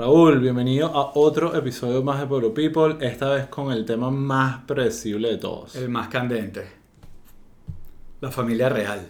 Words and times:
Raúl, 0.00 0.40
bienvenido 0.40 0.86
a 0.86 1.12
otro 1.14 1.54
episodio 1.54 2.02
más 2.02 2.18
de 2.20 2.26
Pueblo 2.26 2.54
People, 2.54 3.06
esta 3.06 3.28
vez 3.28 3.48
con 3.48 3.70
el 3.70 3.84
tema 3.84 4.10
más 4.10 4.64
predecible 4.64 5.28
de 5.28 5.36
todos. 5.36 5.76
El 5.76 5.90
más 5.90 6.08
candente. 6.08 6.66
La 8.22 8.30
familia 8.30 8.70
real. 8.70 9.06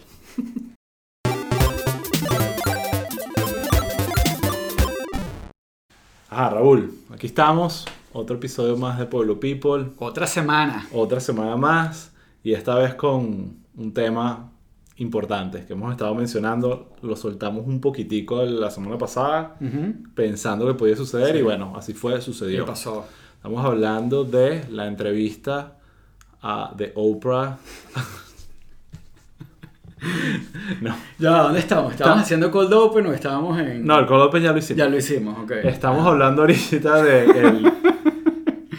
Ajá, 6.28 6.50
Raúl, 6.54 6.92
aquí 7.14 7.28
estamos, 7.28 7.86
otro 8.12 8.34
episodio 8.34 8.76
más 8.76 8.98
de 8.98 9.06
Pueblo 9.06 9.38
People, 9.38 9.92
Otra 9.96 10.26
semana. 10.26 10.88
otra 10.92 11.20
semana 11.20 11.54
más 11.54 12.12
y 12.42 12.52
esta 12.52 12.74
vez 12.74 12.96
con 12.96 13.58
un 13.76 13.94
tema 13.94 14.50
importante 15.00 15.64
que 15.66 15.72
hemos 15.72 15.90
estado 15.90 16.14
mencionando, 16.14 16.90
lo 17.02 17.16
soltamos 17.16 17.66
un 17.66 17.80
poquitico 17.80 18.42
la 18.44 18.70
semana 18.70 18.98
pasada 18.98 19.56
pensando 20.14 20.66
que 20.66 20.74
podía 20.74 20.96
suceder 20.96 21.36
y 21.36 21.42
bueno, 21.42 21.72
así 21.76 21.94
fue, 21.94 22.14
¿Qué 22.16 22.20
sucedió. 22.20 22.66
pasó? 22.66 23.06
Estamos 23.36 23.64
hablando 23.64 24.24
de 24.24 24.64
la 24.70 24.86
entrevista 24.86 25.78
a, 26.42 26.72
de 26.76 26.92
Oprah. 26.94 27.56
no, 30.80 30.94
Ya, 31.18 31.42
¿dónde 31.42 31.58
estamos? 31.60 31.92
¿Estábamos 31.92 31.94
Estamos- 31.94 32.22
haciendo 32.22 32.50
cold 32.50 32.72
open 32.72 33.06
o 33.06 33.12
estábamos 33.12 33.58
en...? 33.60 33.84
no, 33.86 33.98
el 33.98 34.06
Cold 34.06 34.22
Open 34.22 34.42
ya 34.42 34.52
lo 34.52 34.58
hicimos. 34.58 34.78
Ya 34.78 34.88
lo 34.88 34.96
hicimos, 34.96 35.38
ok. 35.38 35.50
Estamos 35.64 36.06
hablando 36.06 36.42
ahorita 36.42 37.02
de 37.02 37.24
el 37.24 37.62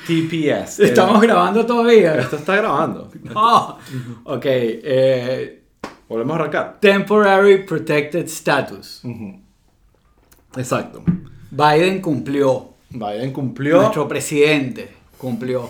TPS. 0.07 0.79
el- 0.79 0.85
¿Estamos 0.87 1.21
grabando 1.21 1.65
todavía? 1.65 2.15
Esto 2.15 2.37
está 2.37 2.55
grabando. 2.55 3.09
Oh, 3.35 3.77
ok. 4.25 4.45
eh, 4.45 5.60
Volvemos 6.11 6.33
a 6.37 6.39
arrancar. 6.41 6.77
temporary 6.81 7.63
Protected 7.63 8.25
Status. 8.25 9.01
Exacto. 10.57 11.03
Biden 11.49 12.01
cumplió. 12.01 12.71
Biden 12.89 13.31
cumplió. 13.31 13.77
Nuestro 13.77 14.07
presidente 14.09 14.89
cumplió. 15.17 15.69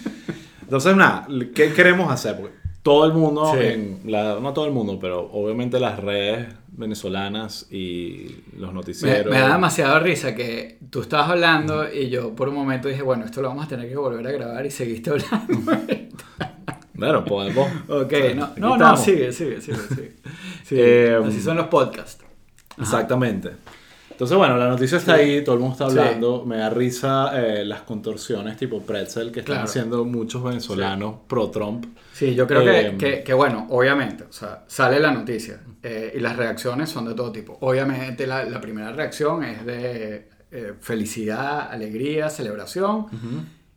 Entonces, 0.62 0.96
nada, 0.96 1.26
¿qué 1.54 1.74
queremos 1.74 2.10
hacer? 2.10 2.36
Porque 2.40 2.54
todo 2.82 3.04
el 3.04 3.12
mundo, 3.12 3.52
Sí. 3.54 3.60
en 3.62 4.00
la- 4.06 4.40
no 4.40 4.54
todo 4.54 4.64
el 4.64 4.72
mundo, 4.72 4.98
pero 4.98 5.20
obviamente 5.30 5.78
las 5.78 5.98
redes 6.00 6.48
venezolanas 6.68 7.66
y 7.70 8.36
los 8.56 8.72
noticieros. 8.72 9.30
me 9.30 9.38
da 9.38 9.52
demasiada 9.52 9.98
risa 10.00 10.34
que 10.34 10.78
tú 10.90 11.02
estabas 11.02 11.28
hablando 11.30 11.92
y 11.92 12.08
yo 12.08 12.34
por 12.34 12.48
un 12.48 12.54
momento 12.54 12.88
dije, 12.88 13.02
bueno, 13.02 13.26
esto 13.26 13.42
lo 13.42 13.48
vamos 13.48 13.66
a 13.66 13.68
tener 13.68 13.88
que 13.88 13.96
volver 13.96 14.26
a 14.26 14.32
grabar 14.32 14.64
y 14.64 14.70
seguiste 14.70 15.10
hablando. 15.10 15.72
Bueno, 16.94 17.24
podemos. 17.24 17.68
ok, 17.88 18.12
no, 18.36 18.50
no, 18.56 18.76
no, 18.76 18.96
sigue, 18.96 19.32
sigue, 19.32 19.60
sigue. 19.60 19.76
sigue. 19.88 20.12
Sí, 20.64 20.76
Eh, 20.78 21.18
así 21.24 21.40
son 21.40 21.56
los 21.56 21.66
podcasts. 21.68 22.22
Exactamente. 22.78 23.50
Entonces, 24.10 24.36
bueno, 24.36 24.56
la 24.56 24.68
noticia 24.68 24.98
está 24.98 25.16
Sí. 25.16 25.20
ahí, 25.22 25.44
todo 25.44 25.56
el 25.56 25.60
mundo 25.60 25.72
está 25.74 25.90
Sí. 25.90 25.98
hablando. 25.98 26.44
Me 26.46 26.58
da 26.58 26.70
risa 26.70 27.32
eh, 27.34 27.64
las 27.64 27.82
contorsiones 27.82 28.56
tipo 28.56 28.80
pretzel 28.80 29.32
que 29.32 29.40
están 29.40 29.54
Claro. 29.56 29.68
haciendo 29.68 30.04
muchos 30.04 30.42
venezolanos 30.44 31.16
pro-Trump. 31.26 31.86
Sí, 32.12 32.32
yo 32.34 32.46
creo 32.46 32.60
Eh, 32.62 32.94
que, 32.96 32.96
que, 33.16 33.22
que, 33.24 33.34
bueno, 33.34 33.66
obviamente, 33.70 34.22
o 34.24 34.32
sea, 34.32 34.62
sale 34.68 35.00
la 35.00 35.10
noticia 35.10 35.60
eh, 35.82 36.12
y 36.16 36.20
las 36.20 36.36
reacciones 36.36 36.88
son 36.90 37.06
de 37.06 37.14
todo 37.14 37.32
tipo. 37.32 37.58
Obviamente 37.60 38.26
la, 38.26 38.44
la 38.44 38.60
primera 38.60 38.92
reacción 38.92 39.42
es 39.42 39.66
de 39.66 40.28
eh, 40.52 40.74
felicidad, 40.80 41.68
alegría, 41.72 42.30
celebración. 42.30 43.06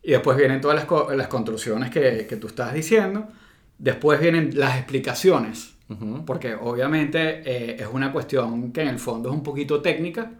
Y 0.08 0.12
después 0.12 0.38
vienen 0.38 0.62
todas 0.62 0.78
las, 0.78 1.18
las 1.18 1.28
construcciones 1.28 1.90
que, 1.92 2.26
que 2.30 2.38
tú 2.38 2.48
estás 2.48 2.74
diciendo. 2.74 3.28
Después 3.78 4.22
vienen 4.22 4.52
las 4.58 4.78
explicaciones. 4.78 5.74
Ujú. 5.90 6.24
Porque 6.26 6.56
obviamente 6.56 7.42
eh, 7.46 7.76
es 7.78 7.88
una 7.92 8.14
cuestión 8.14 8.72
que 8.72 8.84
en 8.84 8.88
el 8.88 9.00
fondo 9.00 9.28
es 9.30 9.36
un 9.36 9.44
poquito 9.44 9.82
técnica 9.82 10.32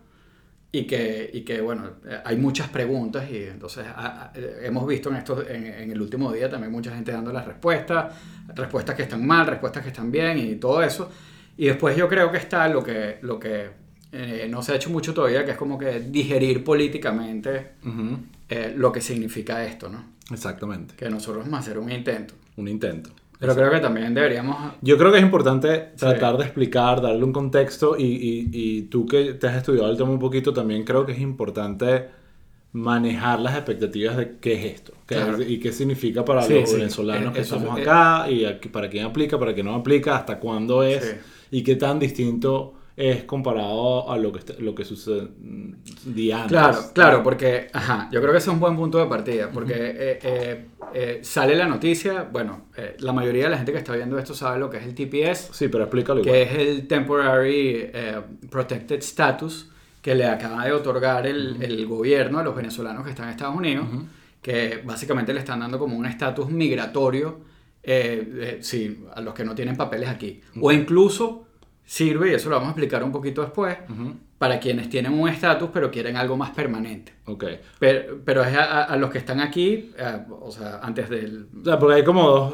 y 0.72 0.86
que, 0.88 1.30
y 1.34 1.42
que 1.42 1.60
bueno, 1.60 1.84
hay 2.24 2.38
muchas 2.38 2.70
preguntas 2.70 3.30
y 3.30 3.44
entonces 3.44 3.86
a- 3.94 4.24
a- 4.26 4.34
hemos 4.64 4.88
visto 4.88 5.10
en, 5.10 5.16
estos, 5.18 5.46
en, 5.50 5.66
en 5.66 5.92
el 5.92 6.02
último 6.02 6.32
día 6.32 6.50
también 6.50 6.72
mucha 6.72 6.96
gente 6.96 7.12
dando 7.12 7.34
las 7.34 7.46
respuestas, 7.46 8.14
respuestas 8.56 8.96
que 8.96 9.04
están 9.04 9.28
mal, 9.28 9.48
respuestas 9.48 9.84
que 9.84 9.90
están 9.90 10.10
bien 10.12 10.38
y 10.38 10.56
todo 10.56 10.82
eso. 10.82 11.10
Y 11.58 11.66
después 11.68 11.96
yo 11.98 12.08
creo 12.08 12.32
que 12.32 12.38
está 12.38 12.70
lo 12.70 12.82
que, 12.84 13.18
lo 13.22 13.38
que 13.38 13.70
eh, 14.14 14.48
no 14.50 14.62
se 14.62 14.72
ha 14.72 14.76
hecho 14.76 14.90
mucho 14.92 15.14
todavía, 15.14 15.44
que 15.44 15.52
es 15.52 15.58
como 15.58 15.78
que 15.78 16.00
digerir 16.00 16.64
políticamente 16.64 17.74
Ujú. 17.86 18.18
Eh, 18.50 18.74
lo 18.76 18.92
que 18.92 19.02
significa 19.02 19.64
esto, 19.66 19.90
¿no? 19.90 20.04
Exactamente. 20.32 20.96
Que 20.96 21.10
nosotros 21.10 21.44
vamos 21.46 21.58
a 21.58 21.62
hacer 21.62 21.78
un 21.78 21.92
intento. 21.92 22.34
Un 22.58 22.68
intento. 22.68 23.12
Pero 23.40 23.54
creo 23.56 23.70
que 23.70 23.80
también 23.80 24.14
deberíamos... 24.16 24.74
Yo 24.82 24.98
creo 24.98 25.12
que 25.12 25.20
es 25.20 25.24
importante 25.24 25.90
Sí. 25.96 26.00
tratar 26.00 26.38
de 26.38 26.44
explicar, 26.46 27.02
darle 27.02 27.24
un 27.24 27.32
contexto 27.32 27.96
y, 27.98 28.04
y- 28.04 28.50
y 28.52 28.82
tú 28.84 29.06
que 29.06 29.34
te 29.36 29.48
has 29.48 29.58
estudiado 29.58 29.92
el 29.92 29.96
tema 29.98 30.10
un 30.10 30.18
poquito, 30.20 30.52
también 30.54 30.84
creo 30.84 31.06
que 31.06 31.12
es 31.12 31.20
importante 31.20 32.08
manejar 32.74 33.40
las 33.40 33.56
expectativas 33.56 34.18
de 34.18 34.38
qué 34.40 34.54
es 34.54 34.74
esto 34.76 34.94
qué 35.08 35.16
Claro. 35.16 35.38
es- 35.38 35.50
y 35.50 35.60
qué 35.60 35.72
significa 35.72 36.26
para 36.26 36.42
Sí, 36.42 36.54
los 36.54 36.70
sí. 36.70 36.76
venezolanos 36.78 37.30
Eh, 37.32 37.34
que 37.36 37.42
estamos 37.42 37.78
es- 37.80 37.88
acá 37.88 38.30
y 38.30 38.44
aquí- 38.46 38.70
para 38.70 38.90
quién 38.90 39.06
aplica, 39.06 39.40
para 39.40 39.54
quién 39.54 39.66
no 39.68 39.76
aplica, 39.76 40.18
hasta 40.18 40.38
cuándo 40.40 40.84
es 40.84 41.04
Sí. 41.04 41.12
y 41.52 41.64
qué 41.64 41.76
tan 41.76 41.98
distinto 42.00 42.74
es 42.98 43.26
comparado 43.26 44.10
a 44.12 44.18
lo 44.18 44.32
que, 44.32 44.42
lo 44.60 44.74
que 44.74 44.84
sucedía 44.84 46.42
antes. 46.42 46.48
Claro, 46.48 46.80
claro, 46.94 47.24
porque, 47.24 47.68
ajá, 47.72 48.10
yo 48.12 48.20
creo 48.20 48.32
que 48.32 48.40
ese 48.40 48.50
es 48.50 48.54
un 48.56 48.60
buen 48.60 48.76
punto 48.76 48.98
de 48.98 49.06
partida, 49.06 49.52
porque 49.54 49.74
eh, 49.76 50.20
eh, 50.24 50.66
eh, 50.96 51.20
sale 51.22 51.56
la 51.56 51.68
noticia, 51.68 52.24
bueno, 52.24 52.70
la 52.98 53.14
mayoría 53.14 53.44
de 53.44 53.50
la 53.52 53.58
gente 53.58 53.72
que 53.72 53.78
está 53.78 53.94
viendo 53.94 54.18
esto 54.18 54.34
sabe 54.34 54.58
lo 54.58 54.68
que 54.72 54.78
es 54.78 54.84
el 54.84 54.96
TPS, 54.96 55.50
Sí, 55.52 55.68
pero 55.68 55.84
explícalo 55.84 56.22
igual. 56.22 56.34
que 56.34 56.42
es 56.42 56.54
el 56.54 56.88
Temporary 56.88 57.92
Protected 58.50 59.00
Status 59.00 59.70
que 60.02 60.16
le 60.16 60.26
acaba 60.26 60.66
de 60.66 60.72
otorgar 60.72 61.28
el, 61.28 61.62
el 61.62 61.86
gobierno 61.86 62.40
a 62.40 62.44
los 62.44 62.56
venezolanos 62.56 63.04
que 63.04 63.12
están 63.12 63.26
en 63.26 63.32
Estados 63.32 63.56
Unidos, 63.56 63.88
que 64.42 64.82
básicamente 64.84 65.34
le 65.34 65.40
están 65.40 65.60
dando 65.60 65.78
como 65.78 65.96
un 65.96 66.06
estatus 66.08 66.50
migratorio, 66.50 67.42
sí, 68.62 69.06
a 69.14 69.22
los 69.22 69.36
que 69.36 69.44
no 69.44 69.54
tienen 69.54 69.76
papeles 69.76 70.10
aquí, 70.10 70.42
o 70.62 70.72
incluso 70.72 71.47
sirve, 71.88 72.32
y 72.32 72.34
eso 72.36 72.50
lo 72.50 72.56
vamos 72.58 72.68
a 72.68 72.72
explicar 72.72 73.02
un 73.04 73.12
poquito 73.14 73.42
después, 73.42 73.78
para 74.38 74.60
quienes 74.60 74.90
tienen 74.90 75.14
un 75.14 75.28
estatus 75.30 75.70
pero 75.74 75.90
quieren 75.90 76.16
algo 76.18 76.36
más 76.38 76.52
permanente. 76.52 77.14
Ok. 77.26 77.46
Pero, 77.80 78.20
pero 78.24 78.44
es 78.44 78.56
a, 78.56 78.64
a- 78.64 78.84
a 78.84 78.98
los 78.98 79.10
que 79.10 79.18
están 79.18 79.40
aquí, 79.40 79.92
eh, 79.98 80.20
o 80.42 80.52
sea, 80.52 80.80
antes 80.84 81.10
del... 81.10 81.48
O 81.62 81.64
sea, 81.66 81.80
porque 81.80 81.96
hay 81.96 82.04
como 82.04 82.30
dos. 82.30 82.54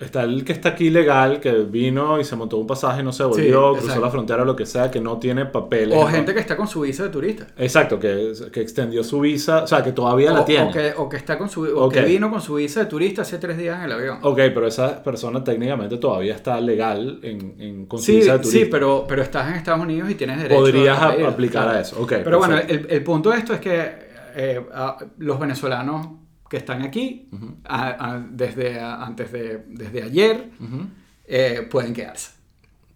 Está 0.00 0.22
el 0.22 0.44
que 0.44 0.52
está 0.52 0.70
aquí 0.70 0.88
legal, 0.88 1.40
que 1.40 1.52
vino 1.52 2.18
y 2.18 2.24
se 2.24 2.34
montó 2.34 2.56
un 2.56 2.66
pasaje, 2.66 3.02
no 3.02 3.12
se 3.12 3.22
volvió, 3.22 3.74
cruzó 3.76 4.00
la 4.00 4.08
frontera, 4.10 4.46
lo 4.46 4.56
que 4.56 4.64
sea, 4.64 4.90
que 4.90 4.98
no 4.98 5.18
tiene 5.18 5.44
papeles. 5.44 5.96
O 5.98 6.02
¿no? 6.02 6.06
gente 6.08 6.32
que 6.32 6.40
está 6.40 6.56
con 6.56 6.66
su 6.66 6.80
visa 6.80 7.02
de 7.02 7.10
turista. 7.10 7.46
Exacto, 7.58 8.00
que, 8.00 8.32
que 8.50 8.62
extendió 8.62 9.04
su 9.04 9.20
visa, 9.20 9.64
o 9.64 9.66
sea, 9.66 9.82
que 9.84 9.92
todavía 9.92 10.32
la 10.32 10.40
o, 10.40 10.44
tiene. 10.46 10.70
o 10.70 10.72
que, 10.72 10.92
o 10.96 11.08
que 11.08 11.18
está 11.18 11.36
con 11.36 11.50
su, 11.50 11.64
o 11.64 11.88
que 11.90 12.00
vino 12.00 12.30
con 12.30 12.40
su 12.40 12.54
visa 12.54 12.80
de 12.80 12.86
turista 12.86 13.22
hace 13.22 13.36
tres 13.36 13.58
días 13.58 13.76
en 13.78 13.84
el 13.84 13.92
avión. 13.92 14.18
Ok, 14.22 14.36
pero 14.54 14.66
esa 14.66 15.02
persona 15.02 15.44
técnicamente 15.44 15.98
todavía 15.98 16.34
está 16.34 16.58
legal 16.62 17.20
en, 17.22 17.54
en, 17.58 17.86
con 17.86 18.00
su 18.00 18.12
visa 18.12 18.32
de 18.32 18.38
turista. 18.38 18.58
sí, 18.58 18.64
pero, 18.70 19.04
pero 19.06 19.20
estás 19.20 19.48
en 19.50 19.56
Estados 19.56 19.82
Unidos 19.82 20.08
y 20.10 20.14
tienes 20.14 20.38
derecho 20.38 20.60
Podrías 20.60 20.98
a 20.98 21.08
aplicar 21.28 21.64
claro. 21.64 21.78
a 21.78 21.80
eso. 21.82 22.00
Ok, 22.00 22.12
pero 22.24 22.38
bueno, 22.38 22.56
el, 22.56 22.86
el 22.88 23.04
punto 23.04 23.30
de 23.30 23.36
esto 23.38 23.52
es 23.52 23.60
que 23.60 23.92
eh, 24.34 24.60
a- 24.72 24.96
los 25.18 25.38
venezolanos 25.38 26.08
que 26.50 26.56
están 26.58 26.82
aquí, 26.82 27.28
a- 27.64 28.14
a- 28.14 28.18
desde, 28.28 28.78
a- 28.78 29.02
antes 29.04 29.32
de, 29.32 29.64
desde 29.68 30.02
ayer, 30.02 30.50
Ujú. 30.60 30.80
eh, 31.26 31.66
pueden 31.70 31.94
quedarse. 31.94 32.32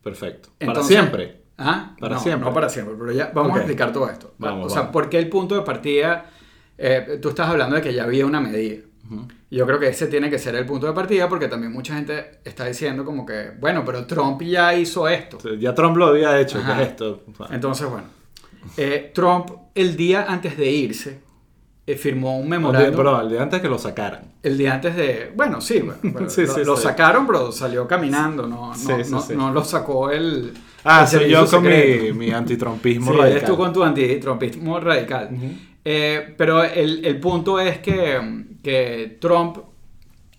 Perfecto. 0.03 0.51
Para 0.59 0.73
Entonces- 0.73 0.97
siempre. 0.99 1.41
Ah, 1.57 1.95
Para 2.01 2.17
no, 2.17 2.21
siempre. 2.21 2.49
No 2.49 2.53
para 2.53 2.69
siempre, 2.69 2.97
pero 2.99 3.13
ya 3.13 3.31
vamos 3.33 3.53
Ok. 3.53 3.57
a 3.57 3.61
explicar 3.61 3.93
todo 3.93 4.11
esto. 4.11 4.35
Vamos, 4.39 4.67
o 4.67 4.69
sea, 4.71 4.81
vamos. 4.81 4.93
¿por 4.93 5.09
qué 5.09 5.19
el 5.19 5.29
punto 5.31 5.55
de 5.55 5.63
partida? 5.63 6.27
eh, 6.77 7.21
tú 7.23 7.29
estás 7.29 7.49
hablando 7.49 7.77
de 7.77 7.83
que 7.83 7.95
ya 7.95 8.03
había 8.03 8.27
una 8.27 8.41
medida. 8.41 8.83
Y 9.49 9.57
Yo 9.57 9.65
creo 9.65 9.79
que 9.79 9.87
ese 9.87 10.09
tiene 10.09 10.29
que 10.29 10.41
ser 10.41 10.57
el 10.57 10.67
punto 10.67 10.89
de 10.89 10.93
partida 10.93 11.29
porque 11.29 11.47
también 11.47 11.73
mucha 11.73 11.95
gente 11.95 12.41
está 12.45 12.65
diciendo 12.65 13.05
como 13.05 13.25
que, 13.25 13.53
bueno, 13.61 13.85
pero 13.85 14.05
Trump 14.07 14.43
ya 14.43 14.75
hizo 14.75 15.07
esto. 15.09 15.39
Ya 15.57 15.73
Trump 15.73 15.97
lo 15.97 16.07
había 16.07 16.41
hecho. 16.41 16.61
¿qué 16.67 16.73
es 16.83 16.89
esto? 16.89 17.23
Entonces, 17.51 17.89
bueno, 17.89 18.09
eh, 18.77 19.13
Trump 19.15 19.51
el 19.77 19.95
día 19.97 20.27
antes 20.29 20.57
de 20.57 20.69
irse 20.69 21.21
eh, 21.87 21.97
firmó 21.97 22.39
un 22.39 22.49
memorándum. 22.49 22.97
pero 22.97 23.21
el 23.21 23.29
día 23.29 23.43
antes 23.43 23.61
que 23.61 23.69
lo 23.69 23.79
sacaran. 23.79 24.23
El 24.43 24.57
día 24.59 24.75
antes 24.75 24.97
de. 24.97 25.33
Bueno, 25.35 25.61
sí, 25.61 25.81
bueno, 25.85 25.99
bueno, 26.03 26.31
Sí, 26.31 26.43
lo, 26.47 26.55
sí, 26.55 26.65
lo 26.65 26.77
sí. 26.77 26.83
sacaron, 26.85 27.27
pero 27.27 27.53
salió 27.53 27.87
caminando, 27.87 28.47
no, 28.47 28.73
no, 28.75 29.25
no, 29.37 29.53
lo 29.53 29.65
sacó 29.65 30.11
el. 30.11 30.53
Ah, 30.85 31.03
el 31.03 31.09
soy 31.09 31.31
yo 31.31 31.47
con 31.47 31.63
mi, 31.63 32.13
mi 32.13 32.31
antitrumpismo 32.33 33.13
Sí, 33.13 33.19
radical. 33.19 33.37
eres 33.37 33.45
tú 33.49 33.57
con 33.57 33.73
tu 33.73 33.83
antitrumpismo 33.83 34.81
radical. 34.81 35.31
Eh, 35.85 36.35
pero 36.39 36.63
el, 36.65 37.05
el 37.05 37.21
punto 37.21 37.61
es 37.61 37.79
que, 37.79 38.45
que 38.63 39.19
Trump, 39.21 39.59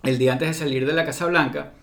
el 0.03 0.17
día 0.17 0.33
antes 0.33 0.47
de 0.49 0.53
salir 0.55 0.85
de 0.87 0.93
la 0.93 1.05
Casa 1.05 1.27
Blanca, 1.27 1.73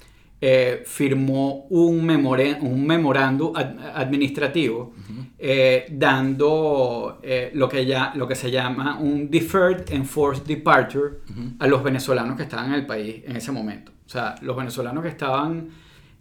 eh, 0.44 0.82
firmó 0.84 1.66
un, 1.70 2.10
un 2.10 2.84
memorándum 2.86 3.52
ad- 3.54 3.78
administrativo 3.94 4.92
eh, 5.38 5.86
dando 5.90 7.20
eh, 7.22 7.50
lo, 7.54 7.68
que 7.68 7.86
ya, 7.86 8.12
lo 8.16 8.26
que 8.26 8.34
se 8.34 8.50
llama 8.50 8.98
un 8.98 9.30
Deferred 9.30 9.84
Enforced 9.92 10.44
Departure 10.44 11.18
a 11.60 11.66
los 11.68 11.82
venezolanos 11.84 12.36
que 12.36 12.42
estaban 12.42 12.66
en 12.70 12.74
el 12.74 12.86
país 12.86 13.22
en 13.24 13.36
ese 13.36 13.52
momento. 13.52 13.92
O 14.04 14.08
sea, 14.08 14.34
los 14.42 14.56
venezolanos 14.56 15.02
que 15.04 15.10
estaban 15.10 15.68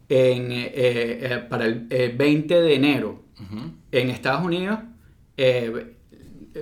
en, 0.07 0.47
eh, 0.51 1.43
para 1.49 1.65
el 1.65 1.87
eh, 1.89 2.13
20 2.15 2.61
de 2.61 2.75
enero 2.75 3.23
en 3.91 4.09
Estados 4.11 4.45
Unidos, 4.45 4.77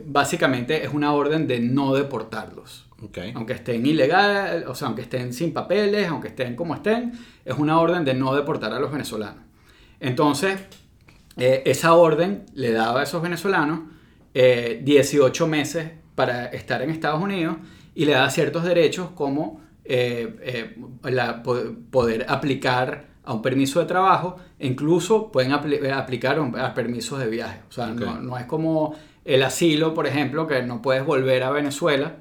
básicamente 0.06 0.84
es 0.84 0.94
una 0.94 1.14
orden 1.14 1.48
de 1.48 1.60
no 1.60 1.94
deportarlos. 1.94 2.89
Okay. 3.02 3.32
Aunque 3.36 3.54
estén 3.54 3.86
ilegales, 3.86 4.66
o 4.68 4.76
sea, 4.76 4.88
aunque 4.88 5.04
estén 5.04 5.34
sin 5.34 5.54
papeles, 5.54 6.08
aunque 6.08 6.30
estén 6.30 6.56
como 6.56 6.74
estén, 6.74 7.14
es 7.46 7.58
una 7.58 7.80
orden 7.80 8.04
de 8.04 8.14
no 8.14 8.36
deportar 8.36 8.74
a 8.74 8.80
los 8.80 8.92
venezolanos. 8.92 9.44
Entonces, 10.00 10.60
eh, 11.38 11.64
esa 11.66 11.94
orden 11.94 12.46
le 12.54 12.72
daba 12.72 13.02
a 13.02 13.04
esos 13.04 13.22
venezolanos 13.22 13.82
18 14.34 15.48
meses 15.48 15.92
para 16.16 16.46
estar 16.46 16.82
en 16.82 16.92
Estados 16.92 17.22
Unidos 17.22 17.58
y 17.96 18.06
le 18.06 18.14
da 18.14 18.30
ciertos 18.30 18.64
derechos 18.64 19.10
como 19.10 19.62
la, 21.04 21.44
poder 21.44 22.26
aplicar 22.30 23.10
a 23.30 23.34
un 23.34 23.44
permiso 23.44 23.80
de 23.80 23.86
trabajo 23.86 24.38
e 24.58 24.66
incluso 24.66 25.32
pueden 25.32 25.52
aplicar 25.52 26.40
a 26.40 26.74
permisos 26.74 27.20
de 27.20 27.28
viaje. 27.28 27.62
O 27.70 27.72
sea, 27.72 27.88
no, 27.88 28.38
es 28.38 28.46
como 28.46 28.96
el 29.24 29.44
asilo, 29.44 29.94
por 29.94 30.08
ejemplo, 30.08 30.48
que 30.48 30.64
no 30.64 30.82
puedes 30.82 31.06
volver 31.06 31.44
a 31.44 31.52
Venezuela 31.52 32.16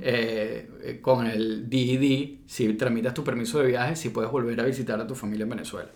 eh, 0.00 0.98
con 1.00 1.26
el 1.26 1.68
DED. 1.68 2.40
Si 2.46 2.72
tramitas 2.74 3.14
tu 3.14 3.24
permiso 3.24 3.58
de 3.60 3.68
viaje, 3.68 3.96
si 3.96 4.10
puedes 4.10 4.30
volver 4.30 4.60
a 4.60 4.64
visitar 4.64 5.00
a 5.00 5.06
tu 5.06 5.14
familia 5.14 5.44
en 5.44 5.50
Venezuela. 5.50 5.90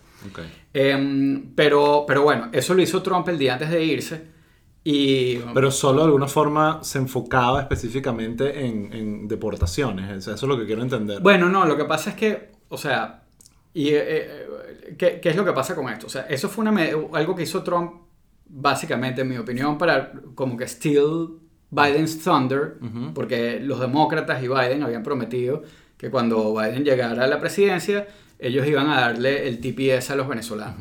Em, 0.72 1.54
pero, 1.54 2.04
pero 2.06 2.22
bueno, 2.22 2.48
eso 2.52 2.74
lo 2.74 2.82
hizo 2.82 3.02
Trump 3.02 3.28
el 3.28 3.38
día 3.38 3.54
antes 3.54 3.70
de 3.70 3.84
irse. 3.84 4.38
Y, 4.84 5.38
pero 5.52 5.70
solo 5.70 6.00
de 6.00 6.06
alguna 6.06 6.28
forma 6.28 6.82
se 6.82 6.98
enfocaba 6.98 7.60
específicamente 7.60 8.64
en, 8.64 9.28
deportaciones. 9.28 10.26
Eso 10.26 10.32
es 10.32 10.42
lo 10.42 10.58
que 10.58 10.64
quiero 10.64 10.82
entender. 10.82 11.20
Bueno, 11.20 11.48
no, 11.48 11.66
lo 11.66 11.76
que 11.76 11.84
pasa 11.84 12.10
es 12.10 12.16
que, 12.16 12.52
o 12.68 12.78
sea, 12.78 13.24
y, 13.74 13.88
eh, 13.88 14.04
eh, 14.06 14.94
¿qué, 14.96 15.20
¿qué, 15.20 15.28
es 15.28 15.36
lo 15.36 15.44
que 15.44 15.52
pasa 15.52 15.74
con 15.74 15.88
esto? 15.90 16.06
O 16.06 16.10
sea, 16.10 16.22
eso 16.22 16.48
fue 16.48 16.66
una, 16.66 16.82
algo 17.12 17.34
que 17.34 17.42
hizo 17.42 17.62
Trump, 17.62 17.92
básicamente, 18.46 19.20
en 19.20 19.28
mi 19.28 19.36
opinión, 19.36 19.76
para 19.76 20.12
como 20.34 20.56
que 20.56 20.66
steal 20.66 21.38
Biden's 21.70 22.22
thunder, 22.22 22.78
porque 23.14 23.60
los 23.60 23.80
demócratas 23.80 24.42
y 24.42 24.48
Biden 24.48 24.82
habían 24.82 25.02
prometido 25.02 25.62
que 25.96 26.10
cuando 26.10 26.54
Biden 26.54 26.84
llegara 26.84 27.24
a 27.24 27.26
la 27.26 27.40
presidencia, 27.40 28.06
ellos 28.38 28.66
iban 28.66 28.88
a 28.88 29.00
darle 29.00 29.48
el 29.48 29.60
TPS 29.60 30.10
a 30.10 30.16
los 30.16 30.28
venezolanos. 30.28 30.76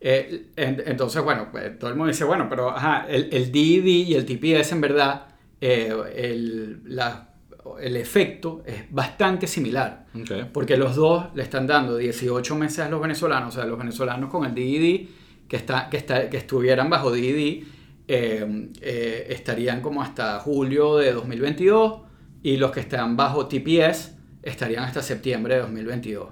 Eh, 0.00 0.46
entonces, 0.56 1.22
bueno, 1.22 1.48
pues, 1.52 1.78
todo 1.78 1.90
el 1.90 1.96
mundo 1.96 2.10
dice, 2.10 2.24
bueno, 2.24 2.46
pero 2.48 2.70
ajá, 2.70 3.06
el, 3.08 3.28
el 3.32 3.54
y 3.54 4.14
el 4.14 4.24
TPS 4.24 4.72
en 4.72 4.80
verdad, 4.80 5.26
el, 5.60 6.80
la, 6.86 7.30
el 7.80 7.96
efecto 7.96 8.62
es 8.64 8.90
bastante 8.90 9.46
similar. 9.46 10.06
Porque 10.52 10.76
los 10.76 10.96
dos 10.96 11.26
le 11.34 11.42
están 11.42 11.66
dando 11.66 11.96
18 11.96 12.54
meses 12.56 12.80
a 12.80 12.88
los 12.88 13.00
venezolanos, 13.00 13.54
o 13.54 13.58
sea, 13.58 13.66
los 13.66 13.78
venezolanos 13.78 14.30
con 14.30 14.44
el 14.44 14.54
DID 14.54 15.08
que, 15.46 15.56
está, 15.56 15.88
que, 15.90 15.96
está, 15.96 16.30
que 16.30 16.36
estuvieran 16.38 16.88
bajo 16.88 17.12
DID 17.12 17.64
eh, 18.12 18.70
eh, 18.80 19.26
estarían 19.28 19.80
como 19.80 20.02
hasta 20.02 20.40
julio 20.40 20.96
de 20.96 21.12
2022 21.12 22.00
y 22.42 22.56
los 22.56 22.72
que 22.72 22.80
están 22.80 23.16
bajo 23.16 23.46
TPS 23.46 24.16
estarían 24.42 24.82
hasta 24.82 25.00
septiembre 25.00 25.54
de 25.54 25.60
2022. 25.60 26.28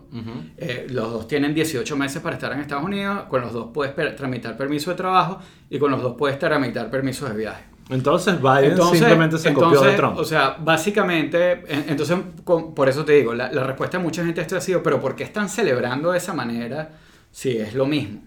Eh, 0.56 0.88
los 0.90 1.12
dos 1.12 1.28
tienen 1.28 1.54
18 1.54 1.96
meses 1.96 2.20
para 2.20 2.34
estar 2.34 2.52
en 2.52 2.58
Estados 2.58 2.82
Unidos, 2.82 3.26
con 3.28 3.42
los 3.42 3.52
dos 3.52 3.68
puedes 3.72 3.94
tramitar 4.16 4.56
permiso 4.56 4.90
de 4.90 4.96
trabajo 4.96 5.38
y 5.70 5.78
con 5.78 5.92
los 5.92 6.02
dos 6.02 6.16
puedes 6.18 6.36
tramitar 6.40 6.90
permisos 6.90 7.30
de 7.30 7.36
viaje. 7.36 7.62
Entonces 7.90 8.42
Biden 8.42 8.76
simplemente 8.82 9.38
se 9.38 9.54
copió 9.54 9.80
de 9.80 9.92
Trump. 9.92 10.18
O 10.18 10.24
sea, 10.24 10.56
básicamente, 10.58 11.62
entonces 11.88 12.18
por 12.44 12.88
eso 12.88 13.04
te 13.04 13.12
digo, 13.12 13.34
la, 13.34 13.50
respuesta 13.50 13.98
de 13.98 14.02
mucha 14.02 14.24
gente 14.24 14.40
esto 14.40 14.56
ha 14.56 14.60
sido, 14.60 14.82
pero 14.82 15.00
¿por 15.00 15.14
qué 15.14 15.22
están 15.22 15.48
celebrando 15.48 16.10
de 16.10 16.18
esa 16.18 16.34
manera 16.34 16.90
si 17.30 17.56
es 17.56 17.72
lo 17.72 17.86
mismo? 17.86 18.22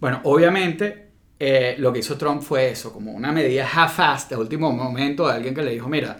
Bueno, 0.00 0.20
obviamente 0.24 1.07
eh, 1.40 1.76
lo 1.78 1.92
que 1.92 2.00
hizo 2.00 2.16
Trump 2.16 2.42
fue 2.42 2.70
eso, 2.70 2.92
como 2.92 3.12
una 3.12 3.30
medida 3.30 3.66
half-assed 3.66 4.30
de 4.30 4.36
último 4.36 4.72
momento 4.72 5.28
de 5.28 5.34
alguien 5.34 5.54
que 5.54 5.62
le 5.62 5.70
dijo, 5.70 5.88
mira, 5.88 6.18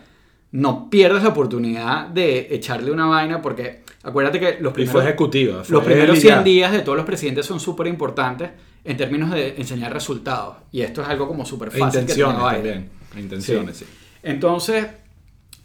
no 0.53 0.89
pierdas 0.89 1.23
la 1.23 1.31
oportunidad 1.31 2.07
de 2.09 2.49
echarle 2.51 2.91
una 2.91 3.07
vaina 3.07 3.43
porque 3.43 3.83
acuérdate 4.03 4.41
que 4.41 4.57
los 4.61 4.73
primeros, 4.73 5.03
ejecutiva, 5.03 5.63
los 5.69 5.85
primeros 5.85 6.19
100 6.19 6.45
días 6.45 6.73
de 6.73 6.81
todos 6.81 6.97
los 6.97 7.05
presidentes 7.05 7.45
son 7.45 7.61
súper 7.61 7.89
importantes 7.89 8.51
en 8.85 8.97
términos 8.97 9.31
de 9.31 9.57
enseñar 9.57 9.93
resultados. 9.93 10.57
Y 10.73 10.81
esto 10.81 11.03
es 11.03 11.09
algo 11.09 11.27
como 11.27 11.45
súper 11.45 11.71
fácil. 11.71 11.99
E 11.99 12.03
intenciones 12.03 12.39
también. 12.39 12.91
E 13.15 13.21
intenciones, 13.21 13.77
sí. 13.77 13.85
Entonces, 14.23 14.87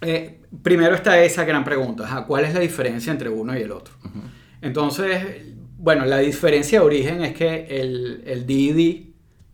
eh, 0.02 0.40
primero 0.62 0.96
está 0.96 1.24
esa 1.24 1.46
gran 1.46 1.64
pregunta. 1.64 2.26
¿Cuál 2.28 2.46
es 2.46 2.54
la 2.54 2.60
diferencia 2.60 3.12
entre 3.12 3.30
uno 3.30 3.58
y 3.58 3.62
el 3.62 3.72
otro? 3.72 3.94
Entonces, 4.62 5.22
bueno, 5.78 6.06
la 6.06 6.18
diferencia 6.18 6.80
de 6.80 6.86
origen 6.86 7.24
es 7.24 7.34
que 7.34 7.68
el, 7.70 8.24
el 8.26 8.46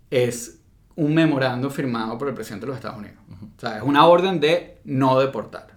es 0.10 0.62
un 0.96 1.14
memorando 1.14 1.70
firmado 1.70 2.18
por 2.18 2.28
el 2.28 2.34
presidente 2.34 2.66
de 2.66 2.70
los 2.70 2.78
Estados 2.78 2.98
Unidos. 2.98 3.18
O 3.58 3.60
sea, 3.60 3.78
es 3.78 3.84
una 3.84 4.06
orden 4.06 4.40
de 4.40 4.80
no 4.84 5.20
deportar. 5.20 5.68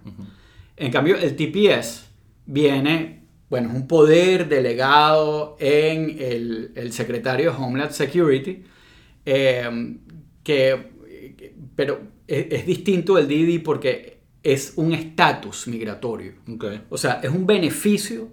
En 0.75 0.91
cambio, 0.91 1.15
el 1.17 1.35
TPS 1.35 2.05
viene 2.45 3.23
bueno, 3.53 3.69
es 3.69 3.75
un 3.75 3.87
poder 3.87 4.49
delegado 4.49 5.57
en 5.59 6.17
el, 6.19 6.91
secretario 6.91 7.51
de 7.51 7.57
Homeland 7.57 7.91
Security, 7.91 8.63
eh, 9.27 9.95
que, 10.43 10.91
pero 11.75 12.01
es, 12.27 12.65
distinto 12.65 13.13
del 13.13 13.27
DD 13.27 13.63
porque 13.63 14.21
es 14.41 14.73
un 14.75 14.91
estatus 14.93 15.67
migratorio. 15.67 16.33
O 16.89 16.97
sea, 16.97 17.19
es 17.21 17.29
un 17.29 17.45
beneficio 17.45 18.29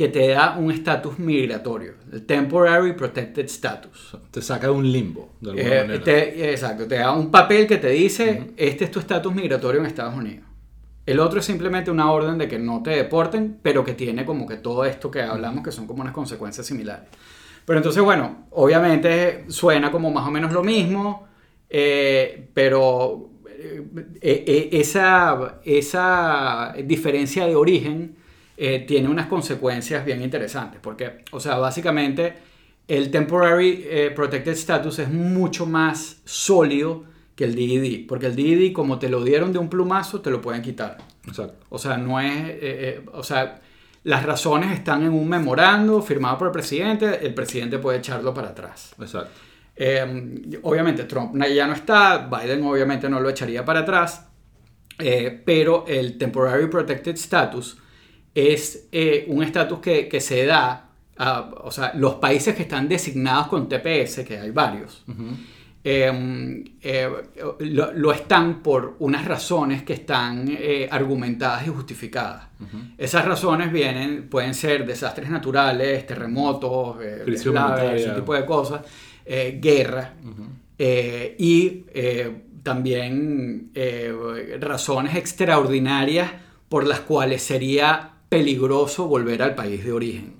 que 0.00 0.08
te 0.08 0.28
da 0.28 0.56
un 0.56 0.72
estatus 0.72 1.18
migratorio, 1.18 1.92
el 2.10 2.24
Temporary 2.24 2.94
Protected 2.94 3.44
Status. 3.44 4.16
Te 4.30 4.40
saca 4.40 4.68
de 4.68 4.72
un 4.72 4.90
limbo, 4.90 5.32
de 5.42 5.50
alguna 5.50 5.68
eh, 5.68 5.84
manera. 5.86 6.50
exacto, 6.50 6.88
te 6.88 6.94
da 6.94 7.12
un 7.12 7.30
papel 7.30 7.66
que 7.66 7.76
te 7.76 7.90
dice, 7.90 8.52
este 8.56 8.84
es 8.86 8.90
tu 8.90 8.98
estatus 8.98 9.34
migratorio 9.34 9.78
en 9.78 9.86
Estados 9.86 10.14
Unidos. 10.14 10.46
El 11.04 11.20
otro 11.20 11.40
es 11.40 11.44
simplemente 11.44 11.90
una 11.90 12.10
orden 12.10 12.38
de 12.38 12.48
que 12.48 12.58
no 12.58 12.82
te 12.82 12.92
deporten, 12.92 13.58
pero 13.60 13.84
que 13.84 13.92
tiene 13.92 14.24
como 14.24 14.46
que 14.46 14.56
todo 14.56 14.86
esto 14.86 15.10
que 15.10 15.20
hablamos, 15.20 15.62
que 15.62 15.70
son 15.70 15.86
como 15.86 16.00
unas 16.00 16.14
consecuencias 16.14 16.66
similares. 16.66 17.06
Pero 17.66 17.78
entonces, 17.78 18.02
bueno, 18.02 18.46
obviamente 18.52 19.44
suena 19.48 19.92
como 19.92 20.10
más 20.10 20.26
o 20.26 20.30
menos 20.30 20.50
lo 20.50 20.64
mismo, 20.64 21.28
eh, 21.68 22.48
pero 22.54 23.32
eh, 23.44 23.84
eh, 24.22 24.68
esa, 24.72 25.60
esa 25.62 26.72
diferencia 26.86 27.44
de 27.44 27.54
origen 27.54 28.16
tiene 28.86 29.08
unas 29.08 29.26
consecuencias 29.26 30.04
bien 30.04 30.22
interesantes, 30.22 30.80
porque, 30.82 31.24
o 31.30 31.40
sea, 31.40 31.56
básicamente 31.56 32.34
el 32.86 33.10
Temporary 33.10 34.12
Protected 34.14 34.52
Status 34.52 34.98
es 34.98 35.08
mucho 35.08 35.64
más 35.64 36.20
sólido 36.26 37.04
que 37.40 37.44
el 37.44 37.54
DED, 37.54 38.06
porque 38.06 38.26
el 38.26 38.36
DED 38.36 38.74
como 38.74 38.98
te 38.98 39.08
lo 39.08 39.24
dieron 39.24 39.50
de 39.50 39.58
un 39.58 39.70
plumazo, 39.70 40.20
te 40.20 40.30
lo 40.30 40.42
pueden 40.42 40.60
quitar. 40.60 40.98
Exacto. 41.26 41.64
O 41.70 41.78
sea, 41.78 41.96
no 41.96 42.20
es, 42.20 42.34
eh, 42.36 42.58
eh, 42.60 43.06
o 43.14 43.22
sea, 43.22 43.62
las 44.04 44.26
razones 44.26 44.72
están 44.72 45.04
en 45.04 45.12
un 45.14 45.26
memorando 45.26 46.02
firmado 46.02 46.36
por 46.36 46.48
el 46.48 46.52
presidente, 46.52 47.26
el 47.26 47.32
presidente 47.32 47.78
puede 47.78 47.96
echarlo 47.96 48.34
para 48.34 48.48
atrás. 48.48 48.94
Exacto. 49.00 49.30
Eh, 49.74 50.60
obviamente 50.64 51.04
Trump 51.04 51.34
ya 51.46 51.66
no 51.66 51.72
está, 51.72 52.28
Biden 52.28 52.62
obviamente 52.62 53.08
no 53.08 53.20
lo 53.20 53.30
echaría 53.30 53.64
para 53.64 53.80
atrás, 53.80 54.26
pero 54.98 55.86
el 55.88 56.18
Temporary 56.18 56.66
Protected 56.66 57.14
Status 57.14 57.78
es 58.34 58.88
un 59.26 59.42
estatus 59.42 59.80
que, 59.80 60.08
que, 60.08 60.20
se 60.20 60.46
da 60.46 60.88
a, 61.16 61.50
o 61.62 61.70
sea, 61.70 61.92
los 61.94 62.14
países 62.14 62.54
que 62.54 62.62
están 62.62 62.88
designados 62.88 63.48
con 63.48 63.68
TPS, 63.68 64.24
que 64.24 64.38
hay 64.38 64.50
varios. 64.50 65.04
Em, 65.82 66.62
eh, 66.82 67.08
lo, 67.60 68.12
están 68.12 68.62
por 68.62 68.96
unas 68.98 69.24
razones 69.24 69.82
que 69.82 69.94
están 69.94 70.44
eh, 70.46 70.86
argumentadas 70.90 71.66
y 71.66 71.70
justificadas. 71.70 72.48
Esas 72.98 73.24
razones 73.24 73.72
vienen, 73.72 74.28
pueden 74.28 74.52
ser 74.52 74.84
desastres 74.84 75.30
naturales, 75.30 76.06
terremotos, 76.06 76.98
eh, 77.00 77.24
ese 77.26 78.10
tipo 78.10 78.34
de 78.34 78.44
cosas, 78.44 78.82
guerra 79.26 80.12
y 80.76 81.84
también 82.62 83.70
razones 84.60 85.16
extraordinarias 85.16 86.30
por 86.68 86.86
las 86.86 87.00
cuales 87.00 87.42
sería 87.42 88.10
peligroso 88.30 89.06
volver 89.08 89.42
al 89.42 89.54
país 89.54 89.84
de 89.84 89.92
origen. 89.92 90.34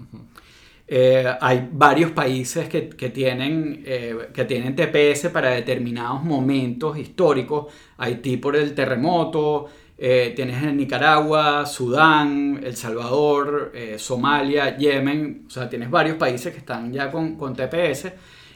Eh, 0.92 1.24
hay 1.40 1.68
varios 1.70 2.12
países 2.12 2.68
que, 2.68 2.88
que 2.88 3.10
tienen, 3.10 3.82
eh, 3.86 4.28
que 4.32 4.44
tienen 4.44 4.74
TPS 4.74 5.28
para 5.30 5.50
determinados 5.50 6.22
momentos 6.22 6.96
históricos. 6.98 7.66
Haití 7.98 8.38
por 8.38 8.56
el 8.56 8.74
terremoto, 8.74 9.66
eh, 9.98 10.32
tienes 10.34 10.62
en 10.62 10.76
Nicaragua, 10.76 11.66
Sudán, 11.66 12.60
El 12.62 12.76
Salvador, 12.76 13.72
Somalia, 13.98 14.76
Yemen. 14.76 15.44
O 15.46 15.50
sea, 15.50 15.68
tienes 15.68 15.90
varios 15.90 16.16
países 16.16 16.52
que 16.52 16.58
están 16.58 16.92
ya 16.92 17.10
con, 17.10 17.36
con 17.36 17.54
TPS. 17.54 18.12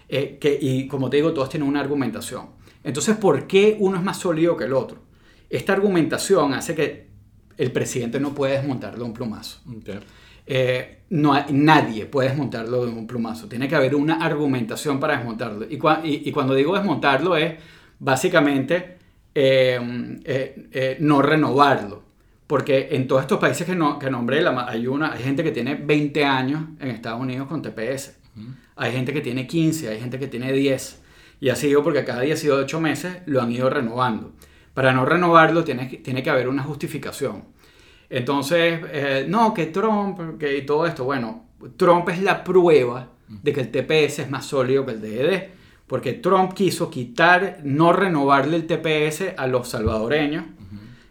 y 0.08 0.88
como 0.88 1.10
te 1.10 1.18
digo, 1.18 1.32
todos 1.32 1.48
tienen 1.48 1.68
una 1.68 1.80
argumentación. 1.80 2.50
Entonces, 2.82 3.16
¿por 3.16 3.46
qué 3.46 3.76
uno 3.80 3.96
es 3.96 4.02
más 4.02 4.18
sólido 4.18 4.56
que 4.56 4.64
el 4.64 4.72
otro? 4.72 4.98
Esta 5.50 5.72
argumentación 5.72 6.52
hace 6.52 6.74
que 6.74 7.13
el 7.56 7.72
presidente 7.72 8.20
no 8.20 8.34
puede 8.34 8.54
desmontarlo 8.54 8.98
de 8.98 9.04
un 9.04 9.14
plumazo. 9.14 9.60
Eh, 10.46 10.98
no 11.10 11.34
nadie 11.50 12.06
puede 12.06 12.28
desmontarlo 12.28 12.86
de 12.86 12.92
un 12.92 13.06
plumazo. 13.06 13.48
Tiene 13.48 13.68
que 13.68 13.76
haber 13.76 13.94
una 13.94 14.24
argumentación 14.24 14.98
para 14.98 15.16
desmontarlo. 15.16 15.64
Y, 15.64 15.78
y, 16.04 16.32
cuando 16.32 16.54
digo 16.54 16.74
desmontarlo 16.74 17.36
es 17.36 17.54
básicamente 17.98 18.98
eh, 19.34 19.80
eh, 20.24 20.68
eh, 20.72 20.96
no 21.00 21.22
renovarlo. 21.22 22.02
Porque 22.46 22.88
en 22.92 23.06
todos 23.06 23.22
estos 23.22 23.38
países 23.38 23.66
que, 23.66 23.74
no, 23.74 23.98
que 23.98 24.10
nombré, 24.10 24.42
la, 24.42 24.66
hay, 24.68 24.86
una, 24.86 25.12
hay 25.12 25.22
gente 25.22 25.42
que 25.42 25.50
tiene 25.50 25.76
20 25.76 26.24
años 26.24 26.62
en 26.78 26.88
Estados 26.88 27.20
Unidos 27.20 27.48
con 27.48 27.62
TPS. 27.62 28.18
Hay 28.76 28.92
gente 28.92 29.12
que 29.12 29.20
tiene 29.20 29.46
15, 29.46 29.88
hay 29.88 30.00
gente 30.00 30.18
que 30.18 30.26
tiene 30.26 30.52
10. 30.52 31.02
Y 31.40 31.48
así 31.48 31.68
digo 31.68 31.82
porque 31.82 32.04
cada 32.04 32.20
18 32.20 32.80
meses 32.80 33.18
lo 33.26 33.40
han 33.40 33.50
ido 33.50 33.70
renovando. 33.70 34.32
Para 34.74 34.92
no 34.92 35.04
renovarlo 35.06 35.64
tiene, 35.64 35.86
tiene 35.86 36.22
que 36.22 36.30
haber 36.30 36.48
una 36.48 36.64
justificación. 36.64 37.44
Entonces, 38.10 39.28
no, 39.28 39.54
que 39.54 39.66
Trump, 39.66 40.38
que 40.38 40.60
todo 40.62 40.86
esto, 40.86 41.04
bueno, 41.04 41.46
Trump 41.76 42.08
es 42.10 42.22
la 42.22 42.44
prueba 42.44 43.08
de 43.28 43.52
que 43.52 43.60
el 43.60 43.70
TPS 43.70 44.20
es 44.20 44.30
más 44.30 44.46
sólido 44.46 44.84
que 44.84 44.92
el 44.92 45.00
DED. 45.00 45.44
Porque 45.86 46.14
Trump 46.14 46.54
quiso 46.54 46.90
quitar, 46.90 47.60
no 47.62 47.92
renovarle 47.92 48.56
el 48.56 48.66
TPS 48.66 49.34
a 49.36 49.46
los 49.46 49.68
salvadoreños 49.68 50.44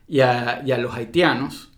y, 0.08 0.22
a, 0.22 0.64
y, 0.66 0.74
los 0.82 0.94
haitianos 0.96 1.72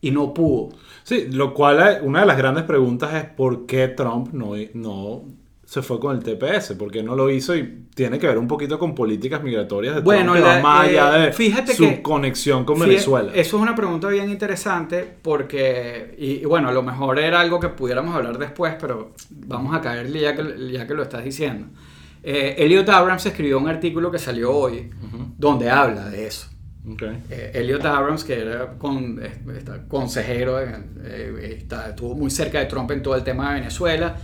y 0.00 0.10
no 0.10 0.34
pudo. 0.34 0.70
Sí, 1.04 1.28
lo 1.30 1.54
cual 1.54 2.00
una 2.02 2.20
de 2.20 2.26
las 2.26 2.36
grandes 2.36 2.64
preguntas 2.64 3.14
es 3.14 3.24
por 3.24 3.66
qué 3.66 3.88
Trump 3.88 4.32
no 4.32 5.24
se 5.70 5.82
fue 5.82 6.00
con 6.00 6.16
el 6.16 6.24
TPS, 6.24 6.72
por 6.72 6.90
qué 6.90 7.00
no 7.00 7.14
lo 7.14 7.30
hizo 7.30 7.54
y 7.54 7.84
tiene 7.94 8.18
que 8.18 8.26
ver 8.26 8.38
un 8.38 8.48
poquito 8.48 8.76
con 8.76 8.92
políticas 8.92 9.40
migratorias 9.40 9.94
de 9.94 10.00
bueno, 10.00 10.32
Trump, 10.32 10.44
que 10.44 10.56
va 10.56 10.60
más 10.60 10.88
eh, 10.88 10.98
allá 10.98 11.12
de 11.12 11.32
fíjate 11.32 11.74
su 11.74 11.84
que, 11.84 12.02
conexión 12.02 12.64
con 12.64 12.74
fíjate, 12.74 12.90
Venezuela. 12.90 13.30
Eso 13.32 13.56
es 13.56 13.62
una 13.62 13.76
pregunta 13.76 14.08
bien 14.08 14.28
interesante 14.30 15.08
porque, 15.22 16.16
y, 16.18 16.42
y, 16.42 16.44
bueno, 16.44 16.70
a 16.70 16.72
lo 16.72 16.82
mejor 16.82 17.20
era 17.20 17.38
algo 17.38 17.60
que 17.60 17.68
pudiéramos 17.68 18.16
hablar 18.16 18.36
después, 18.36 18.74
pero 18.80 19.12
vamos 19.30 19.72
a 19.72 19.80
caerle 19.80 20.22
ya 20.22 20.34
que, 20.34 20.72
ya 20.72 20.88
que 20.88 20.94
lo 20.94 21.04
estás 21.04 21.22
diciendo. 21.22 21.68
Eh, 22.24 22.56
Elliot 22.58 22.88
Abrams 22.88 23.24
escribió 23.26 23.56
un 23.60 23.68
artículo 23.68 24.10
que 24.10 24.18
salió 24.18 24.50
hoy 24.50 24.90
uh 25.00 25.06
-huh. 25.06 25.34
donde 25.38 25.70
habla 25.70 26.10
de 26.10 26.26
eso. 26.26 26.48
Okay. 26.94 27.22
Eh, 27.30 27.52
Elliot 27.54 27.84
Abrams, 27.84 28.24
que 28.24 28.40
era 28.40 28.76
con, 28.76 29.22
está, 29.56 29.86
consejero, 29.86 30.58
eh, 30.58 31.56
está, 31.60 31.90
estuvo 31.90 32.16
muy 32.16 32.32
cerca 32.32 32.58
de 32.58 32.66
Trump 32.66 32.90
en 32.90 33.02
todo 33.02 33.14
el 33.14 33.22
tema 33.22 33.50
de 33.50 33.60
Venezuela, 33.60 34.16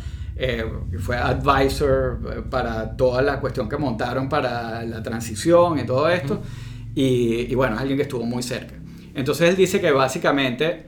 fue 0.99 1.17
advisor 1.17 2.49
para 2.51 2.97
toda 2.97 3.23
la 3.23 3.41
cuestión 3.41 3.69
que 3.69 3.77
montaron 3.77 4.29
para 4.29 4.85
la 4.85 5.03
transición 5.03 5.79
y 5.79 5.87
todo 5.87 6.09
esto, 6.09 6.35
uh 6.35 6.37
-huh. 6.39 6.93
y, 6.95 7.53
y, 7.53 7.55
bueno, 7.55 7.75
es 7.77 7.81
alguien 7.81 7.97
que 7.97 8.03
estuvo 8.03 8.25
muy 8.25 8.43
cerca. 8.43 8.75
Entonces 9.15 9.49
él 9.49 9.57
dice 9.57 9.81
que 9.81 9.91
básicamente, 9.93 10.87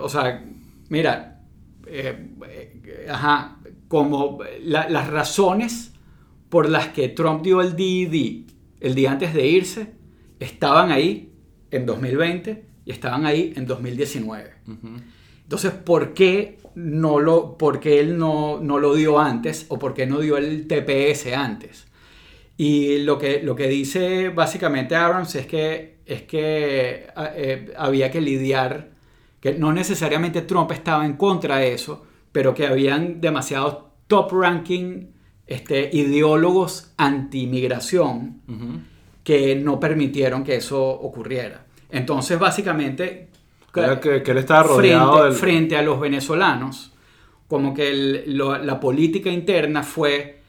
o 0.00 0.08
sea, 0.08 0.44
mira, 0.88 1.40
ajá, 3.08 3.58
como 3.88 4.40
la, 4.62 4.88
las 4.88 5.08
razones 5.08 5.92
por 6.48 6.68
las 6.68 6.88
que 6.88 7.08
Trump 7.08 7.42
dio 7.42 7.60
el 7.60 7.76
DED 7.76 8.46
el 8.80 8.94
día 8.94 9.12
antes 9.12 9.34
de 9.34 9.46
irse 9.46 9.92
estaban 10.40 10.90
ahí 10.90 11.32
en 11.70 11.86
2020 11.86 12.64
y 12.84 12.90
estaban 12.90 13.26
ahí 13.26 13.52
en 13.56 13.66
2019. 13.66 14.50
Uh 14.66 14.70
-huh. 14.70 15.02
Entonces, 15.42 15.72
¿por 15.72 16.12
qué, 16.14 16.58
no 16.76 17.18
lo, 17.18 17.56
por 17.56 17.80
qué 17.80 17.98
él 18.00 18.18
no, 18.18 18.60
no, 18.60 18.78
lo 18.78 18.94
dio 18.94 19.18
antes 19.18 19.64
o 19.68 19.78
por 19.78 19.94
qué 19.94 20.06
no 20.06 20.20
dio 20.20 20.36
el 20.36 20.68
TPS 20.68 21.32
antes? 21.34 21.86
Y 22.58 22.98
lo 22.98 23.18
que, 23.18 23.42
lo 23.42 23.56
que 23.56 23.66
dice 23.66 24.28
básicamente 24.28 24.94
Abrams 24.94 25.34
es 25.34 25.46
que, 25.46 25.98
es 26.06 26.22
que 26.22 27.06
eh, 27.34 27.72
había 27.76 28.10
que 28.10 28.20
lidiar, 28.20 28.90
que 29.40 29.54
no 29.54 29.72
necesariamente 29.72 30.42
Trump 30.42 30.70
estaba 30.72 31.04
en 31.04 31.14
contra 31.14 31.56
de 31.56 31.72
eso, 31.72 32.04
pero 32.30 32.54
que 32.54 32.66
habían 32.66 33.20
demasiados 33.20 33.78
top 34.06 34.32
ranking 34.32 35.06
este, 35.46 35.88
ideólogos 35.92 36.92
anti-migración 36.98 38.42
uh 38.48 38.52
-huh. 38.52 38.80
que 39.24 39.56
no 39.56 39.80
permitieron 39.80 40.44
que 40.44 40.56
eso 40.56 40.84
ocurriera. 40.86 41.66
Entonces, 41.90 42.38
básicamente, 42.38 43.28
que, 44.00 44.22
que 44.22 44.30
él 44.30 44.38
estaba 44.38 44.62
rodeado 44.62 45.12
frente, 45.12 45.24
del... 45.28 45.34
frente 45.34 45.76
a 45.76 45.82
los 45.82 46.00
venezolanos, 46.00 46.92
como 47.48 47.72
que 47.74 47.90
el, 47.90 48.36
lo, 48.36 48.58
la 48.58 48.80
política 48.80 49.30
interna 49.30 49.82
fue, 49.82 50.40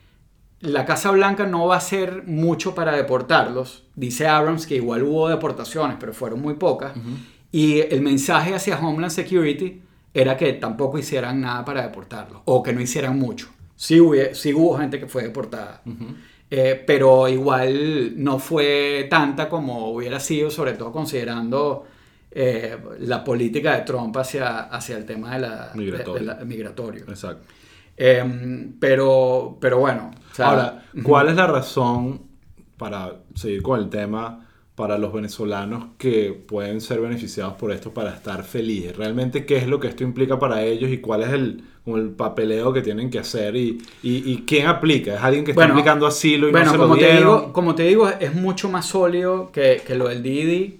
la 0.62 0.86
Casa 0.86 1.12
Blanca 1.12 1.46
no 1.46 1.68
va 1.68 1.76
a 1.76 1.78
hacer 1.78 2.24
mucho 2.26 2.74
para 2.74 2.96
deportarlos. 2.96 3.84
Dice 3.96 4.28
Abrams 4.28 4.66
que 4.66 4.76
igual 4.76 5.04
hubo 5.04 5.30
deportaciones, 5.30 5.98
pero 6.00 6.14
fueron 6.14 6.42
muy 6.42 6.56
pocas. 6.56 6.96
Uh 6.96 7.00
-huh. 7.00 7.18
Y 7.52 7.80
el 7.80 8.02
mensaje 8.02 8.56
hacia 8.56 8.78
Homeland 8.80 9.12
Security 9.12 9.82
era 10.14 10.36
que 10.36 10.54
tampoco 10.54 10.98
hicieran 10.98 11.42
nada 11.42 11.64
para 11.64 11.84
deportarlos, 11.84 12.42
o 12.46 12.64
que 12.64 12.74
no 12.74 12.82
hicieran 12.82 13.20
mucho. 13.20 13.48
Sí 13.76 14.00
hubo, 14.00 14.16
sí 14.34 14.54
hubo 14.54 14.78
gente 14.80 15.00
que 15.00 15.08
fue 15.08 15.22
deportada, 15.24 15.82
uh 15.86 15.90
-huh. 15.90 16.16
eh, 16.50 16.84
pero 16.88 17.28
igual 17.28 18.14
no 18.16 18.40
fue 18.40 19.06
tanta 19.10 19.48
como 19.48 19.92
hubiera 19.92 20.20
sido, 20.20 20.50
sobre 20.50 20.74
todo 20.74 20.92
considerando 20.92 21.86
eh, 22.32 22.78
la 23.00 23.24
política 23.24 23.76
de 23.76 23.82
Trump 23.84 24.16
hacia, 24.18 24.64
hacia 24.66 24.98
el 24.98 25.06
tema 25.06 25.36
de 25.36 25.40
la, 25.42 25.72
migratorio. 25.76 26.14
De, 26.14 26.20
de 26.20 26.26
la, 26.26 26.46
migratorio. 26.46 27.06
Exacto. 27.08 27.48
Eh, 27.96 28.70
pero, 28.80 29.58
pero 29.60 29.80
bueno. 29.80 30.12
O 30.32 30.36
sea, 30.36 30.50
Ahora, 30.50 30.86
¿cuál 31.04 31.30
es 31.30 31.36
la 31.36 31.48
razón 31.48 32.22
para 32.78 33.16
seguir 33.34 33.62
con 33.62 33.80
el 33.80 33.90
tema? 33.90 34.48
para 34.78 35.00
los 35.00 35.12
venezolanos 35.12 35.86
que 35.98 36.32
pueden 36.34 36.82
ser 36.82 37.02
beneficiados 37.02 37.56
por 37.56 37.72
esto 37.72 37.96
para 37.96 38.14
estar 38.14 38.44
felices. 38.44 38.96
Realmente, 38.96 39.44
¿qué 39.44 39.58
es 39.58 39.68
lo 39.68 39.80
que 39.80 39.88
esto 39.88 40.04
implica 40.04 40.38
para 40.38 40.62
ellos 40.62 40.92
y 40.92 41.00
cuál 41.00 41.24
es 41.24 41.30
el, 41.30 41.64
como 41.84 41.98
el 41.98 42.12
papeleo 42.12 42.72
que 42.72 42.84
tienen 42.84 43.10
que 43.10 43.18
hacer 43.18 43.56
y, 43.56 43.82
y, 44.04 44.32
y 44.32 44.44
quién 44.46 44.68
aplica? 44.68 45.16
¿Es 45.16 45.24
alguien 45.24 45.46
que 45.46 45.50
está 45.50 45.62
bueno, 45.62 45.74
aplicando 45.74 46.06
asilo 46.06 46.48
y 46.48 46.52
bueno, 46.52 46.68
no 46.68 46.72
se 46.74 46.78
como 46.78 46.94
lo 46.94 47.00
te 47.00 47.18
digo, 47.18 47.54
como 47.54 47.74
te 47.74 47.84
digo, 47.84 48.08
es 48.08 48.36
mucho 48.36 48.70
más 48.70 48.86
sólido 48.86 49.52
que, 49.52 49.82
que 49.84 49.96
lo 49.96 50.10
del 50.10 50.22
DED, 50.22 50.74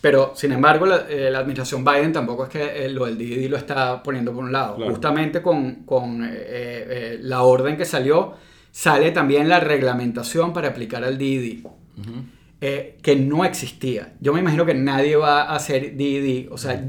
pero 0.00 0.32
sin 0.34 0.52
embargo 0.52 0.86
la, 0.86 1.06
eh, 1.08 1.30
la, 1.30 1.40
administración 1.40 1.84
Biden 1.84 2.12
tampoco 2.12 2.44
es 2.44 2.50
que 2.50 2.86
eh, 2.86 2.88
lo 2.88 3.06
del 3.06 3.18
DED 3.18 3.50
lo 3.50 3.56
está 3.56 4.02
poniendo 4.02 4.32
por 4.32 4.44
un 4.44 4.52
lado. 4.52 4.76
Claro. 4.76 4.90
Justamente 4.92 5.42
con, 5.42 5.84
con 5.84 6.24
eh, 6.24 6.28
eh, 6.32 7.18
la 7.22 7.42
orden 7.42 7.76
que 7.76 7.84
salió, 7.84 8.34
sale 8.70 9.10
también 9.10 9.48
la 9.48 9.60
reglamentación 9.60 10.52
para 10.52 10.68
aplicar 10.68 11.04
al 11.04 11.18
DED. 11.18 11.64
Uh 11.64 12.00
-huh 12.00 12.40
eh, 12.62 12.98
que 13.02 13.16
no 13.16 13.44
existía. 13.44 14.12
Yo 14.20 14.34
me 14.34 14.40
imagino 14.40 14.66
que 14.66 14.74
nadie 14.74 15.16
va 15.16 15.44
a 15.44 15.56
hacer 15.56 15.96
DD. 15.96 16.48
O 16.50 16.58
sea, 16.58 16.84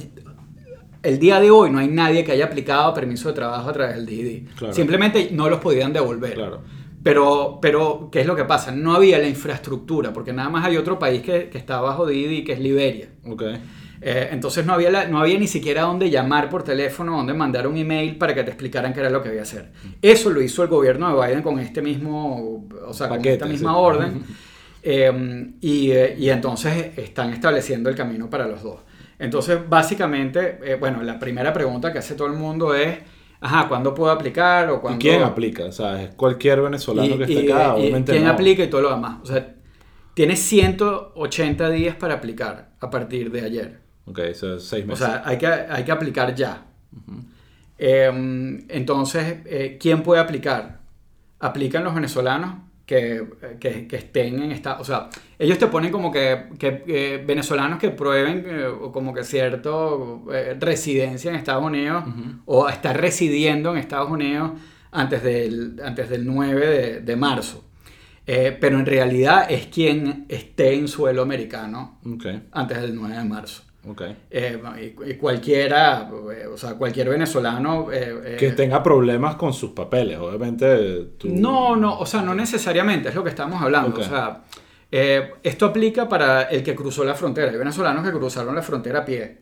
el 1.01 1.20
día 1.20 1.39
de 1.39 1.50
hoy 1.50 1.70
no 1.70 1.80
hay 1.80 1.88
nadie 1.88 2.25
que 2.25 2.34
haya 2.34 2.46
aplicado 2.46 2.94
permiso 2.94 3.30
de 3.30 3.36
trabajo 3.36 3.70
a 3.70 3.74
través 3.74 3.96
del 3.96 4.06
DD. 4.06 4.53
Claro. 4.58 4.74
Simplemente 4.74 5.30
no 5.32 5.50
los 5.50 5.60
podían 5.60 5.94
devolver. 5.94 6.34
Claro. 6.34 6.62
Pero, 7.03 7.60
pero, 7.62 8.10
¿qué 8.12 8.22
es 8.22 8.27
lo 8.27 8.36
que 8.36 8.46
pasa? 8.46 8.72
No 8.72 8.93
había 8.93 9.17
la 9.17 9.27
infraestructura, 9.27 10.13
porque 10.13 10.34
nada 10.34 10.50
más 10.50 10.65
hay 10.65 10.77
otro 10.77 11.00
país 11.00 11.22
que, 11.22 11.50
que 11.50 11.58
está 11.58 11.81
bajo 11.81 12.05
DD, 12.05 12.43
que 12.46 12.53
es 12.53 12.60
Liberia. 12.60 13.10
Okay. 13.25 13.60
Eh, 14.03 14.29
entonces 14.31 14.65
no 14.65 14.74
había, 14.74 14.89
la, 14.89 15.08
no 15.08 15.20
había 15.20 15.38
ni 15.38 15.48
siquiera 15.48 15.84
dónde 15.84 16.10
llamar 16.10 16.50
por 16.50 16.63
teléfono, 16.63 17.17
dónde 17.17 17.34
mandar 17.34 17.67
un 17.67 17.77
email 17.77 18.17
para 18.17 18.34
que 18.34 18.43
te 18.43 18.50
explicaran 18.50 18.93
qué 18.93 19.00
era 19.00 19.12
lo 19.12 19.22
que 19.22 19.29
había 19.29 19.41
que 19.41 19.48
hacer. 19.48 19.72
Eso 20.01 20.31
lo 20.31 20.41
hizo 20.41 20.63
el 20.63 20.70
gobierno 20.70 21.15
de 21.15 21.27
Biden 21.27 21.43
con 21.43 21.60
este 21.60 21.84
mismo, 21.84 22.67
o 22.86 22.93
sea, 22.93 23.10
Paquete, 23.10 23.24
con 23.24 23.34
esta 23.34 23.46
misma 23.46 23.72
sí. 23.72 23.77
orden. 23.79 24.24
Eh, 24.84 25.53
y, 25.62 25.91
y, 25.91 26.29
entonces 26.31 26.98
están 26.98 27.31
estableciendo 27.34 27.89
el 27.89 27.96
camino 27.96 28.27
para 28.27 28.48
los 28.48 28.63
dos. 28.63 28.79
Entonces, 29.20 29.60
básicamente, 29.70 30.58
eh, 30.63 30.77
bueno, 30.79 31.03
la 31.03 31.20
primera 31.20 31.53
pregunta 31.53 31.93
que 31.93 32.00
hace 32.00 32.15
todo 32.15 32.25
el 32.25 32.34
mundo 32.34 32.74
es, 32.74 32.98
ajá, 33.41 33.67
¿cuándo 33.67 33.93
puedo 33.93 34.12
aplicar? 34.12 34.69
O 34.69 34.79
cuándo... 34.79 34.98
¿Y 34.98 35.01
quién 35.01 35.24
aplica? 35.24 35.65
O 35.65 35.71
sea, 35.71 36.01
es 36.01 36.15
cualquier 36.15 36.62
venezolano 36.62 37.15
y, 37.15 37.17
que 37.17 37.24
esté 37.24 37.51
acá, 37.51 37.74
y, 37.75 37.81
obviamente 37.81 38.12
¿Quién 38.13 38.25
no. 38.25 38.31
aplica 38.31 38.63
y 38.63 38.69
todo 38.69 38.81
lo 38.83 38.91
demás? 38.91 39.19
O 39.24 39.25
sea, 39.25 39.55
tienes 40.13 40.39
180 40.39 41.69
días 41.71 41.95
para 41.95 42.13
aplicar 42.15 42.69
a 42.79 42.89
partir 42.89 43.31
de 43.31 43.41
ayer. 43.41 43.81
Ok, 44.05 44.19
eso 44.19 44.55
es 44.55 44.63
seis 44.63 44.86
meses. 44.86 45.03
O 45.03 45.07
sea, 45.07 45.24
hay 45.25 45.38
que, 45.38 45.48
hay 45.48 45.83
que 45.83 45.91
aplicar 45.91 46.33
ya. 46.33 46.65
Uh 46.93 47.12
-huh. 47.12 47.24
eh, 47.77 48.63
entonces, 48.69 49.39
eh, 49.45 49.77
¿quién 49.79 50.03
puede 50.03 50.21
aplicar? 50.21 50.79
Aplican 51.39 51.83
los 51.83 51.95
venezolanos 51.95 52.70
que, 52.91 53.25
que, 53.57 53.88
que, 53.88 53.95
estén 53.95 54.43
en 54.43 54.51
esta, 54.51 54.77
o 54.77 54.83
sea, 54.83 55.07
ellos 55.39 55.57
te 55.57 55.67
ponen 55.67 55.93
como 55.93 56.12
que, 56.12 56.50
que 56.60 56.83
eh, 56.88 57.24
venezolanos 57.25 57.79
que 57.79 57.89
prueben 57.89 58.43
eh, 58.45 58.69
como 58.91 59.13
que 59.13 59.24
cierto 59.24 60.25
eh, 60.33 60.57
residencia 60.60 61.31
en 61.31 61.38
Estados 61.38 61.63
Unidos 61.63 62.03
uh 62.05 62.10
-huh. 62.10 62.41
o 62.48 62.67
estar 62.67 63.00
residiendo 63.00 63.71
en 63.71 63.77
Estados 63.77 64.12
Unidos 64.12 64.60
antes 64.91 65.24
del, 65.24 65.79
antes 65.81 66.10
del 66.10 66.25
9 66.25 66.67
de, 66.67 67.00
de 67.00 67.15
marzo. 67.15 67.63
Eh, 68.27 68.57
pero 68.60 68.77
en 68.77 68.86
realidad 68.86 69.50
es 69.50 69.67
quien 69.67 70.25
esté 70.27 70.74
en 70.74 70.89
suelo 70.89 71.21
americano 71.21 71.98
okay. 72.05 72.43
antes 72.51 72.81
del 72.81 72.93
9 72.93 73.15
de 73.15 73.24
marzo. 73.24 73.63
Okay. 73.88 74.15
Eh, 74.29 74.61
y, 75.07 75.13
cualquiera, 75.15 76.07
o 76.53 76.57
sea, 76.57 76.75
cualquier 76.75 77.09
venezolano... 77.09 77.88
Eh, 77.91 78.35
que 78.38 78.51
tenga 78.51 78.83
problemas 78.83 79.35
con 79.35 79.53
sus 79.53 79.71
papeles, 79.71 80.19
obviamente. 80.19 81.13
Tú... 81.17 81.29
No, 81.29 81.75
no, 81.75 81.97
o 81.97 82.05
sea, 82.05 82.21
no 82.21 82.35
necesariamente, 82.35 83.09
es 83.09 83.15
lo 83.15 83.23
que 83.23 83.31
estamos 83.31 83.59
hablando. 83.59 83.89
Okay. 83.89 84.03
O 84.03 84.07
sea, 84.07 84.43
eh, 84.91 85.31
esto 85.41 85.65
aplica 85.65 86.07
para 86.07 86.43
el 86.43 86.61
que 86.61 86.75
cruzó 86.75 87.03
la 87.03 87.15
frontera. 87.15 87.50
Hay 87.50 87.57
venezolanos 87.57 88.05
que 88.05 88.11
cruzaron 88.11 88.53
la 88.53 88.61
frontera 88.61 89.00
a 89.00 89.05
pie. 89.05 89.39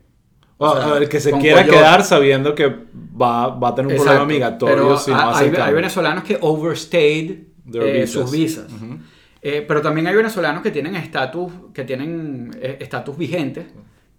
O 0.57 0.73
sea, 0.73 0.97
el 0.97 1.09
que 1.09 1.19
se 1.19 1.31
quiera 1.33 1.61
coyote. 1.61 1.77
quedar 1.77 2.03
sabiendo 2.03 2.53
que 2.53 2.67
va, 2.67 3.47
va 3.47 3.69
a 3.69 3.75
tener 3.75 3.87
un 3.87 3.93
Exacto, 3.93 4.11
problema 4.11 4.25
migratorio 4.25 4.75
pero 4.75 4.97
si 4.97 5.11
no 5.11 5.33
hay, 5.33 5.53
hay, 5.55 5.73
venezolanos 5.73 6.23
que 6.25 6.37
overstayed 6.39 7.39
eh, 7.73 8.07
sus 8.07 8.29
visas. 8.29 8.71
Uh 8.71 8.75
-huh. 8.75 8.99
Eh, 9.41 9.63
pero 9.65 9.81
también 9.81 10.05
hay 10.07 10.15
venezolanos 10.15 10.61
que 10.61 10.71
tienen 10.71 10.95
estatus 10.95 11.51
que 11.73 11.85
tienen 11.85 12.51
eh, 12.61 12.77
estatus 12.81 13.17
vigentes, 13.17 13.67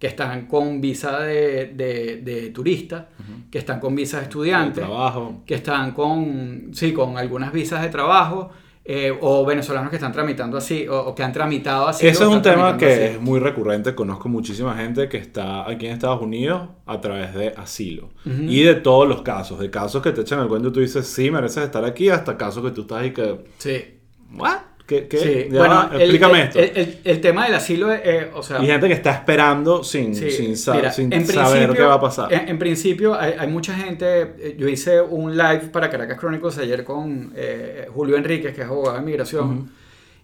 que 0.00 0.06
están 0.06 0.46
con 0.46 0.80
visa 0.80 1.20
de, 1.20 1.66
de, 1.74 2.22
de 2.24 2.50
turista, 2.50 3.10
que 3.50 3.58
están 3.58 3.78
con 3.78 3.94
visa 3.94 4.16
de 4.16 4.22
estudiante, 4.24 4.80
trabajo. 4.80 5.42
que 5.44 5.56
están 5.56 5.92
con, 5.92 6.70
sí, 6.72 6.94
con 6.94 7.18
algunas 7.18 7.52
visas 7.52 7.82
de 7.82 7.90
trabajo, 7.90 8.50
eh, 8.82 9.14
o 9.20 9.44
venezolanos 9.44 9.90
que 9.90 9.96
están 9.96 10.10
tramitando 10.10 10.56
así, 10.56 10.88
o, 10.88 10.98
o 10.98 11.14
que 11.14 11.22
han 11.22 11.34
tramitado 11.34 11.86
así. 11.86 12.06
Ese 12.06 12.24
es 12.24 12.28
un 12.30 12.40
tema 12.40 12.78
que 12.78 12.86
así. 12.86 13.02
es 13.02 13.20
muy 13.20 13.38
recurrente. 13.40 13.94
Conozco 13.94 14.30
muchísima 14.30 14.74
gente 14.74 15.06
que 15.10 15.18
está 15.18 15.68
aquí 15.68 15.84
en 15.86 15.92
Estados 15.92 16.22
Unidos 16.22 16.70
a 16.86 16.98
través 16.98 17.34
de 17.34 17.48
asilo. 17.50 18.08
Y 18.24 18.62
de 18.62 18.76
todos 18.76 19.06
los 19.06 19.20
casos. 19.20 19.58
De 19.60 19.70
casos 19.70 20.02
que 20.02 20.12
te 20.12 20.22
echan 20.22 20.40
el 20.40 20.48
cuento 20.48 20.68
y 20.68 20.72
tú 20.72 20.80
dices, 20.80 21.06
sí, 21.06 21.30
mereces 21.30 21.64
estar 21.64 21.84
aquí, 21.84 22.08
hasta 22.08 22.38
casos 22.38 22.64
que 22.64 22.70
tú 22.70 22.80
estás 22.80 23.02
ahí 23.02 23.12
que... 23.12 23.44
Sí. 23.58 23.98
¿What? 24.34 24.69
¿Qué? 24.90 25.06
qué? 25.06 25.18
Sí, 25.18 25.48
Ya 25.52 25.58
bueno, 25.60 25.88
explícame 25.94 26.40
el, 26.40 26.46
esto. 26.48 26.58
El, 26.58 26.70
el- 26.74 26.98
el 27.04 27.20
tema 27.20 27.44
del 27.44 27.54
asilo, 27.54 27.92
eh, 27.94 28.28
o 28.34 28.42
sea, 28.42 28.60
y 28.60 28.66
gente 28.66 28.88
que 28.88 28.94
está 28.94 29.12
esperando 29.12 29.84
sin, 29.84 30.16
Sí, 30.16 30.32
sin, 30.32 30.56
sa- 30.56 30.74
mira, 30.74 30.90
sin 30.90 31.12
saber 31.26 31.72
qué 31.74 31.82
va 31.82 31.94
a 31.94 32.00
pasar. 32.00 32.32
En, 32.32 32.48
en 32.48 32.58
principio, 32.58 33.14
hay, 33.14 33.34
hay 33.38 33.46
mucha 33.46 33.72
gente. 33.74 34.22
eh, 34.36 34.56
Yo 34.58 34.66
hice 34.68 35.00
un 35.00 35.36
live 35.36 35.68
para 35.72 35.88
Caracas 35.88 36.18
Chronicles 36.18 36.58
ayer 36.58 36.82
con 36.82 37.32
eh, 37.36 37.86
Julio 37.94 38.16
Enríquez, 38.16 38.52
que 38.52 38.62
es 38.62 38.66
abogado 38.66 38.96
de 38.96 39.02
migración. 39.02 39.70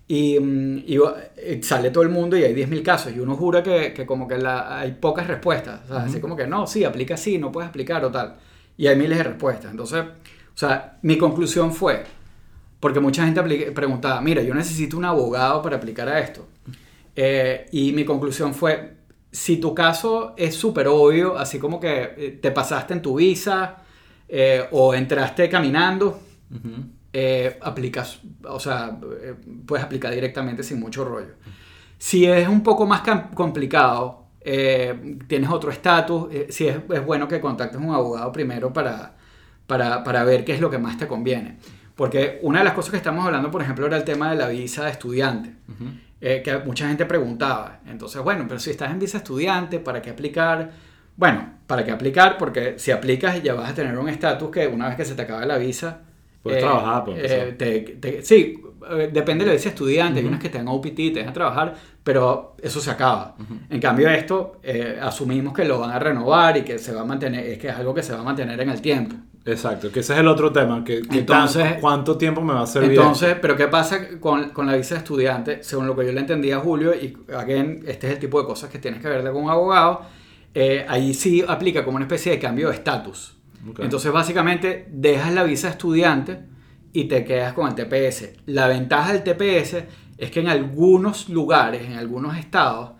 Y, 0.09 0.39
mm, 0.41 0.79
y 0.87 0.97
y 0.97 1.63
sale 1.63 1.91
todo 1.91 2.03
el 2.03 2.09
mundo 2.11 2.37
y 2.37 2.43
hay 2.43 2.53
10.000 2.53 2.83
casos. 2.83 3.13
Y 3.15 3.21
uno 3.21 3.37
jura 3.37 3.63
que, 3.63 3.93
que 3.93 4.05
como 4.05 4.27
que 4.27 4.37
la- 4.37 4.81
hay 4.81 4.93
pocas 5.01 5.29
respuestas. 5.29 5.83
O 5.85 5.95
sea, 5.95 6.03
así 6.07 6.19
como 6.21 6.35
que 6.37 6.49
no, 6.49 6.67
sí, 6.67 6.83
aplica 6.83 7.15
así, 7.15 7.39
no 7.39 7.53
puedes 7.53 7.69
aplicar 7.71 8.05
o 8.05 8.11
tal. 8.11 8.35
Y 8.77 8.89
hay 8.89 8.97
miles 8.97 9.17
de 9.19 9.23
respuestas. 9.25 9.71
Entonces, 9.71 10.01
o 10.03 10.59
sea, 10.59 10.99
mi 11.03 11.17
conclusión 11.19 11.73
fue. 11.73 12.03
Porque 12.81 13.01
mucha 13.01 13.25
gente 13.25 13.43
preguntaba, 13.73 14.21
mira, 14.21 14.43
yo 14.43 14.55
necesito 14.55 14.97
un 14.97 15.05
abogado 15.05 15.63
para 15.63 15.77
aplicar 15.77 16.09
a 16.09 16.21
esto. 16.21 16.47
Eh, 17.15 17.67
y 17.73 17.93
mi 17.93 18.05
conclusión 18.05 18.55
fue, 18.55 18.97
si 19.31 19.57
tu 19.57 19.75
caso 19.75 20.35
es 20.37 20.55
súper 20.55 20.87
obvio, 20.89 21.39
así 21.39 21.59
como 21.59 21.81
que 21.81 22.15
eh, 22.17 22.39
te 22.43 22.51
pasaste 22.51 22.93
en 22.93 23.03
tu 23.03 23.17
visa 23.17 23.77
eh, 24.29 24.65
o 24.73 24.95
entraste 24.95 25.49
caminando, 25.49 26.21
eh, 27.13 27.59
aplicas, 27.63 28.21
o 28.45 28.61
sea, 28.61 28.99
eh, 29.23 29.35
puedes 29.67 29.85
aplicar 29.85 30.13
directamente 30.13 30.63
sin 30.63 30.79
mucho 30.79 31.05
rollo. 31.05 31.35
Si 31.97 32.27
es 32.27 32.47
un 32.47 32.63
poco 32.63 32.85
más 32.87 33.03
complicado, 33.35 34.27
eh, 34.43 35.17
tienes 35.27 35.49
otro 35.49 35.71
estatus, 35.71 36.29
si 36.51 36.69
es, 36.69 36.77
es 36.91 37.07
bueno 37.07 37.27
que 37.27 37.41
contactes 37.41 37.81
a 37.81 37.83
un 37.83 37.95
abogado 37.95 38.31
primero 38.33 38.71
para, 38.71 39.17
para, 39.67 40.05
para 40.05 40.25
ver 40.25 40.45
qué 40.45 40.53
es 40.53 40.61
lo 40.61 40.69
que 40.69 40.79
más 40.79 40.99
te 40.99 41.07
conviene. 41.07 41.57
Porque 41.97 42.39
una 42.43 42.59
de 42.59 42.65
las 42.67 42.75
cosas 42.75 42.91
que 42.91 42.99
estamos 42.99 43.25
hablando, 43.25 43.51
por 43.51 43.63
ejemplo, 43.63 43.87
era 43.87 43.97
el 43.97 44.05
tema 44.05 44.31
de 44.31 44.37
la 44.37 44.49
visa 44.49 44.85
de 44.85 44.91
estudiante, 44.91 45.55
eh, 46.21 46.43
que 46.45 46.59
mucha 46.59 46.87
gente 46.89 47.07
preguntaba. 47.07 47.81
Entonces, 47.87 48.23
bueno, 48.23 48.45
pero 48.47 48.61
si 48.61 48.71
estás 48.71 48.91
en 48.91 48.99
visa 48.99 49.19
estudiante, 49.19 49.81
¿para 49.81 50.03
qué 50.03 50.11
aplicar? 50.11 50.71
Bueno, 51.17 51.49
¿para 51.67 51.85
qué 51.85 51.91
aplicar? 51.93 52.37
Porque 52.37 52.75
si 52.79 52.91
aplicas 52.91 53.43
ya 53.43 53.55
vas 53.55 53.71
a 53.71 53.75
tener 53.75 53.97
un 53.97 54.09
estatus 54.11 54.51
que 54.51 54.67
una 54.67 54.89
vez 54.89 54.97
que 54.97 55.05
se 55.07 55.15
te 55.15 55.23
acabe 55.23 55.47
la 55.47 55.57
visa... 55.59 56.01
Puedes 56.43 56.63
trabajar, 56.63 57.05
pues, 57.05 57.19
eh, 57.33 57.53
te- 57.59 57.81
te- 57.81 58.23
sí, 58.23 58.61
eh, 58.91 59.11
depende 59.13 59.45
de 59.45 59.51
la 59.51 59.57
visa 59.57 59.71
estudiante. 59.71 60.21
Hay 60.21 60.27
unas 60.27 60.39
que 60.41 60.49
te 60.49 60.59
dan 60.59 60.69
OPT, 60.69 60.95
te 60.95 61.15
dejan 61.15 61.33
trabajar, 61.35 61.75
pero 62.05 62.55
eso 62.63 62.79
se 62.81 62.91
acaba. 62.91 63.35
En 63.71 63.81
cambio, 63.81 64.09
esto 64.11 64.61
eh, 64.63 64.97
asumimos 65.03 65.53
que 65.55 65.65
lo 65.65 65.81
van 65.81 65.91
a 65.91 65.99
renovar 65.99 66.57
y 66.59 66.63
que 66.63 66.79
se 66.79 66.93
va 66.93 67.01
a 67.01 67.05
mantener, 67.05 67.45
es 67.47 67.59
que 67.59 67.69
es 67.69 67.75
algo 67.75 67.93
que 67.95 68.03
se 68.05 68.13
va 68.13 68.21
a 68.21 68.23
mantener 68.23 68.61
en 68.61 68.69
el 68.71 68.81
tiempo. 68.81 69.17
Exacto, 69.47 69.93
que 69.93 70.01
ese 70.01 70.13
es 70.15 70.19
el 70.19 70.27
otro 70.29 70.53
tema. 70.53 70.83
Que, 70.85 71.03
que 71.03 71.19
Entonces- 71.21 71.63
tan- 71.63 71.81
¿Cuánto 71.81 72.19
tiempo 72.19 72.41
me 72.43 72.53
va 72.53 72.63
a 72.63 72.67
servir? 72.67 72.91
Entonces, 72.99 73.37
pero 73.41 73.57
¿qué 73.57 73.69
pasa 73.69 74.19
con, 74.19 74.51
con 74.51 74.67
la 74.67 74.75
visa 74.77 74.97
de 74.97 74.99
estudiante? 74.99 75.63
Según 75.63 75.87
lo 75.87 75.95
que 75.97 76.05
yo 76.05 76.13
le 76.13 76.21
entendí 76.21 76.51
a 76.51 76.59
Julio, 76.59 76.93
y 76.95 77.17
again, 77.33 77.85
este 77.87 78.09
es 78.09 78.15
el 78.15 78.19
tipo 78.19 78.41
de 78.41 78.47
cosas 78.47 78.69
que 78.71 78.79
tienes 78.81 79.01
que 79.01 79.09
verle 79.09 79.31
con 79.31 79.45
un 79.45 79.51
abogado, 79.51 80.03
eh, 80.53 80.85
ahí 80.89 81.15
sí 81.15 81.45
aplica 81.47 81.85
como 81.85 81.97
una 81.97 82.07
especie 82.07 82.33
de 82.33 82.39
cambio 82.41 82.69
de 82.71 82.75
estatus. 82.75 83.37
Entonces, 83.79 84.13
básicamente, 84.13 84.87
dejas 84.91 85.33
la 85.33 85.43
visa 85.45 85.69
de 85.69 85.73
estudiante 85.73 86.41
y 86.93 87.05
te 87.05 87.25
quedas 87.25 87.53
con 87.53 87.69
el 87.69 87.75
TPS. 87.75 88.33
La 88.47 88.67
ventaja 88.69 89.13
del 89.13 89.23
TPS 89.23 89.85
es 90.19 90.31
que 90.31 90.41
en 90.41 90.49
algunos 90.49 91.29
lugares, 91.29 91.83
en 91.85 91.95
algunos 91.95 92.37
estados, 92.37 92.93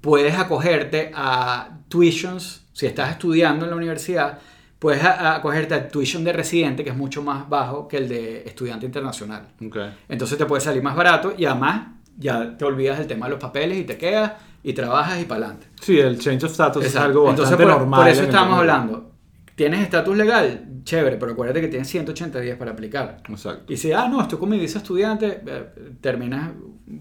puedes 0.00 0.34
acogerte 0.38 1.10
a 1.14 1.78
tuitions, 1.88 2.66
si 2.72 2.86
estás 2.86 3.10
estudiando 3.10 3.64
en 3.64 3.70
la 3.70 3.76
universidad, 3.76 4.38
puedes 4.80 5.04
acogerte 5.04 5.74
a 5.74 5.88
tuition 5.88 6.24
de 6.24 6.32
residente, 6.32 6.82
que 6.82 6.90
es 6.90 6.96
mucho 6.96 7.22
más 7.22 7.48
bajo 7.48 7.86
que 7.86 7.98
el 7.98 8.08
de 8.08 8.42
estudiante 8.44 8.86
internacional. 8.86 9.46
Ok. 9.64 9.76
Entonces 10.08 10.36
te 10.36 10.46
puede 10.46 10.62
salir 10.62 10.82
más 10.82 10.96
barato 10.96 11.34
y 11.36 11.44
además 11.44 11.88
ya 12.16 12.56
te 12.56 12.64
olvidas 12.64 12.98
del 12.98 13.06
tema 13.06 13.26
de 13.26 13.30
los 13.32 13.40
papeles 13.40 13.78
y 13.78 13.84
te 13.84 13.96
quedas 13.96 14.32
y 14.62 14.72
trabajas 14.72 15.20
y 15.20 15.24
para 15.24 15.44
adelante. 15.46 15.68
Sí, 15.80 15.98
el 16.00 16.18
change 16.18 16.44
of 16.44 16.52
status 16.52 16.84
es 16.84 16.96
algo 16.96 17.24
bastante 17.24 17.42
Entonces, 17.42 17.66
por, 17.66 17.78
normal. 17.78 18.00
por 18.00 18.08
eso 18.08 18.22
estábamos 18.22 18.58
hablando. 18.58 19.10
¿Tienes 19.54 19.80
estatus 19.82 20.16
legal? 20.16 20.64
Chévere, 20.84 21.16
pero 21.16 21.32
acuérdate 21.32 21.60
que 21.60 21.68
tienes 21.68 21.88
180 21.88 22.40
días 22.40 22.56
para 22.56 22.72
aplicar. 22.72 23.18
Exacto. 23.28 23.72
Y 23.72 23.76
si, 23.76 23.92
ah, 23.92 24.08
no, 24.08 24.20
estoy 24.20 24.38
con 24.38 24.48
mi 24.48 24.58
visa 24.58 24.78
estudiante, 24.78 25.40
eh, 25.46 25.64
terminas 26.00 26.50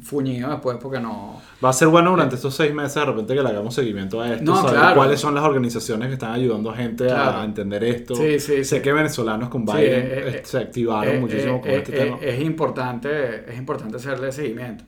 fuñido 0.02 0.50
después 0.52 0.78
porque 0.80 1.00
no... 1.00 1.42
Va 1.64 1.70
a 1.70 1.74
ser 1.74 1.88
bueno 1.88 2.12
durante 2.12 2.36
estos 2.36 2.56
seis 2.56 2.74
meses 2.74 2.94
de 2.96 3.06
repente 3.06 3.34
que 3.36 3.42
le 3.42 3.50
hagamos 3.50 3.74
seguimiento 3.74 4.22
a 4.22 4.34
esto, 4.34 4.44
No, 4.44 4.56
saber 4.58 4.72
claro. 4.80 4.96
cuáles 4.98 5.20
son 5.20 5.34
las 5.34 5.44
organizaciones 5.44 6.08
que 6.10 6.14
están 6.14 6.32
ayudando 6.34 6.70
a 6.70 6.76
gente 6.76 7.06
Claro. 7.06 7.40
a 7.40 7.44
entender 7.46 7.84
esto. 7.84 8.16
Sí, 8.16 8.40
sí, 8.40 8.64
sé 8.64 8.78
sí. 8.78 8.82
que 8.82 8.94
venezolanos 8.94 9.50
con 9.50 9.66
Biden 9.66 9.82
eh, 9.82 10.14
eh, 10.14 10.24
eh, 10.36 10.42
se 10.44 10.58
activaron 10.60 11.16
Eh, 11.16 11.20
muchísimo 11.20 11.56
eh, 11.58 11.62
con 11.62 11.70
eh, 11.72 11.76
este 11.78 11.96
eh, 11.96 12.04
tema. 12.06 12.18
Es 12.22 12.40
importante, 12.42 13.52
es 13.52 13.58
importante 13.58 13.98
hacerle 13.98 14.32
seguimiento. 14.32 14.84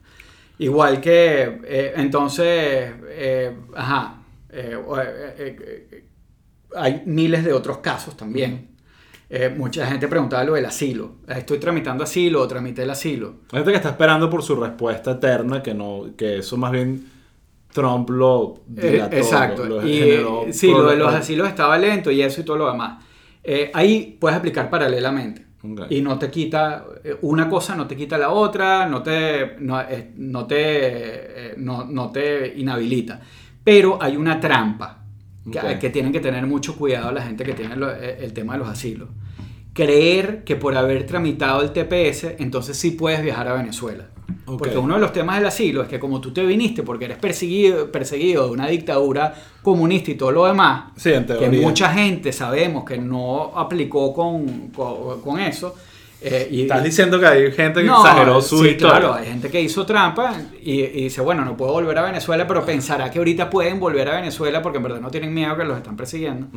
Igual 0.59 1.01
que, 1.01 1.61
eh, 1.65 1.93
entonces, 1.95 2.45
eh, 3.09 3.55
ajá, 3.75 4.21
eh, 4.51 4.77
eh, 4.77 5.35
eh, 5.39 5.87
eh, 5.91 6.05
hay 6.75 7.01
miles 7.05 7.43
de 7.43 7.53
otros 7.53 7.79
casos 7.79 8.15
también. 8.15 8.69
Eh, 9.33 9.53
mucha 9.55 9.85
gente 9.87 10.09
preguntaba 10.09 10.43
lo 10.43 10.53
del 10.55 10.65
asilo. 10.65 11.13
Estoy 11.27 11.57
tramitando 11.57 12.03
asilo 12.03 12.41
o 12.41 12.47
tramité 12.47 12.83
el 12.83 12.89
asilo. 12.89 13.35
Hay 13.53 13.59
gente 13.59 13.71
que 13.71 13.77
está 13.77 13.89
esperando 13.91 14.29
por 14.29 14.43
su 14.43 14.55
respuesta 14.57 15.11
eterna, 15.11 15.63
que 15.63 15.73
no, 15.73 16.07
que 16.17 16.39
eso 16.39 16.57
más 16.57 16.71
bien 16.73 17.05
Trump 17.71 18.09
lo 18.09 18.55
Eh, 18.75 18.91
dilató, 18.91 19.15
exacto. 19.15 19.63
lo- 19.65 19.81
lo 19.81 19.87
y 19.87 19.97
generó 19.99 20.45
sí, 20.51 20.69
lo 20.69 20.83
de 20.89 20.97
los 20.97 21.13
asilos 21.13 21.47
estaba 21.47 21.77
lento 21.77 22.11
y 22.11 22.21
eso 22.21 22.41
y 22.41 22.43
todo 22.43 22.57
lo 22.57 22.71
demás. 22.71 23.01
Eh, 23.43 23.71
ahí 23.73 24.17
puedes 24.19 24.37
aplicar 24.37 24.69
paralelamente. 24.69 25.45
Y 25.91 26.01
no 26.01 26.17
te 26.17 26.29
quita, 26.31 26.83
eh, 27.03 27.15
una 27.21 27.47
cosa 27.47 27.75
no 27.75 27.85
te 27.87 27.95
quita 27.95 28.17
la 28.17 28.31
otra, 28.31 28.87
no 28.87 29.01
te, 29.03 29.55
no, 29.59 29.79
eh, 29.79 30.11
no 30.17 30.45
te, 30.47 30.57
eh, 30.59 31.53
no, 31.57 31.85
no 31.85 32.11
te 32.11 32.53
inhabilita. 32.57 33.21
Pero 33.63 33.97
hay 34.01 34.17
una 34.17 34.39
trampa 34.39 35.00
que, 35.79 35.89
tienen 35.89 36.11
que 36.11 36.19
tener 36.19 36.45
mucho 36.45 36.75
cuidado 36.75 37.11
la 37.11 37.21
gente 37.23 37.43
que 37.43 37.53
tiene 37.53 37.75
lo- 37.75 37.91
eh, 37.91 38.17
el 38.21 38.33
tema 38.33 38.53
de 38.53 38.59
los 38.59 38.69
asilos. 38.69 39.09
Creer 39.73 40.43
que 40.43 40.55
por 40.57 40.75
haber 40.75 41.05
tramitado 41.07 41.61
el 41.61 41.71
TPS, 41.71 42.35
entonces 42.39 42.75
sí 42.77 42.91
puedes 42.91 43.21
viajar 43.23 43.47
a 43.47 43.53
Venezuela. 43.53 44.07
Porque 44.45 44.69
uno 44.77 44.95
de 44.95 44.99
los 45.01 45.13
temas 45.13 45.37
del 45.37 45.45
asilo 45.45 45.81
es 45.81 45.87
que 45.87 45.99
como 45.99 46.19
tú 46.19 46.31
te 46.33 46.45
viniste 46.45 46.83
porque 46.83 47.05
eres 47.05 47.17
perseguido, 47.17 47.89
perseguido 47.91 48.45
de 48.47 48.51
una 48.51 48.67
dictadura 48.67 49.33
comunista 49.61 50.11
y 50.11 50.15
todo 50.15 50.31
lo 50.31 50.45
demás, 50.45 50.91
Sí, 50.97 51.11
que 51.39 51.45
mucha 51.61 51.93
gente 51.93 52.33
sabemos 52.33 52.83
que 52.83 52.97
no 52.97 53.57
aplicó 53.57 54.13
con, 54.13 54.69
con, 54.69 55.21
con 55.21 55.39
eso. 55.39 55.75
Eh, 56.23 56.47
y, 56.51 56.61
Estás 56.63 56.83
diciendo 56.83 57.19
que 57.19 57.25
hay 57.25 57.51
gente 57.51 57.81
que 57.81 57.87
no, 57.87 57.99
exageró 58.05 58.41
su 58.41 58.59
sí, 58.63 58.69
historia. 58.69 58.99
claro, 58.99 59.13
hay 59.15 59.25
gente 59.25 59.49
que 59.49 59.59
hizo 59.61 59.85
trampa 59.85 60.35
y, 60.61 60.81
y 60.81 61.03
dice, 61.03 61.21
bueno, 61.21 61.43
no 61.43 61.57
puedo 61.57 61.71
volver 61.73 61.97
a 61.97 62.03
Venezuela, 62.03 62.45
pero 62.47 62.63
pensará 62.65 63.09
que 63.09 63.17
ahorita 63.17 63.49
pueden 63.49 63.79
volver 63.79 64.07
a 64.09 64.15
Venezuela 64.15 64.61
porque 64.61 64.77
en 64.77 64.83
verdad 64.83 65.01
no 65.01 65.09
tienen 65.09 65.33
miedo 65.33 65.57
que 65.57 65.63
los 65.65 65.77
están 65.77 65.97
persiguiendo. 65.97 66.47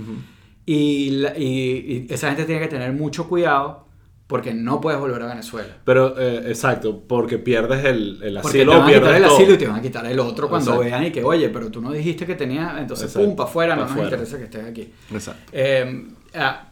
y, 0.66 1.11
la- 1.11 1.37
y- 1.38 2.07
y 2.09 2.12
esa 2.12 2.29
gente 2.29 2.44
tiene 2.44 2.61
que 2.61 2.68
tener 2.68 2.92
mucho 2.92 3.29
cuidado 3.29 3.85
porque 4.27 4.55
no 4.55 4.81
puedes 4.81 4.98
volver 4.98 5.20
a 5.22 5.27
Venezuela. 5.27 5.68
Pero, 5.85 6.18
eh, 6.18 6.44
exacto, 6.46 7.03
porque 7.07 7.37
pierdes 7.38 7.85
el, 7.85 8.22
el 8.22 8.35
Porque 8.40 8.62
asilo 8.62 8.72
te 8.72 8.77
o 8.77 8.81
van 8.81 8.88
a 8.88 8.94
quitar 8.94 9.14
el 9.16 9.22
todo. 9.24 9.35
asilo 9.37 9.53
y 9.55 9.59
te 9.59 9.66
van 9.66 9.77
a 9.77 9.83
quitar 9.83 10.07
el 10.07 10.18
otro 10.18 10.48
cuando 10.48 10.70
Exacto. 10.72 10.90
vean 10.90 11.05
y 11.05 11.11
que, 11.11 11.22
oye, 11.22 11.48
pero 11.50 11.70
tú 11.70 11.83
no 11.83 11.92
dijiste 11.92 12.24
que 12.24 12.35
tenías, 12.35 12.79
entonces 12.81 13.07
Exacto. 13.07 13.27
pum, 13.29 13.37
para 13.37 13.48
afuera, 13.50 13.77
no 13.77 13.83
nos 13.83 13.90
fuera. 13.92 14.07
interesa 14.09 14.38
que 14.38 14.44
estés 14.44 14.64
aquí. 14.64 14.90
Exacto. 15.12 15.42
Eh, 15.53 16.07
ah, 16.37 16.68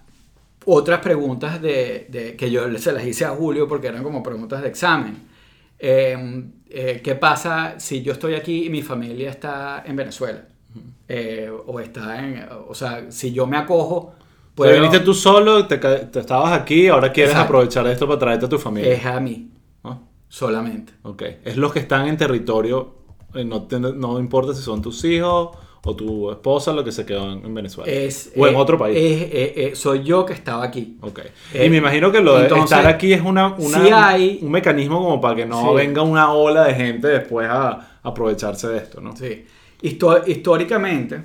otras 0.66 1.00
preguntas 1.00 1.60
de, 1.60 2.06
de- 2.10 2.36
que 2.36 2.50
yo 2.50 2.76
se 2.78 2.92
las 2.92 3.04
hice 3.06 3.24
a 3.24 3.30
Julio 3.30 3.68
porque 3.68 3.88
eran 3.88 4.02
como 4.02 4.22
preguntas 4.22 4.62
de 4.62 4.68
examen. 4.68 5.28
Eh, 5.78 6.44
eh, 6.70 7.00
¿Qué 7.02 7.14
pasa 7.16 7.74
si 7.78 8.02
yo 8.02 8.12
estoy 8.12 8.34
aquí 8.34 8.66
y 8.66 8.70
mi 8.70 8.82
familia 8.82 9.30
está 9.30 9.82
en 9.86 9.96
Venezuela? 9.96 10.46
Eh, 11.08 11.50
o 11.66 11.80
está 11.80 12.24
en, 12.26 12.46
o 12.68 12.74
sea, 12.74 13.10
si 13.10 13.32
yo 13.32 13.46
me 13.46 13.56
acojo, 13.58 14.14
Pues 14.54 14.70
puedo, 14.70 14.74
viniste 14.74 15.00
tú 15.00 15.14
solo, 15.14 15.66
te, 15.66 15.74
estabas 16.18 16.52
aquí, 16.58 16.88
ahora 16.88 17.12
quieres 17.12 17.32
Exacto. 17.32 17.44
aprovechar 17.44 17.86
esto 17.86 18.06
para 18.06 18.18
traerte 18.18 18.46
a 18.46 18.48
tu 18.48 18.58
familia. 18.58 18.94
es 18.94 19.04
a 19.04 19.20
mí 19.20 19.50
Ah, 19.84 19.98
solamente. 20.28 20.92
ok. 21.02 21.22
Es 21.44 21.56
los 21.56 21.72
que 21.72 21.80
están 21.80 22.06
en 22.08 22.16
territorio, 22.16 22.94
eh, 23.34 23.44
no, 23.44 23.66
no 23.94 24.18
importa 24.20 24.54
si 24.54 24.62
son 24.62 24.82
tus 24.82 25.04
hijos 25.04 25.56
o 25.84 25.96
tu 25.96 26.30
esposa 26.30 26.72
lo 26.72 26.84
que 26.84 26.92
se 26.92 27.04
quedó 27.04 27.32
en, 27.32 27.44
en 27.44 27.54
Venezuela. 27.54 27.90
Es, 27.90 28.32
o 28.36 28.46
en 28.46 28.54
eh, 28.54 28.56
otro 28.56 28.78
país. 28.78 28.96
eh, 28.96 29.52
eh, 29.56 29.72
soy 29.74 30.04
yo 30.04 30.24
que 30.24 30.32
estaba 30.32 30.62
aquí. 30.64 30.96
Ok. 31.00 31.20
Y 31.54 31.68
me 31.68 31.78
imagino 31.78 32.12
que 32.12 32.20
lo 32.20 32.36
de 32.36 32.42
entonces, 32.44 32.76
estar 32.78 32.86
aquí 32.86 33.12
es 33.12 33.20
una, 33.20 33.54
una- 33.54 34.08
hay- 34.08 34.38
un 34.42 34.50
mecanismo 34.52 35.02
como 35.02 35.20
para 35.20 35.34
que 35.36 35.46
no 35.46 35.70
Sí. 35.70 35.74
venga 35.76 36.02
una 36.02 36.32
ola 36.32 36.64
de 36.64 36.74
gente 36.74 37.08
después 37.08 37.48
a 37.50 37.98
aprovecharse 38.02 38.68
de 38.68 38.78
esto, 38.78 39.00
¿no? 39.00 39.16
Sí. 39.16 39.44
Histo- 39.82 40.22
históricamente, 40.26 41.20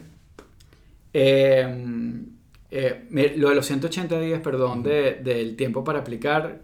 me- 3.10 3.36
lo 3.38 3.50
de 3.50 3.56
los 3.56 3.66
180 3.66 4.20
días, 4.20 4.42
perdón, 4.42 4.84
de- 4.84 5.16
del 5.24 5.56
tiempo 5.56 5.84
para 5.84 6.00
aplicar, 6.00 6.62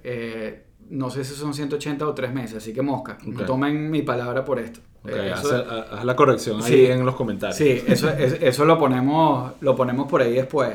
no 0.90 1.10
sé 1.10 1.24
si 1.24 1.34
son 1.36 1.54
180 1.54 2.08
o 2.08 2.14
3 2.14 2.34
meses, 2.34 2.58
así 2.58 2.74
que 2.74 2.82
mosca, 2.82 3.18
no 3.26 3.40
Ok. 3.42 3.46
tomen 3.46 3.90
mi 3.92 4.02
palabra 4.02 4.44
por 4.46 4.60
esto. 4.60 4.80
Eh, 5.08 5.34
haz, 5.34 6.06
la 6.06 6.16
corrección 6.16 6.62
ahí 6.64 6.72
Sí. 6.72 6.86
en 6.86 7.06
los 7.06 7.16
comentarios. 7.16 7.58
Sí, 7.58 7.82
eso, 7.88 8.10
es- 8.10 8.38
eso 8.42 8.64
lo, 8.66 8.78
ponemos, 8.80 9.52
lo 9.62 9.76
ponemos 9.76 10.08
por 10.10 10.22
ahí 10.22 10.34
después. 10.34 10.72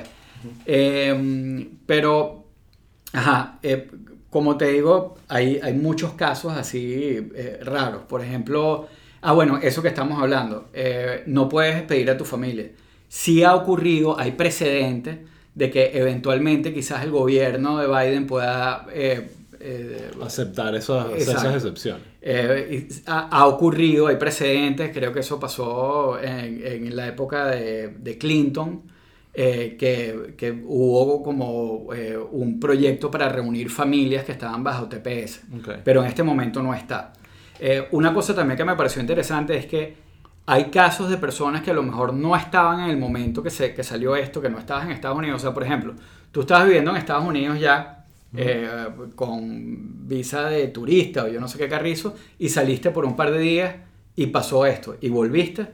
Eh, 0.66 1.68
pero, 1.86 2.44
ajá, 3.12 3.58
eh, 3.62 3.88
como 4.30 4.56
te 4.56 4.66
digo, 4.66 5.16
hay, 5.28 5.58
hay 5.62 5.72
muchos 5.74 6.12
casos 6.12 6.52
así 6.52 7.30
eh, 7.34 7.58
raros. 7.64 8.02
Por 8.02 8.22
ejemplo, 8.22 8.86
ah, 9.22 9.32
bueno, 9.32 9.58
eso 9.62 9.80
que 9.82 9.88
estamos 9.88 10.20
hablando, 10.20 10.68
no 11.26 11.48
puedes 11.48 11.74
despedir 11.76 12.10
a 12.10 12.18
tu 12.18 12.24
familia. 12.24 12.70
Sí 13.08 13.42
ha 13.42 13.54
ocurrido, 13.54 14.18
hay 14.20 14.32
precedentes 14.32 15.18
de 15.54 15.70
que 15.70 15.90
eventualmente 15.98 16.72
quizás 16.74 17.02
el 17.02 17.10
gobierno 17.10 17.78
de 17.78 17.86
Biden 17.88 18.26
pueda... 18.26 18.86
eh, 19.60 20.10
Aceptar 20.22 20.74
esas, 20.74 21.06
excepciones. 21.12 22.02
eh, 22.20 22.88
ha, 23.06 23.28
ha 23.28 23.46
ocurrido, 23.46 24.06
hay 24.06 24.16
precedentes, 24.16 24.90
creo 24.92 25.12
que 25.12 25.20
eso 25.20 25.38
pasó 25.38 26.18
en, 26.20 26.60
en 26.64 26.96
la 26.96 27.08
época 27.08 27.46
de, 27.46 27.88
de 27.88 28.18
Clinton, 28.18 28.82
eh, 29.34 29.76
que, 29.78 30.34
que 30.36 30.50
hubo 30.64 31.22
como 31.22 31.88
un 32.32 32.58
proyecto 32.58 33.10
para 33.10 33.28
reunir 33.28 33.70
familias 33.70 34.24
que 34.24 34.32
estaban 34.32 34.64
bajo 34.64 34.88
TPS, 34.88 35.42
pero 35.84 36.02
en 36.02 36.08
este 36.08 36.22
momento 36.22 36.62
no 36.62 36.74
está. 36.74 37.12
Una 37.92 38.12
cosa 38.14 38.34
también 38.34 38.56
que 38.56 38.64
me 38.64 38.76
pareció 38.76 39.00
interesante 39.00 39.56
es 39.56 39.66
que 39.66 40.08
hay 40.46 40.64
casos 40.70 41.10
de 41.10 41.18
personas 41.18 41.62
que 41.62 41.70
a 41.70 41.74
lo 41.74 41.82
mejor 41.82 42.14
no 42.14 42.34
estaban 42.34 42.80
en 42.80 42.90
el 42.90 42.96
momento 42.96 43.42
que, 43.42 43.50
se, 43.50 43.74
que 43.74 43.84
salió 43.84 44.16
esto, 44.16 44.40
que 44.40 44.48
no 44.48 44.58
estabas 44.58 44.86
en 44.86 44.92
Estados 44.92 45.18
Unidos. 45.18 45.42
O 45.42 45.44
sea, 45.44 45.52
por 45.52 45.62
ejemplo, 45.62 45.94
tú 46.32 46.40
estabas 46.40 46.64
viviendo 46.64 46.90
en 46.90 46.96
Estados 46.96 47.24
Unidos 47.26 47.60
ya 47.60 47.97
eh, 48.36 48.68
con 49.14 50.06
visa 50.08 50.48
de 50.50 50.68
turista 50.68 51.24
o 51.24 51.28
yo 51.28 51.40
no 51.40 51.48
sé 51.48 51.58
qué 51.58 51.68
carrizo 51.68 52.14
y 52.38 52.48
saliste 52.48 52.90
por 52.90 53.04
un 53.04 53.16
par 53.16 53.30
de 53.32 53.38
días 53.38 53.74
y 54.16 54.26
pasó 54.26 54.66
esto 54.66 54.96
y 55.00 55.08
volviste, 55.08 55.66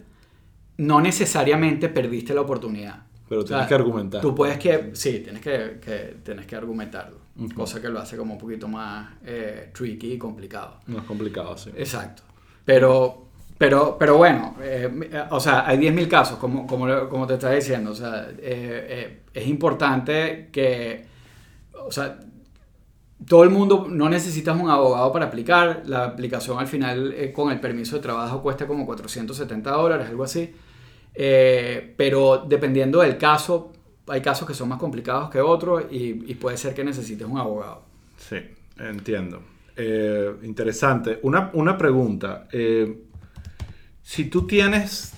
no 0.78 1.00
necesariamente 1.00 1.88
perdiste 1.88 2.34
la 2.34 2.42
oportunidad. 2.42 3.06
Pero 3.28 3.40
O 3.40 3.46
sea, 3.46 3.56
tienes 3.56 3.68
que 3.68 3.74
argumentar. 3.74 4.20
Tú 4.20 4.34
puedes 4.34 4.58
que, 4.58 4.90
sí, 4.94 5.20
tienes 5.20 5.40
que, 5.40 5.78
que- 5.80 6.16
tienes 6.22 6.46
que 6.46 6.56
argumentarlo, 6.56 7.18
cosa 7.54 7.80
que 7.80 7.88
lo 7.88 7.98
hace 7.98 8.16
como 8.16 8.34
un 8.34 8.38
poquito 8.38 8.68
más 8.68 9.14
eh, 9.24 9.70
tricky 9.72 10.12
y 10.12 10.18
complicado. 10.18 10.80
Es 10.86 11.02
complicado, 11.04 11.56
sí. 11.56 11.70
Exacto. 11.76 12.22
Pero, 12.64 13.28
pero, 13.56 13.96
pero 13.98 14.16
bueno, 14.18 14.56
eh, 14.62 14.90
o 15.30 15.40
sea, 15.40 15.66
hay 15.66 15.78
10.000 15.78 16.06
casos, 16.08 16.38
como, 16.38 16.66
como, 16.66 17.08
como 17.08 17.26
te 17.26 17.34
estaba 17.34 17.54
diciendo. 17.54 17.92
O 17.92 17.94
sea, 17.94 18.28
es 18.40 19.46
importante 19.48 20.50
que, 20.52 21.06
o 21.86 21.90
sea, 21.90 22.18
todo 23.26 23.44
el 23.44 23.50
mundo, 23.50 23.86
no 23.88 24.08
necesitas 24.08 24.58
un 24.60 24.68
abogado 24.70 25.12
para 25.12 25.26
aplicar. 25.26 25.82
La 25.86 26.04
aplicación 26.04 26.58
al 26.58 26.66
final 26.66 27.12
eh, 27.16 27.32
con 27.32 27.50
el 27.52 27.60
permiso 27.60 27.96
de 27.96 28.02
trabajo 28.02 28.42
cuesta 28.42 28.66
como 28.66 28.84
470 28.86 29.70
dólares, 29.70 30.08
algo 30.08 30.24
así. 30.24 30.52
Eh, 31.14 31.94
pero 31.96 32.44
dependiendo 32.46 33.00
del 33.00 33.16
caso, 33.16 33.72
hay 34.08 34.20
casos 34.20 34.46
que 34.46 34.54
son 34.54 34.68
más 34.68 34.78
complicados 34.78 35.30
que 35.30 35.40
otros 35.40 35.84
y, 35.90 36.34
puede 36.34 36.56
ser 36.56 36.74
que 36.74 36.84
necesites 36.84 37.26
un 37.26 37.38
abogado. 37.38 37.84
Sí, 38.16 38.36
entiendo. 38.78 39.42
Eh, 39.76 40.34
interesante. 40.42 41.20
Una, 41.22 41.50
una 41.54 41.78
pregunta. 41.78 42.48
si 44.02 44.24
tú 44.26 44.46
tienes, 44.46 45.14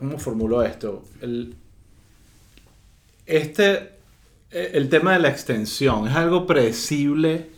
¿cómo 0.00 0.18
formulo 0.18 0.62
esto? 0.62 1.04
Este, 3.26 3.95
el 4.50 4.88
tema 4.88 5.12
de 5.14 5.18
la 5.20 5.28
extensión, 5.28 6.06
¿es 6.08 6.14
algo 6.14 6.46
predecible? 6.46 7.54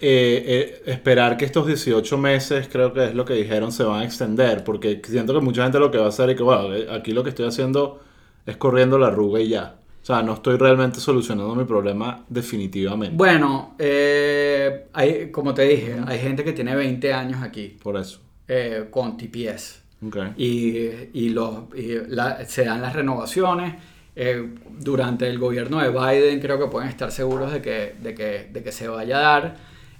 eh, 0.00 0.44
eh, 0.86 0.92
esperar 0.92 1.36
que 1.36 1.44
estos 1.44 1.66
18 1.66 2.16
meses, 2.18 2.68
creo 2.70 2.92
que 2.92 3.06
es 3.06 3.14
lo 3.16 3.24
que 3.24 3.34
dijeron, 3.34 3.72
se 3.72 3.82
van 3.82 4.02
a 4.02 4.04
extender, 4.04 4.62
porque 4.62 5.02
siento 5.04 5.34
que 5.34 5.40
mucha 5.40 5.64
gente 5.64 5.80
lo 5.80 5.90
que 5.90 5.98
va 5.98 6.04
a 6.06 6.08
hacer 6.10 6.30
es 6.30 6.36
que, 6.36 6.44
bueno, 6.44 6.72
eh, 6.72 6.86
aquí 6.88 7.12
lo 7.12 7.24
que 7.24 7.30
estoy 7.30 7.46
haciendo 7.48 8.00
es 8.46 8.56
corriendo 8.56 8.96
la 8.96 9.08
arruga 9.08 9.40
y 9.40 9.48
ya. 9.48 9.74
O 10.00 10.06
sea, 10.06 10.22
no 10.22 10.34
estoy 10.34 10.56
realmente 10.56 11.00
solucionando 11.00 11.52
mi 11.56 11.64
problema 11.64 12.24
definitivamente. 12.28 13.16
Bueno, 13.16 13.74
eh, 13.78 14.86
hay, 14.92 15.32
como 15.32 15.52
te 15.52 15.62
dije, 15.62 15.96
hay 16.06 16.18
gente 16.20 16.44
que 16.44 16.52
tiene 16.52 16.76
20 16.76 17.12
años 17.12 17.42
aquí 17.42 17.76
Por 17.82 17.96
eso. 17.96 18.20
eh, 18.46 18.86
con 18.92 19.16
TPS 19.16 19.82
Ok. 20.06 20.16
y, 20.36 20.76
y 21.12 21.30
los, 21.30 21.74
y 21.76 21.96
la- 22.06 22.44
se 22.46 22.64
dan 22.64 22.80
las 22.82 22.94
renovaciones. 22.94 23.74
Eh, 24.20 24.52
durante 24.80 25.28
el 25.28 25.38
gobierno 25.38 25.78
de 25.78 25.90
Biden 25.90 26.40
creo 26.40 26.58
que 26.58 26.66
pueden 26.66 26.88
estar 26.88 27.12
seguros 27.12 27.52
de 27.52 27.62
que, 27.62 27.94
de 28.02 28.16
que, 28.16 28.50
de 28.52 28.64
que 28.64 28.72
se 28.72 28.88
vaya 28.88 29.16
a 29.16 29.20
dar. 29.20 29.56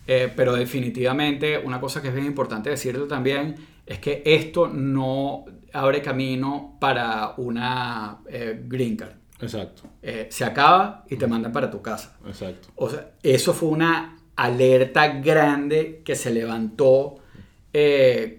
Eh, 0.09 0.33
pero 0.35 0.57
definitivamente 0.57 1.57
una 1.57 1.78
cosa 1.78 2.02
que 2.02 2.09
es 2.09 2.14
bien 2.14 2.26
importante 2.26 2.68
decirlo 2.68 3.07
también 3.07 3.54
es 3.87 4.00
que 4.00 4.24
esto 4.26 4.66
no 4.66 5.44
abre 5.72 6.02
camino 6.02 6.78
para 6.81 7.35
una 7.37 8.18
eh, 8.28 8.61
green 8.66 8.96
card. 8.96 9.12
Exacto, 9.40 9.83
se 10.02 10.44
acaba 10.44 11.04
y 11.09 11.14
te 11.14 11.28
mandan 11.28 11.52
para 11.52 11.70
tu 11.70 11.81
casa. 11.81 12.18
exacto. 12.26 12.70
O 12.74 12.90
sea, 12.90 13.12
eso 13.22 13.54
fue 13.54 13.68
una 13.68 14.18
alerta 14.35 15.20
grande 15.20 16.02
que 16.04 16.16
se 16.16 16.33
levantó 16.33 17.18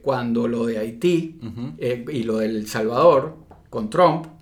cuando 0.02 0.46
lo 0.50 0.66
de 0.66 0.78
Haití 0.78 1.40
y 2.12 2.24
lo 2.24 2.40
del 2.40 2.68
Salvador 2.68 3.38
con 3.70 3.90
Trump, 3.90 4.39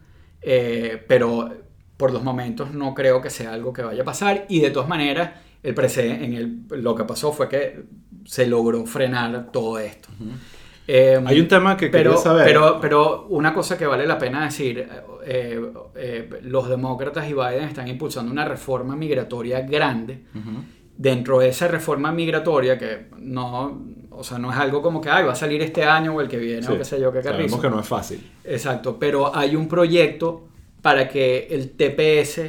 eh, 0.49 1.03
pero 1.09 1.49
por 1.97 2.13
los 2.13 2.23
momentos 2.23 2.73
no 2.73 2.93
creo 2.93 3.21
que 3.21 3.29
sea 3.29 3.51
algo 3.51 3.73
que 3.73 3.81
vaya 3.81 4.03
a 4.03 4.05
pasar 4.05 4.45
y 4.47 4.61
de 4.61 4.71
todas 4.71 4.87
maneras 4.87 5.31
el 5.61 5.75
en 5.77 6.33
el, 6.33 6.81
lo 6.81 6.95
que 6.95 7.03
pasó 7.03 7.33
fue 7.33 7.49
que 7.49 7.83
se 8.23 8.47
logró 8.47 8.85
frenar 8.85 9.51
todo 9.51 9.77
esto. 9.77 10.07
Eh, 10.87 11.21
Hay 11.25 11.41
un 11.41 11.49
tema 11.49 11.75
que 11.75 11.89
pero, 11.89 12.15
saber. 12.15 12.45
pero, 12.45 12.79
pero 12.79 13.25
una 13.27 13.53
cosa 13.53 13.77
que 13.77 13.85
vale 13.85 14.07
la 14.07 14.17
pena 14.17 14.45
decir, 14.45 14.87
eh, 15.25 15.61
eh, 15.95 16.29
los 16.43 16.69
demócratas 16.69 17.29
y 17.29 17.33
Biden 17.33 17.65
están 17.65 17.89
impulsando 17.89 18.31
una 18.31 18.45
reforma 18.45 18.95
migratoria 18.95 19.59
grande. 19.61 20.23
Dentro 20.95 21.39
de 21.39 21.49
esa 21.49 21.67
reforma 21.67 22.13
migratoria, 22.13 22.77
que 22.77 23.09
no, 23.17 23.85
o 24.17 24.23
sea, 24.23 24.37
no 24.39 24.51
es 24.51 24.57
algo 24.57 24.81
como 24.81 24.99
que 25.01 25.09
Ay, 25.09 25.23
va 25.25 25.33
a 25.33 25.35
salir 25.35 25.61
este 25.61 25.83
año 25.83 26.15
o 26.15 26.21
el 26.21 26.27
que 26.27 26.37
viene 26.37 26.63
Sí, 26.63 26.71
o 26.71 26.77
qué 26.77 26.83
sé 26.83 26.99
yo, 26.99 27.11
qué 27.11 27.21
Sabemos 27.23 27.51
carrizo. 27.51 27.61
que 27.61 27.69
no 27.69 27.79
es 27.79 27.87
fácil. 27.87 28.31
Exacto, 28.43 28.97
pero 28.99 29.35
hay 29.35 29.55
un 29.55 29.67
proyecto 29.67 30.47
para 30.81 31.07
que 31.07 31.47
el 31.51 31.71
TPS 31.71 32.41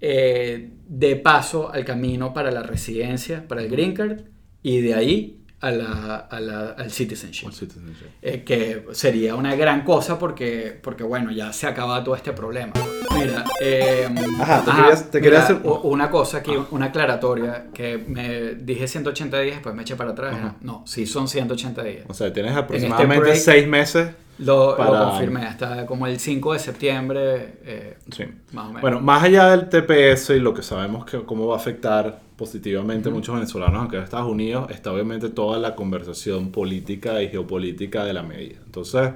eh, 0.00 0.70
dé 0.88 1.16
paso 1.16 1.70
al 1.72 1.84
camino 1.84 2.32
para 2.32 2.50
la 2.50 2.62
residencia, 2.62 3.46
para 3.46 3.62
el 3.62 3.68
green 3.68 3.92
card, 3.94 4.20
y 4.62 4.80
de 4.80 4.94
ahí 4.94 5.40
a 5.60 5.70
la- 5.70 6.16
a 6.30 6.40
la- 6.40 6.70
al 6.72 6.90
citizenship. 6.90 7.50
Citizenship. 7.50 8.06
Eh, 8.20 8.44
que 8.44 8.84
sería 8.92 9.34
una 9.34 9.54
gran 9.56 9.84
cosa 9.84 10.18
porque, 10.18 10.78
porque 10.82 11.02
bueno, 11.02 11.30
ya 11.32 11.52
se 11.52 11.66
acaba 11.66 12.04
todo 12.04 12.14
este 12.14 12.32
problema. 12.32 12.72
Mira, 13.18 13.44
eh, 13.62 14.06
Ajá, 14.38 14.62
te 14.64 14.70
querías- 14.70 15.10
te 15.10 15.20
quería 15.22 15.38
hacer- 15.42 15.60
una 15.84 16.10
cosa 16.10 16.38
aquí, 16.38 16.52
una 16.70 16.86
aclaratoria, 16.86 17.68
que 17.72 17.96
me 17.96 18.54
dije 18.54 18.86
180 18.86 19.40
días, 19.40 19.56
después 19.56 19.74
me 19.74 19.82
eché 19.82 19.96
para 19.96 20.10
atrás. 20.10 20.34
Ajá. 20.36 20.56
No, 20.60 20.82
sí 20.86 21.06
son 21.06 21.26
180 21.26 21.82
días. 21.82 22.04
O 22.08 22.12
sea, 22.14 22.30
tienes 22.32 22.54
aproximadamente 22.54 23.18
break- 23.30 23.36
seis 23.36 23.66
meses. 23.66 24.10
Lo, 24.38 24.72
lo 24.72 24.76
Para- 24.76 25.04
confirmé 25.04 25.46
hasta 25.46 25.86
como 25.86 26.06
el 26.06 26.20
5 26.20 26.52
de 26.52 26.58
septiembre, 26.58 27.54
eh, 27.64 27.96
Sí. 28.14 28.24
más 28.52 28.64
o 28.66 28.68
menos. 28.68 28.82
Bueno, 28.82 29.00
más 29.00 29.22
allá 29.24 29.48
del 29.56 29.70
TPS 29.70 30.36
y 30.36 30.40
lo 30.40 30.52
que 30.52 30.62
sabemos 30.62 31.06
que 31.06 31.22
cómo 31.24 31.46
va 31.46 31.54
a 31.56 31.58
afectar 31.58 32.20
positivamente 32.36 33.08
a 33.08 33.12
muchos 33.12 33.34
venezolanos 33.34 33.80
aunque 33.80 33.96
en 33.96 34.02
Estados 34.04 34.30
Unidos, 34.30 34.70
está 34.70 34.92
obviamente 34.92 35.28
toda 35.30 35.58
la 35.58 35.74
conversación 35.74 36.50
política 36.52 37.22
y 37.22 37.28
geopolítica 37.28 38.04
de 38.04 38.12
la 38.12 38.22
medida. 38.22 38.58
Entonces, 38.64 39.10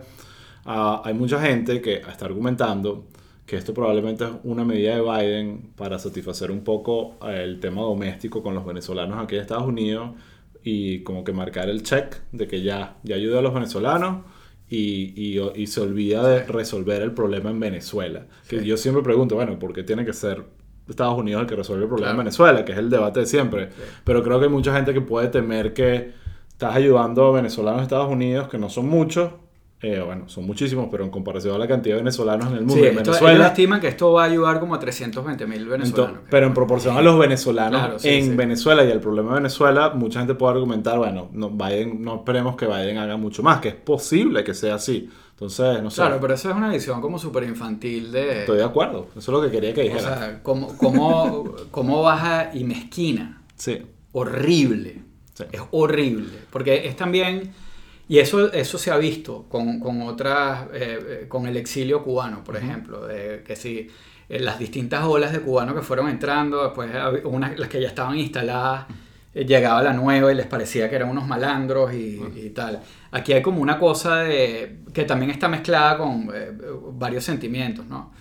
ah, 0.65 1.03
hay 1.05 1.15
mucha 1.15 1.41
gente 1.41 1.81
que 1.81 1.95
está 1.97 2.25
argumentando 2.27 3.05
que 3.47 3.57
esto 3.57 3.75
probablemente 3.75 4.25
es 4.25 4.31
una 4.45 4.65
medida 4.65 4.95
de 4.95 5.03
Biden 5.03 5.73
para 5.77 5.99
satisfacer 5.99 6.51
un 6.51 6.63
poco 6.63 7.17
eh, 7.27 7.43
el 7.45 7.59
tema 7.61 7.83
doméstico 7.83 8.43
con 8.43 8.55
los 8.55 8.65
venezolanos 8.65 9.19
aquí 9.23 9.35
en 9.35 9.41
Estados 9.43 9.67
Unidos 9.67 10.11
y 10.63 11.01
como 11.01 11.25
que 11.25 11.33
marcar 11.33 11.69
el 11.69 11.83
check 11.83 12.17
de 12.33 12.47
que 12.47 12.63
ya, 12.63 12.97
ya 13.03 13.17
ayuda 13.17 13.41
a 13.41 13.43
los 13.43 13.53
venezolanos 13.53 14.25
y, 14.69 15.13
y- 15.17 15.41
y 15.57 15.67
se 15.67 15.81
olvida 15.81 16.27
de 16.29 16.45
resolver 16.47 17.03
el 17.03 17.13
problema 17.13 17.51
en 17.51 17.59
Venezuela. 17.59 18.27
Que 18.49 18.61
Sí. 18.61 18.67
yo 18.67 18.77
siempre 18.77 19.03
pregunto, 19.03 19.35
bueno, 19.35 19.59
¿por 19.59 19.73
qué 19.73 19.83
tiene 19.83 20.05
que 20.05 20.13
ser 20.13 20.45
Estados 20.91 21.17
Unidos 21.19 21.43
el 21.43 21.47
que 21.49 21.57
resuelve 21.57 21.85
el 21.85 21.89
problema 21.89 22.09
Claro. 22.11 22.21
en 22.21 22.25
Venezuela? 22.27 22.65
Que 22.65 22.73
es 22.73 22.79
el 22.79 22.91
debate 22.91 23.21
de 23.21 23.27
siempre. 23.27 23.71
Sí. 23.71 23.83
Pero 24.05 24.23
creo 24.23 24.39
que 24.39 24.47
hay 24.47 24.51
mucha 24.51 24.75
gente 24.75 24.93
que 24.93 25.01
puede 25.01 25.29
temer 25.29 25.73
que 25.75 26.13
estás 26.49 26.75
ayudando 26.77 27.27
a 27.27 27.33
venezolanos 27.33 27.79
en 27.81 27.83
Estados 27.85 28.11
Unidos, 28.11 28.49
que 28.49 28.59
no 28.59 28.69
son 28.69 28.89
muchos, 28.89 29.31
eh, 29.83 30.03
bueno, 30.05 30.29
son 30.29 30.45
muchísimos, 30.47 30.89
pero 30.91 31.05
en 31.05 31.11
comparación 31.11 31.55
a 31.55 31.59
la 31.59 31.67
cantidad 31.67 31.95
de 31.97 32.03
venezolanos 32.03 32.49
en 32.49 32.53
el 32.55 32.61
mundo, 32.61 32.75
Sí, 32.75 32.81
en 32.81 32.87
esto- 32.99 33.11
Venezuela, 33.13 33.35
ellos 33.35 33.47
estiman 33.47 33.81
que 33.81 33.89
esto 33.89 34.13
va 34.13 34.25
a 34.25 34.27
ayudar 34.27 34.61
como 34.61 34.75
a 34.75 34.79
320 34.79 35.47
mil 35.47 35.67
venezolanos. 35.67 36.21
pero 36.29 36.47
en 36.47 36.53
proporción 36.55 36.97
a 36.99 37.01
los 37.03 37.19
venezolanos 37.19 37.81
Claro, 37.81 37.99
sí, 37.99 38.09
en 38.11 38.25
sí. 38.25 38.31
Venezuela 38.37 38.85
y 38.85 38.91
el 38.91 39.01
problema 39.01 39.31
de 39.31 39.35
Venezuela, 39.37 39.91
mucha 39.95 40.19
gente 40.21 40.35
puede 40.35 40.53
argumentar, 40.55 40.99
bueno, 40.99 41.29
no, 41.33 41.49
Biden, 41.51 42.03
no 42.03 42.17
esperemos 42.17 42.57
que 42.57 42.67
Biden 42.67 42.99
haga 42.99 43.17
mucho 43.17 43.43
más, 43.43 43.61
que 43.61 43.69
es 43.69 43.75
posible 43.75 44.45
que 44.45 44.53
sea 44.53 44.75
así. 44.75 45.09
Entonces, 45.31 45.83
no 45.83 45.89
sé, 45.89 46.03
Claro, 46.03 46.19
pero 46.21 46.35
eso 46.35 46.51
es 46.51 46.55
una 46.57 46.69
visión 46.71 47.01
como 47.01 47.19
súper 47.19 47.45
infantil 47.45 48.13
de... 48.13 48.41
estoy 48.41 48.59
de 48.59 48.65
acuerdo. 48.65 49.07
Eso 49.17 49.19
es 49.19 49.29
lo 49.29 49.41
que 49.41 49.51
quería 49.51 49.73
que 49.73 49.81
o 49.81 49.85
dijera. 49.85 50.19
sea, 50.19 50.43
cómo, 50.43 50.77
cómo, 50.77 51.55
cómo 51.71 52.03
baja 52.03 52.51
y 52.53 52.65
mezquina. 52.65 53.41
sí, 53.57 53.79
Horrible. 54.13 55.03
Sí. 55.33 55.45
Es 55.53 55.63
horrible. 55.71 56.29
Porque 56.51 56.87
es 56.87 56.95
también... 56.97 57.53
Y 58.11 58.19
eso, 58.19 58.53
eso 58.53 58.77
se 58.77 58.91
ha 58.91 58.97
visto 58.99 59.45
con, 59.49 59.79
con 59.79 60.03
otras... 60.03 60.67
eh, 60.75 60.99
eh, 61.23 61.25
con 61.29 61.47
el 61.47 61.57
exilio 61.57 62.03
cubano, 62.03 62.43
por 62.43 62.57
ejemplo. 62.57 63.07
De, 63.07 63.45
que 63.47 63.55
si 63.55 63.89
eh, 64.29 64.41
las 64.41 64.59
distintas 64.59 65.05
olas 65.05 65.31
de 65.33 65.41
cubanos 65.41 65.75
que 65.77 65.83
fueron 65.83 66.09
entrando, 66.09 66.65
después 66.65 66.91
hab- 66.93 67.25
unas, 67.25 67.57
las 67.57 67.69
que 67.69 67.81
ya 67.81 67.87
estaban 67.87 68.17
instaladas, 68.19 68.87
eh, 69.33 69.45
llegaba 69.45 69.81
la 69.83 69.93
nueva 69.93 70.33
y 70.33 70.35
les 70.35 70.47
parecía 70.47 70.89
que 70.91 70.97
eran 70.97 71.09
unos 71.09 71.27
malandros 71.29 71.95
y, 71.95 72.21
y 72.35 72.51
tal. 72.51 72.81
Aquí 73.13 73.33
hay 73.33 73.43
como 73.43 73.61
una 73.63 73.79
cosa 73.79 74.17
de, 74.17 74.81
que 74.93 75.05
también 75.05 75.31
está 75.31 75.47
mezclada 75.49 75.97
con 75.97 76.29
varios 76.99 77.23
sentimientos, 77.23 77.87
¿no? 77.87 78.13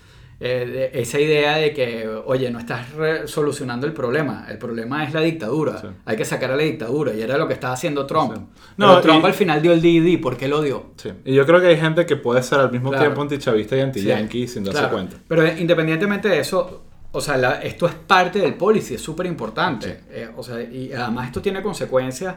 Eh, 0.42 0.90
de 0.92 1.02
esa 1.02 1.20
idea 1.20 1.56
de 1.58 1.74
que, 1.74 2.08
oye, 2.24 2.50
no 2.50 2.58
estás 2.58 2.86
solucionando 3.26 3.86
el 3.86 3.92
problema, 3.92 4.46
el 4.48 4.56
problema 4.56 5.04
es 5.04 5.12
la 5.12 5.20
dictadura, 5.20 5.78
Sí. 5.78 5.86
hay 6.06 6.16
que 6.16 6.24
sacar 6.24 6.50
a 6.50 6.56
la 6.56 6.62
dictadura, 6.62 7.12
y 7.12 7.20
era 7.20 7.36
lo 7.36 7.46
que 7.46 7.52
estaba 7.52 7.74
haciendo 7.74 8.06
Trump. 8.06 8.34
Sí. 8.34 8.40
No, 8.78 8.86
No, 8.94 9.00
Trump 9.02 9.22
y- 9.22 9.26
al 9.26 9.34
final 9.34 9.60
dio 9.60 9.72
el 9.74 9.82
DD, 9.82 10.16
¿por 10.18 10.38
qué 10.38 10.48
lo 10.48 10.62
dio? 10.62 10.92
sí. 10.96 11.10
Y 11.26 11.34
yo 11.34 11.44
creo 11.44 11.60
que 11.60 11.66
hay 11.66 11.76
gente 11.76 12.06
que 12.06 12.16
puede 12.16 12.42
ser 12.42 12.58
al 12.60 12.72
mismo 12.72 12.88
Claro. 12.88 13.04
tiempo 13.04 13.20
antichavista 13.20 13.76
y 13.76 13.80
anti-yankee 13.80 14.48
sin 14.48 14.64
darse 14.64 14.78
Claro. 14.80 14.94
cuenta. 14.94 15.16
Pero 15.28 15.46
independientemente 15.46 16.28
de 16.30 16.38
eso, 16.40 16.84
o 17.12 17.20
sea, 17.20 17.36
la- 17.36 17.60
esto 17.62 17.86
es 17.86 17.94
parte 17.94 18.38
del 18.38 18.54
policy, 18.54 18.94
es 18.94 19.02
súper 19.02 19.26
importante. 19.26 20.00
Eh, 20.10 20.28
o 20.34 20.42
sea, 20.42 20.62
y 20.62 20.90
además 20.94 21.26
esto 21.26 21.42
tiene 21.42 21.60
consecuencias. 21.60 22.34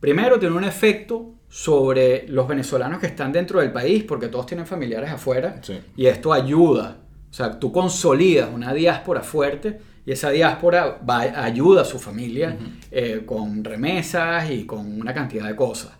Primero, 0.00 0.40
tiene 0.40 0.56
un 0.56 0.64
efecto 0.64 1.34
sobre 1.48 2.26
los 2.28 2.48
venezolanos 2.48 2.98
que 2.98 3.06
están 3.06 3.30
dentro 3.30 3.60
del 3.60 3.70
país, 3.70 4.02
porque 4.02 4.26
todos 4.26 4.44
tienen 4.44 4.66
familiares 4.66 5.08
afuera, 5.10 5.60
Sí. 5.62 5.78
y 5.96 6.06
esto 6.06 6.32
ayuda. 6.32 6.98
O 7.34 7.36
sea, 7.36 7.58
tú 7.58 7.72
consolidas 7.72 8.48
una 8.54 8.72
diáspora 8.72 9.20
fuerte 9.20 9.80
y 10.06 10.12
esa 10.12 10.30
diáspora 10.30 11.00
va, 11.04 11.22
ayuda 11.44 11.82
a 11.82 11.84
su 11.84 11.98
familia 11.98 12.56
eh, 12.92 13.22
con 13.26 13.64
remesas 13.64 14.48
y 14.52 14.64
con 14.64 15.00
una 15.00 15.12
cantidad 15.12 15.48
de 15.48 15.56
cosas. 15.56 15.90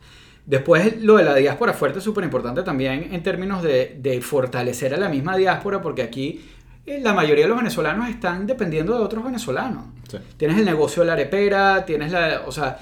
Después, 0.46 1.02
lo 1.02 1.16
de 1.16 1.24
la 1.24 1.34
diáspora 1.34 1.72
fuerte 1.72 1.98
es 1.98 2.04
súper 2.04 2.22
importante 2.22 2.62
también 2.62 3.08
en 3.10 3.20
términos 3.24 3.64
de, 3.64 3.98
de 4.00 4.20
fortalecer 4.20 4.94
a 4.94 4.96
la 4.96 5.08
misma 5.08 5.36
diáspora, 5.36 5.82
porque 5.82 6.02
aquí 6.02 6.40
eh, 6.86 7.00
la 7.02 7.12
mayoría 7.12 7.46
de 7.46 7.48
los 7.48 7.58
venezolanos 7.58 8.08
están 8.08 8.46
dependiendo 8.46 8.96
de 8.96 9.02
otros 9.02 9.24
venezolanos. 9.24 9.86
Sí. 10.08 10.18
Tienes 10.36 10.56
el 10.56 10.64
negocio 10.64 11.02
de 11.02 11.08
la 11.08 11.14
arepera, 11.14 11.84
tienes 11.84 12.12
la. 12.12 12.44
O 12.46 12.52
sea, 12.52 12.78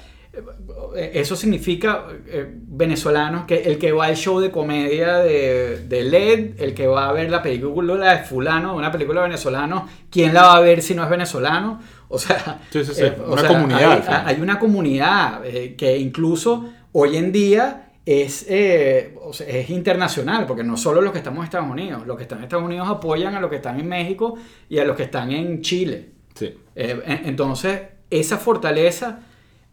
eso 0.97 1.37
significa 1.37 2.07
eh, 2.27 2.47
venezolanos 2.55 3.45
que 3.47 3.63
el 3.63 3.79
que 3.79 3.93
va 3.93 4.07
al 4.07 4.17
show 4.17 4.41
de 4.41 4.51
comedia 4.51 5.19
de, 5.19 5.85
de 5.87 6.03
LED, 6.05 6.61
el 6.61 6.75
que 6.75 6.87
va 6.87 7.09
a 7.09 7.13
ver 7.13 7.31
la 7.31 7.43
película 7.43 8.17
de 8.17 8.25
Fulano, 8.25 8.75
una 8.75 8.91
película 8.91 9.23
venezolano, 9.23 9.87
¿quién 10.11 10.33
la 10.35 10.43
va 10.43 10.57
a 10.57 10.61
ver 10.61 10.83
si 10.83 10.95
no 10.95 11.03
es 11.05 11.11
venezolano? 11.11 11.81
O 12.09 12.19
sea, 12.19 12.61
Sí, 12.71 12.85
sí, 12.85 12.95
sí, 12.95 13.03
eh, 13.05 13.17
o 13.27 13.33
una 13.33 13.41
sea, 13.43 13.51
comunidad, 13.51 14.27
Hay, 14.27 14.41
una 14.41 14.59
comunidad 14.59 15.45
eh, 15.47 15.75
que 15.77 15.97
incluso 15.99 16.69
hoy 16.93 17.17
en 17.17 17.33
día 17.33 17.91
es, 18.05 18.47
eh, 18.49 19.15
o 19.23 19.33
sea, 19.33 19.47
es 19.49 19.71
internacional, 19.71 20.47
porque 20.47 20.65
no 20.65 20.77
solo 20.77 21.01
los 21.01 21.13
que 21.13 21.19
estamos 21.19 21.39
en 21.41 21.45
Estados 21.45 21.71
Unidos, 21.71 22.07
los 22.07 22.17
que 22.17 22.25
están 22.25 22.39
en 22.39 22.45
Estados 22.45 22.65
Unidos 22.65 22.89
apoyan 22.89 23.35
a 23.35 23.41
los 23.41 23.49
que 23.49 23.57
están 23.57 23.79
en 23.79 23.89
México 23.89 24.37
y 24.69 24.79
a 24.79 24.85
los 24.85 24.97
que 24.97 25.05
están 25.05 25.31
en 25.31 25.61
Chile. 25.63 26.09
Sí. 26.35 26.55
Eh, 26.75 27.01
en- 27.07 27.29
entonces, 27.29 27.81
esa 28.11 28.37
fortaleza 28.39 29.21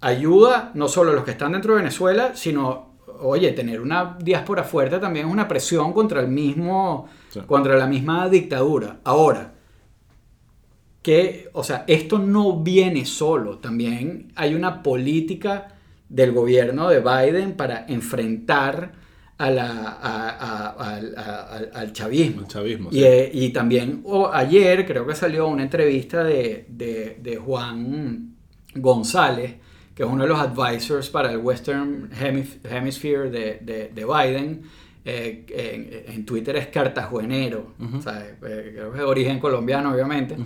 ayuda 0.02 0.72
no 0.76 0.88
solo 0.88 1.12
a 1.12 1.14
los 1.16 1.24
que 1.24 1.32
están 1.32 1.52
dentro 1.54 1.74
de 1.74 1.80
Venezuela, 1.82 2.32
sino, 2.36 2.96
oye, 3.22 3.52
tener 3.52 3.82
una 3.82 4.18
diáspora 4.22 4.64
fuerte 4.64 5.00
también 5.00 5.28
es 5.28 5.32
una 5.34 5.48
presión 5.48 5.92
contra 5.94 6.22
el 6.22 6.28
mismo, 6.28 7.08
Sí. 7.30 7.42
contra 7.46 7.76
la 7.78 7.86
misma 7.88 8.30
dictadura. 8.30 9.00
Ahora, 9.04 9.54
que, 11.02 11.50
o 11.54 11.64
sea, 11.64 11.86
esto 11.88 12.20
no 12.20 12.62
viene 12.62 13.06
solo, 13.06 13.58
también 13.60 14.32
hay 14.36 14.54
una 14.54 14.84
política 14.84 15.76
del 16.10 16.32
gobierno 16.34 16.90
de 16.90 17.00
Biden 17.00 17.54
para 17.56 17.86
enfrentar 17.88 18.94
a 19.38 19.50
la, 19.50 19.70
a- 20.02 20.30
a- 20.30 20.96
al- 20.96 21.14
a- 21.18 21.44
al- 21.48 21.72
al 21.74 21.94
chavismo. 21.94 22.42
El 22.42 22.48
chavismo, 22.48 22.90
Y, 22.92 22.96
sí. 22.96 23.04
eh, 23.06 23.32
y 23.34 23.50
también 23.52 24.04
ayer 24.34 24.86
creo 24.86 25.08
que 25.08 25.16
salió 25.16 25.48
una 25.48 25.64
entrevista 25.64 26.24
de, 26.26 26.66
de- 26.68 27.18
de 27.22 27.38
Juan 27.38 28.36
González, 28.76 29.56
que 30.00 30.06
es 30.06 30.10
uno 30.10 30.24
de 30.24 30.30
los 30.30 30.40
advisors 30.40 31.10
para 31.10 31.30
el 31.30 31.40
Western 31.40 32.10
Hemisphere 32.64 33.30
de, 33.30 33.60
de- 33.62 33.92
de 33.94 34.06
Biden. 34.06 34.62
Eh, 35.04 35.46
en, 36.08 36.14
en 36.16 36.26
Twitter 36.26 36.56
es 36.56 36.68
cartagenero, 36.68 37.74
sea, 38.02 38.26
eh, 38.26 38.72
creo 38.74 38.92
que 38.92 38.98
es 38.98 39.04
de 39.04 39.04
origen 39.04 39.40
colombiano, 39.42 39.92
obviamente. 39.92 40.38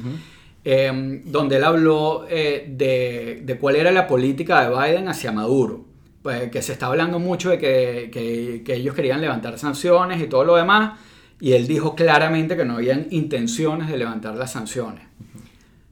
eh, 0.66 1.22
donde 1.26 1.58
él 1.58 1.64
habló 1.66 2.26
eh, 2.28 2.66
de, 2.68 3.42
de 3.44 3.58
cuál 3.60 3.76
era 3.76 3.92
la 3.92 4.08
política 4.08 4.68
de 4.68 4.76
Biden 4.76 5.08
hacia 5.08 5.32
Maduro. 5.32 5.86
Pues, 6.24 6.50
que 6.50 6.62
se 6.64 6.72
está 6.74 6.88
hablando 6.88 7.20
mucho 7.20 7.52
de 7.52 7.60
que, 7.60 8.10
que- 8.12 8.64
que 8.66 8.74
ellos 8.74 8.96
querían 8.96 9.22
levantar 9.22 9.60
sanciones 9.60 10.20
y 10.20 10.26
todo 10.26 10.46
lo 10.46 10.56
demás, 10.56 10.98
y 11.40 11.52
él 11.54 11.68
dijo 11.68 11.94
claramente 11.94 12.56
que 12.58 12.66
no 12.66 12.78
habían 12.78 13.06
intenciones 13.12 13.88
de 13.90 13.98
levantar 13.98 14.34
las 14.36 14.52
sanciones. 14.52 15.04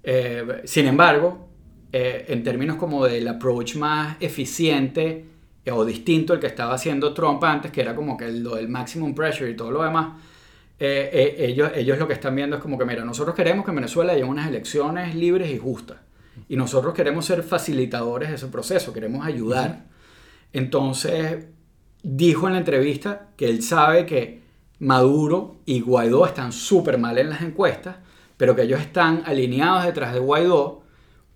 Eh, 0.04 0.62
sin 0.65 0.88
embargo, 0.88 1.47
eh, 1.91 2.25
en 2.30 2.43
términos 2.43 2.77
como 2.77 3.06
del 3.06 3.27
approach 3.27 3.75
más 3.75 4.17
eficiente 4.19 5.25
eh, 5.63 5.71
o 5.71 5.86
distinto 5.86 6.34
al 6.34 6.39
que 6.39 6.47
estaba 6.47 6.73
haciendo 6.73 7.13
Trump 7.13 7.43
antes, 7.43 7.71
que 7.71 7.82
era 7.82 7.95
como 7.95 8.17
que 8.17 8.32
lo 8.32 8.56
del 8.56 8.67
maximum 8.69 9.13
pressure 9.13 9.51
y 9.51 9.56
todo 9.56 9.71
lo 9.71 9.84
demás, 9.84 10.13
eh, 10.80 11.12
eh, 11.13 11.45
ellos, 11.45 11.71
ellos 11.75 11.99
lo 11.99 12.08
que 12.08 12.13
están 12.13 12.36
viendo 12.36 12.56
es 12.56 12.62
como 12.62 12.75
que, 12.75 12.86
mira, 12.86 13.06
nosotros 13.06 13.36
queremos 13.36 13.63
que 13.63 13.69
en 13.69 13.75
Venezuela 13.75 14.13
haya 14.13 14.25
unas 14.25 14.47
elecciones 14.47 15.13
libres 15.13 15.51
y 15.51 15.60
justas. 15.60 15.97
Y 16.49 16.56
nosotros 16.56 16.95
queremos 16.95 17.25
ser 17.25 17.43
facilitadores 17.43 18.30
de 18.30 18.36
ese 18.36 18.47
proceso, 18.47 18.91
queremos 18.91 19.23
ayudar. 19.23 19.86
Entonces, 20.54 21.45
dijo 22.01 22.47
en 22.47 22.54
la 22.54 22.60
entrevista 22.60 23.27
que 23.38 23.47
él 23.47 23.62
sabe 23.62 24.08
que 24.08 24.41
Maduro 24.80 25.58
y 25.67 25.82
Guaidó 25.82 26.25
están 26.25 26.51
súper 26.51 26.97
mal 26.97 27.19
en 27.19 27.30
las 27.30 27.43
encuestas, 27.43 27.97
pero 28.36 28.56
que 28.56 28.63
ellos 28.63 28.82
están 28.82 29.21
alineados 29.27 29.86
detrás 29.86 30.13
de 30.13 30.19
Guaidó 30.19 30.80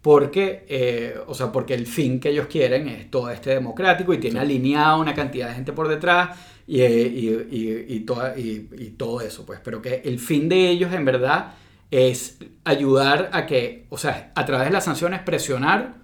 porque, 0.05 0.67
eh, 0.69 1.15
o 1.25 1.33
sea, 1.33 1.51
porque 1.51 1.73
el 1.73 1.87
fin 1.87 2.19
que 2.19 2.29
ellos 2.29 2.45
quieren 2.45 2.87
es 2.87 3.09
todo 3.09 3.31
este 3.31 3.49
democrático 3.49 4.13
y 4.13 4.19
tiene 4.19 4.39
alineado 4.39 5.01
una 5.01 5.15
cantidad 5.15 5.47
de 5.49 5.55
gente 5.55 5.73
por 5.73 5.87
detrás 5.87 6.37
y, 6.67 6.81
eh, 6.81 7.07
y- 7.07 7.57
y- 7.57 7.85
y 7.95 7.99
toda- 8.01 8.37
y- 8.37 8.69
y 8.77 8.89
todo 8.91 9.19
eso, 9.21 9.47
pues. 9.47 9.59
Pero 9.63 9.81
que 9.81 10.03
el 10.05 10.19
fin 10.19 10.47
de 10.47 10.69
ellos 10.69 10.93
en 10.93 11.05
verdad 11.05 11.55
es 11.89 12.37
ayudar 12.65 13.31
a 13.33 13.47
que, 13.47 13.87
o 13.89 13.97
sea, 13.97 14.31
a 14.35 14.45
través 14.45 14.67
de 14.67 14.73
las 14.73 14.85
sanciones 14.85 15.21
presionar 15.21 15.95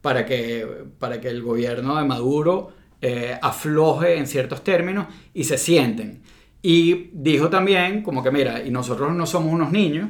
para 0.00 0.24
que, 0.24 0.66
para 0.98 1.20
que 1.20 1.28
el 1.28 1.42
gobierno 1.42 1.98
de 1.98 2.04
Maduro 2.06 2.72
eh, 3.02 3.36
afloje 3.42 4.16
en 4.16 4.26
ciertos 4.26 4.64
términos 4.64 5.06
y 5.34 5.44
se 5.44 5.58
sienten. 5.58 6.22
Y 6.62 7.10
dijo 7.12 7.50
también, 7.50 8.02
como 8.02 8.22
que 8.22 8.30
mira, 8.30 8.62
y 8.64 8.70
nosotros 8.70 9.14
no 9.14 9.26
somos 9.26 9.52
unos 9.52 9.70
niños, 9.70 10.08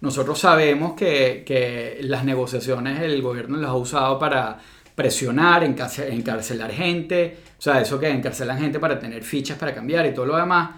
nosotros 0.00 0.38
sabemos 0.38 0.94
que, 0.94 1.42
que 1.46 1.98
las 2.02 2.24
negociaciones 2.24 3.00
el 3.00 3.20
gobierno 3.22 3.56
las 3.56 3.70
ha 3.70 3.74
usado 3.74 4.18
para 4.18 4.58
presionar, 4.94 5.62
encarce- 5.64 6.12
encarcelar 6.12 6.70
gente, 6.72 7.36
o 7.58 7.62
sea, 7.62 7.80
eso 7.80 7.98
que 7.98 8.08
encarcelan 8.08 8.58
gente 8.58 8.78
para 8.80 8.98
tener 8.98 9.22
fichas 9.22 9.58
para 9.58 9.74
cambiar 9.74 10.06
y 10.06 10.14
todo 10.14 10.26
lo 10.26 10.36
demás, 10.36 10.70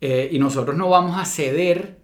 eh, 0.00 0.28
y 0.32 0.38
nosotros 0.38 0.76
no 0.76 0.88
vamos 0.88 1.16
a 1.20 1.24
ceder 1.24 1.98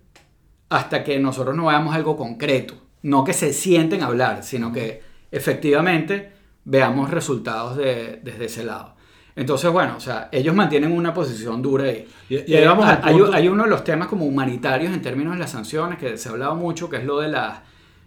hasta 0.68 1.04
que 1.04 1.18
nosotros 1.18 1.54
no 1.56 1.66
veamos 1.66 1.94
algo 1.94 2.16
concreto. 2.16 2.74
No 3.02 3.22
que 3.22 3.32
se 3.32 3.52
sienten 3.52 4.02
a 4.02 4.06
hablar, 4.06 4.42
sino 4.42 4.72
que 4.72 5.02
efectivamente 5.30 6.32
veamos 6.64 7.10
resultados 7.10 7.76
de- 7.76 8.18
desde 8.22 8.46
ese 8.46 8.64
lado. 8.64 8.93
Entonces, 9.36 9.70
bueno, 9.72 9.94
o 9.96 10.00
sea, 10.00 10.28
ellos 10.30 10.54
mantienen 10.54 10.92
una 10.92 11.12
posición 11.12 11.60
dura 11.60 11.84
ahí. 11.84 12.06
Y- 12.28 12.52
y 12.52 12.54
ahí 12.54 12.64
vamos 12.66 12.84
al 12.86 13.00
hay, 13.02 13.14
punto- 13.14 13.32
hay 13.36 13.48
uno 13.48 13.64
de 13.64 13.70
los 13.70 13.82
temas 13.82 14.06
como 14.08 14.24
humanitarios 14.26 14.92
en 14.94 15.02
términos 15.02 15.32
de 15.34 15.40
las 15.40 15.50
sanciones 15.50 15.98
que 15.98 16.16
se 16.16 16.28
ha 16.28 16.32
hablado 16.32 16.54
mucho, 16.54 16.88
que 16.88 16.98
es 16.98 17.04
lo 17.04 17.18
de 17.20 17.28
la 17.28 17.62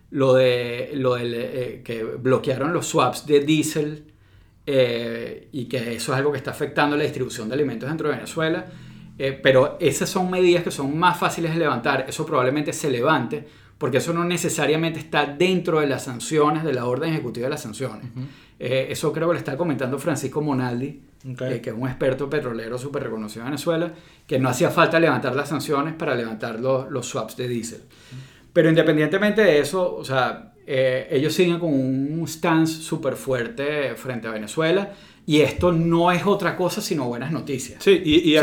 lo 0.09 0.33
de 0.35 0.91
lo 0.95 1.15
del, 1.15 1.33
eh, 1.35 1.81
que 1.83 2.01
bloquearon 2.03 2.71
los 2.71 2.87
swaps 2.87 3.25
de 3.25 3.41
diésel 3.41 4.05
eh, 4.65 5.49
y 5.51 5.65
que 5.65 5.95
eso 5.95 6.13
es 6.13 6.17
algo 6.17 6.31
que 6.31 6.37
está 6.37 6.51
afectando 6.51 6.95
la 6.97 7.03
distribución 7.03 7.47
de 7.49 7.55
alimentos 7.55 7.87
dentro 7.89 8.09
de 8.09 8.15
Venezuela. 8.15 8.65
Eh, 9.19 9.37
pero 9.41 9.77
esas 9.79 10.09
son 10.09 10.29
medidas 10.29 10.63
que 10.63 10.71
son 10.71 10.97
más 10.97 11.17
fáciles 11.17 11.51
de 11.53 11.57
levantar. 11.59 12.05
Eso 12.07 12.25
probablemente 12.25 12.71
se 12.73 12.89
levante 12.89 13.47
porque 13.77 13.97
eso 13.97 14.13
no 14.13 14.23
necesariamente 14.23 14.99
está 14.99 15.25
dentro 15.25 15.79
de 15.79 15.87
las 15.87 16.03
sanciones, 16.05 16.63
de 16.63 16.73
la 16.73 16.85
orden 16.85 17.11
ejecutiva 17.13 17.45
de 17.45 17.51
las 17.51 17.61
sanciones. 17.61 18.05
Eh, 18.59 18.87
eso 18.89 19.13
creo 19.13 19.27
que 19.27 19.33
lo 19.33 19.39
está 19.39 19.55
comentando 19.55 19.99
Francisco 19.99 20.41
Monaldi, 20.41 21.01
eh, 21.55 21.61
que 21.61 21.69
es 21.69 21.75
un 21.77 21.87
experto 21.87 22.29
petrolero 22.29 22.77
súper 22.77 23.03
reconocido 23.03 23.41
en 23.43 23.51
Venezuela, 23.51 23.91
que 24.25 24.39
no 24.39 24.49
hacía 24.49 24.69
falta 24.71 24.99
levantar 24.99 25.35
las 25.35 25.49
sanciones 25.49 25.93
para 25.93 26.15
levantar 26.15 26.59
los, 26.59 26.89
los 26.89 27.05
swaps 27.05 27.37
de 27.37 27.47
diésel. 27.47 27.81
Pero 28.53 28.69
independientemente 28.69 29.41
de 29.43 29.59
eso, 29.59 29.95
o 29.95 30.03
sea, 30.03 30.53
eh, 30.65 31.07
ellos 31.11 31.33
siguen 31.33 31.59
con 31.59 31.71
un 31.73 32.27
stance 32.27 32.81
súper 32.81 33.15
fuerte 33.15 33.93
frente 33.95 34.27
a 34.27 34.31
Venezuela 34.31 34.91
y 35.25 35.41
esto 35.41 35.71
no 35.71 36.11
es 36.11 36.25
otra 36.25 36.55
cosa 36.55 36.81
sino 36.81 37.05
buenas 37.05 37.31
noticias. 37.31 37.83
Sí, 37.83 38.01
y, 38.03 38.31
y 38.31 38.37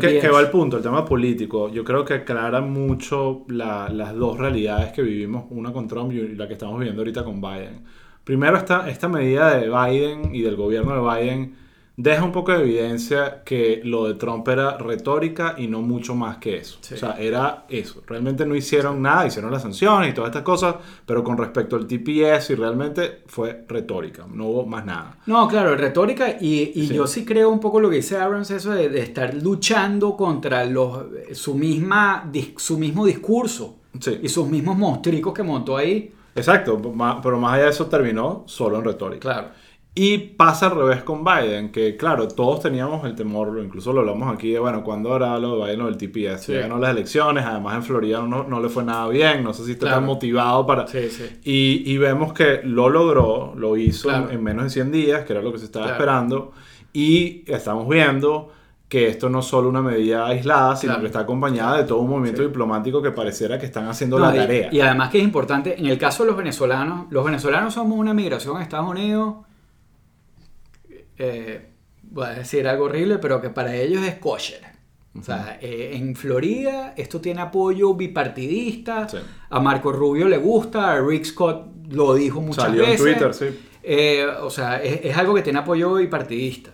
que, 0.00 0.18
que 0.20 0.28
va 0.28 0.38
al 0.40 0.50
punto, 0.50 0.76
el 0.78 0.82
tema 0.82 1.04
político. 1.04 1.70
Yo 1.70 1.84
creo 1.84 2.04
que 2.04 2.14
aclara 2.14 2.60
mucho 2.60 3.44
la- 3.48 3.88
las 3.90 4.14
dos 4.14 4.38
realidades 4.38 4.92
que 4.92 5.02
vivimos, 5.02 5.44
una 5.50 5.72
con 5.72 5.86
Trump 5.86 6.12
y 6.12 6.34
la 6.34 6.46
que 6.48 6.54
estamos 6.54 6.78
viviendo 6.78 7.02
ahorita 7.02 7.22
con 7.24 7.40
Biden. 7.40 7.84
Primero, 8.30 8.56
esta, 8.58 8.88
esta 8.88 9.08
medida 9.08 9.56
de 9.56 9.68
Biden 9.68 10.32
y 10.32 10.42
del 10.42 10.54
gobierno 10.54 10.94
de 10.94 11.00
Biden 11.24 11.54
deja 11.96 12.22
un 12.22 12.30
poco 12.30 12.52
de 12.52 12.60
evidencia 12.60 13.42
que 13.44 13.80
lo 13.82 14.06
de 14.06 14.14
Trump 14.14 14.46
era 14.46 14.78
retórica 14.78 15.56
y 15.58 15.66
no 15.66 15.82
mucho 15.82 16.14
más 16.14 16.36
que 16.36 16.58
eso. 16.58 16.78
Sí. 16.80 16.94
O 16.94 16.96
sea, 16.96 17.16
era 17.18 17.64
eso. 17.68 18.04
Realmente 18.06 18.46
no 18.46 18.54
hicieron 18.54 19.02
nada, 19.02 19.26
hicieron 19.26 19.50
las 19.50 19.62
sanciones 19.62 20.10
y 20.10 20.14
todas 20.14 20.28
estas 20.30 20.44
cosas, 20.44 20.76
pero 21.04 21.24
con 21.24 21.38
respecto 21.38 21.74
al 21.74 21.88
TPS 21.88 22.50
y 22.50 22.54
realmente 22.54 23.22
fue 23.26 23.64
retórica, 23.66 24.24
no 24.32 24.46
hubo 24.46 24.64
más 24.64 24.86
nada. 24.86 25.16
No, 25.26 25.48
claro, 25.48 25.74
retórica 25.74 26.36
y, 26.40 26.70
y 26.72 26.86
Sí. 26.86 26.94
yo 26.94 27.08
sí 27.08 27.24
creo 27.24 27.50
un 27.50 27.58
poco 27.58 27.80
lo 27.80 27.90
que 27.90 27.96
dice 27.96 28.16
Abrams, 28.16 28.52
eso 28.52 28.70
de, 28.70 28.90
de 28.90 29.00
estar 29.00 29.34
luchando 29.34 30.16
contra 30.16 30.64
los, 30.66 31.02
su, 31.32 31.56
misma, 31.56 32.30
su 32.58 32.78
mismo 32.78 33.04
discurso 33.06 33.74
Sí. 33.98 34.20
y 34.22 34.28
sus 34.28 34.46
mismos 34.46 34.78
monstruos 34.78 35.34
que 35.34 35.42
montó 35.42 35.76
ahí. 35.76 36.12
Exacto, 36.40 36.80
pero 37.22 37.38
más 37.38 37.54
allá 37.54 37.64
de 37.64 37.70
eso 37.70 37.86
terminó 37.86 38.44
solo 38.46 38.78
en 38.78 38.84
retórica. 38.84 39.20
Claro. 39.20 39.48
Y 39.92 40.18
pasa 40.18 40.66
al 40.68 40.76
revés 40.76 41.02
con 41.02 41.24
Biden, 41.24 41.72
que 41.72 41.96
claro, 41.96 42.28
todos 42.28 42.60
teníamos 42.60 43.04
el 43.04 43.16
temor, 43.16 43.60
incluso 43.62 43.92
lo 43.92 44.00
hablamos 44.00 44.32
aquí 44.32 44.52
de, 44.52 44.60
bueno, 44.60 44.84
cuando 44.84 45.16
era 45.16 45.36
lo 45.40 45.56
de 45.58 45.64
Biden, 45.64 45.78
lo 45.80 45.86
del 45.86 45.96
TPS, 45.96 46.44
Sí. 46.46 46.52
ganó 46.54 46.78
las 46.78 46.90
elecciones, 46.90 47.44
además 47.44 47.74
en 47.74 47.82
Florida 47.82 48.20
no, 48.22 48.44
no 48.44 48.60
le 48.60 48.68
fue 48.68 48.84
nada 48.84 49.08
bien, 49.08 49.42
no 49.42 49.52
sé 49.52 49.64
si 49.64 49.72
está 49.72 49.86
Claro. 49.86 49.96
tan 49.96 50.06
motivado 50.06 50.64
para... 50.64 50.86
Sí, 50.86 51.10
sí. 51.10 51.24
Y, 51.42 51.92
y 51.92 51.98
vemos 51.98 52.32
que 52.32 52.60
lo 52.62 52.88
logró, 52.88 53.52
lo 53.56 53.76
hizo 53.76 54.08
Claro. 54.08 54.30
en 54.30 54.42
menos 54.44 54.62
de 54.64 54.70
100 54.70 54.92
días, 54.92 55.24
que 55.24 55.32
era 55.32 55.42
lo 55.42 55.50
que 55.52 55.58
se 55.58 55.64
estaba 55.64 55.86
Claro. 55.86 55.98
esperando, 55.98 56.52
y 56.92 57.42
estamos 57.52 57.88
viendo 57.88 58.52
que 58.90 59.06
esto 59.08 59.30
no 59.30 59.38
es 59.38 59.46
solo 59.46 59.68
una 59.70 59.80
medida 59.82 60.26
aislada, 60.26 60.74
sino 60.76 60.90
Claro. 60.94 61.00
que 61.02 61.06
está 61.06 61.20
acompañada 61.20 61.76
de 61.78 61.84
todo 61.84 62.00
un 62.00 62.10
movimiento 62.10 62.42
Sí. 62.42 62.48
diplomático 62.48 63.00
que 63.00 63.12
pareciera 63.12 63.56
que 63.58 63.64
están 63.66 63.86
haciendo 63.88 64.18
No, 64.18 64.26
la 64.26 64.34
y- 64.34 64.38
tarea. 64.38 64.68
Y, 64.72 64.80
además 64.80 65.10
que 65.10 65.18
es 65.18 65.24
importante, 65.24 65.78
en 65.78 65.86
el 65.86 65.96
caso 65.96 66.24
de 66.24 66.28
los 66.30 66.36
venezolanos, 66.36 67.06
los 67.10 67.24
venezolanos 67.24 67.72
somos 67.72 67.96
una 67.98 68.12
migración 68.12 68.56
a 68.58 68.62
Estados 68.62 68.90
Unidos, 68.90 69.36
eh, 71.18 71.68
voy 72.02 72.26
a 72.26 72.30
decir 72.30 72.66
algo 72.66 72.84
horrible, 72.86 73.18
pero 73.18 73.40
que 73.40 73.50
para 73.50 73.74
ellos 73.76 74.02
es 74.02 74.16
kosher. 74.16 74.60
O 75.18 75.22
sea, 75.22 75.58
eh, 75.60 75.90
en 75.94 76.14
Florida 76.14 76.94
esto 76.96 77.20
tiene 77.20 77.40
apoyo 77.42 77.94
bipartidista, 77.94 79.08
Sí. 79.08 79.18
a 79.50 79.60
Marco 79.60 79.92
Rubio 79.92 80.28
le 80.28 80.38
gusta, 80.38 80.92
a 80.92 81.00
Rick 81.00 81.24
Scott 81.24 81.66
lo 81.90 82.14
dijo 82.14 82.40
muchas 82.40 82.64
Salió 82.64 82.84
en 82.84 82.90
veces. 82.90 83.06
Twitter, 83.06 83.34
sí. 83.34 83.46
Eh, 83.82 84.26
o 84.42 84.50
sea, 84.50 84.80
es, 84.82 85.00
es 85.04 85.16
algo 85.16 85.34
que 85.34 85.42
tiene 85.42 85.58
apoyo 85.58 85.94
bipartidista. 85.94 86.70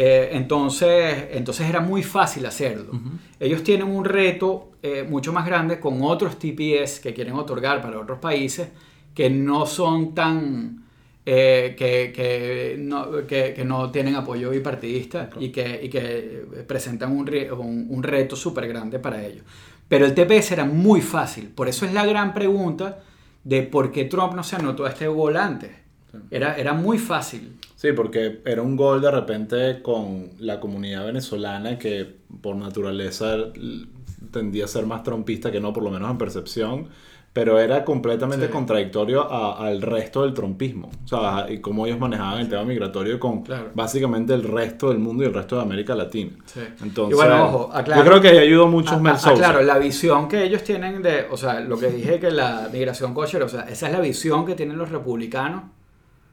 Eh, 0.00 0.28
entonces, 0.32 1.26
entonces 1.32 1.68
era 1.68 1.80
muy 1.80 2.04
fácil 2.04 2.46
hacerlo. 2.46 2.92
Ellos 3.40 3.64
tienen 3.64 3.88
un 3.88 4.04
reto 4.04 4.70
eh, 4.80 5.02
mucho 5.02 5.32
más 5.32 5.44
grande 5.44 5.80
con 5.80 6.02
otros 6.02 6.38
TPS 6.38 7.00
que 7.00 7.12
quieren 7.12 7.34
otorgar 7.34 7.82
para 7.82 7.98
otros 7.98 8.18
países 8.20 8.68
que 9.12 9.28
no 9.28 9.66
son 9.66 10.14
tan... 10.14 10.84
eh, 11.26 11.74
que, 11.76 12.12
que 12.14 12.76
no, 12.78 13.26
que, 13.26 13.52
que 13.54 13.64
no 13.64 13.90
tienen 13.90 14.14
apoyo 14.14 14.50
bipartidista 14.50 15.28
y 15.40 15.48
que, 15.50 15.80
y 15.82 15.88
que 15.88 16.44
presentan 16.68 17.10
un, 17.16 17.26
re- 17.26 17.50
un, 17.52 17.86
un 17.90 18.02
reto 18.04 18.36
súper 18.36 18.68
grande 18.68 19.00
para 19.00 19.24
ellos. 19.26 19.42
Pero 19.88 20.06
el 20.06 20.14
TPS 20.14 20.52
era 20.52 20.64
muy 20.64 21.00
fácil. 21.00 21.48
Por 21.48 21.66
eso 21.68 21.84
es 21.86 21.92
la 21.92 22.06
gran 22.06 22.32
pregunta 22.34 23.00
de 23.42 23.62
por 23.64 23.90
qué 23.90 24.04
Trump 24.04 24.34
no 24.34 24.44
se 24.44 24.54
anotó 24.56 24.84
a 24.86 24.90
este 24.90 25.08
gol 25.08 25.36
antes. 25.36 25.70
Era, 26.30 26.56
era 26.56 26.72
muy 26.72 26.98
fácil. 26.98 27.56
Sí, 27.76 27.92
porque 27.92 28.40
era 28.44 28.62
un 28.62 28.76
gol 28.76 29.00
de 29.00 29.10
repente 29.10 29.82
con 29.82 30.30
la 30.38 30.58
comunidad 30.58 31.04
venezolana 31.06 31.78
que 31.78 32.06
por 32.40 32.56
naturaleza 32.56 33.36
tendía 34.32 34.64
a 34.64 34.68
ser 34.68 34.86
más 34.86 35.02
trompista 35.02 35.50
que 35.50 35.60
no, 35.60 35.72
por 35.72 35.82
lo 35.82 35.90
menos 35.90 36.10
en 36.10 36.18
percepción, 36.18 36.88
pero 37.32 37.60
era 37.60 37.84
completamente 37.84 38.46
Sí. 38.46 38.52
contradictorio 38.52 39.30
a- 39.30 39.64
al 39.64 39.80
resto 39.80 40.22
del 40.22 40.34
trompismo. 40.34 40.90
O 41.04 41.06
sea, 41.08 41.46
y 41.48 41.60
cómo 41.60 41.86
ellos 41.86 41.98
manejaban 42.00 42.40
el 42.40 42.48
tema 42.48 42.64
migratorio 42.64 43.20
con 43.20 43.42
Claro. 43.42 43.70
básicamente 43.74 44.34
el 44.34 44.42
resto 44.42 44.88
del 44.88 44.98
mundo 44.98 45.22
y 45.22 45.26
el 45.26 45.34
resto 45.34 45.56
de 45.56 45.62
América 45.62 45.94
Latina. 45.94 46.32
Sí. 46.46 46.60
Entonces, 46.82 47.12
Y 47.12 47.16
bueno, 47.16 47.44
ojo, 47.44 47.70
aclaro- 47.72 48.02
yo 48.02 48.08
creo 48.08 48.20
que 48.20 48.28
ahí 48.28 48.38
ayudó 48.38 48.66
mucho 48.66 48.94
Ah, 48.94 48.98
Mel 48.98 49.18
Sousa. 49.18 49.34
claro, 49.34 49.62
la 49.62 49.78
visión 49.78 50.26
que 50.26 50.42
ellos 50.42 50.64
tienen 50.64 51.00
de, 51.02 51.26
o 51.30 51.36
sea, 51.36 51.60
lo 51.60 51.78
que 51.78 51.88
dije 51.88 52.18
que 52.18 52.30
la 52.30 52.68
migración 52.72 53.14
kosher, 53.14 53.42
o 53.42 53.48
sea, 53.48 53.62
esa 53.62 53.86
es 53.86 53.92
la 53.92 54.00
visión 54.00 54.44
que 54.44 54.54
tienen 54.54 54.76
los 54.78 54.90
republicanos, 54.90 55.62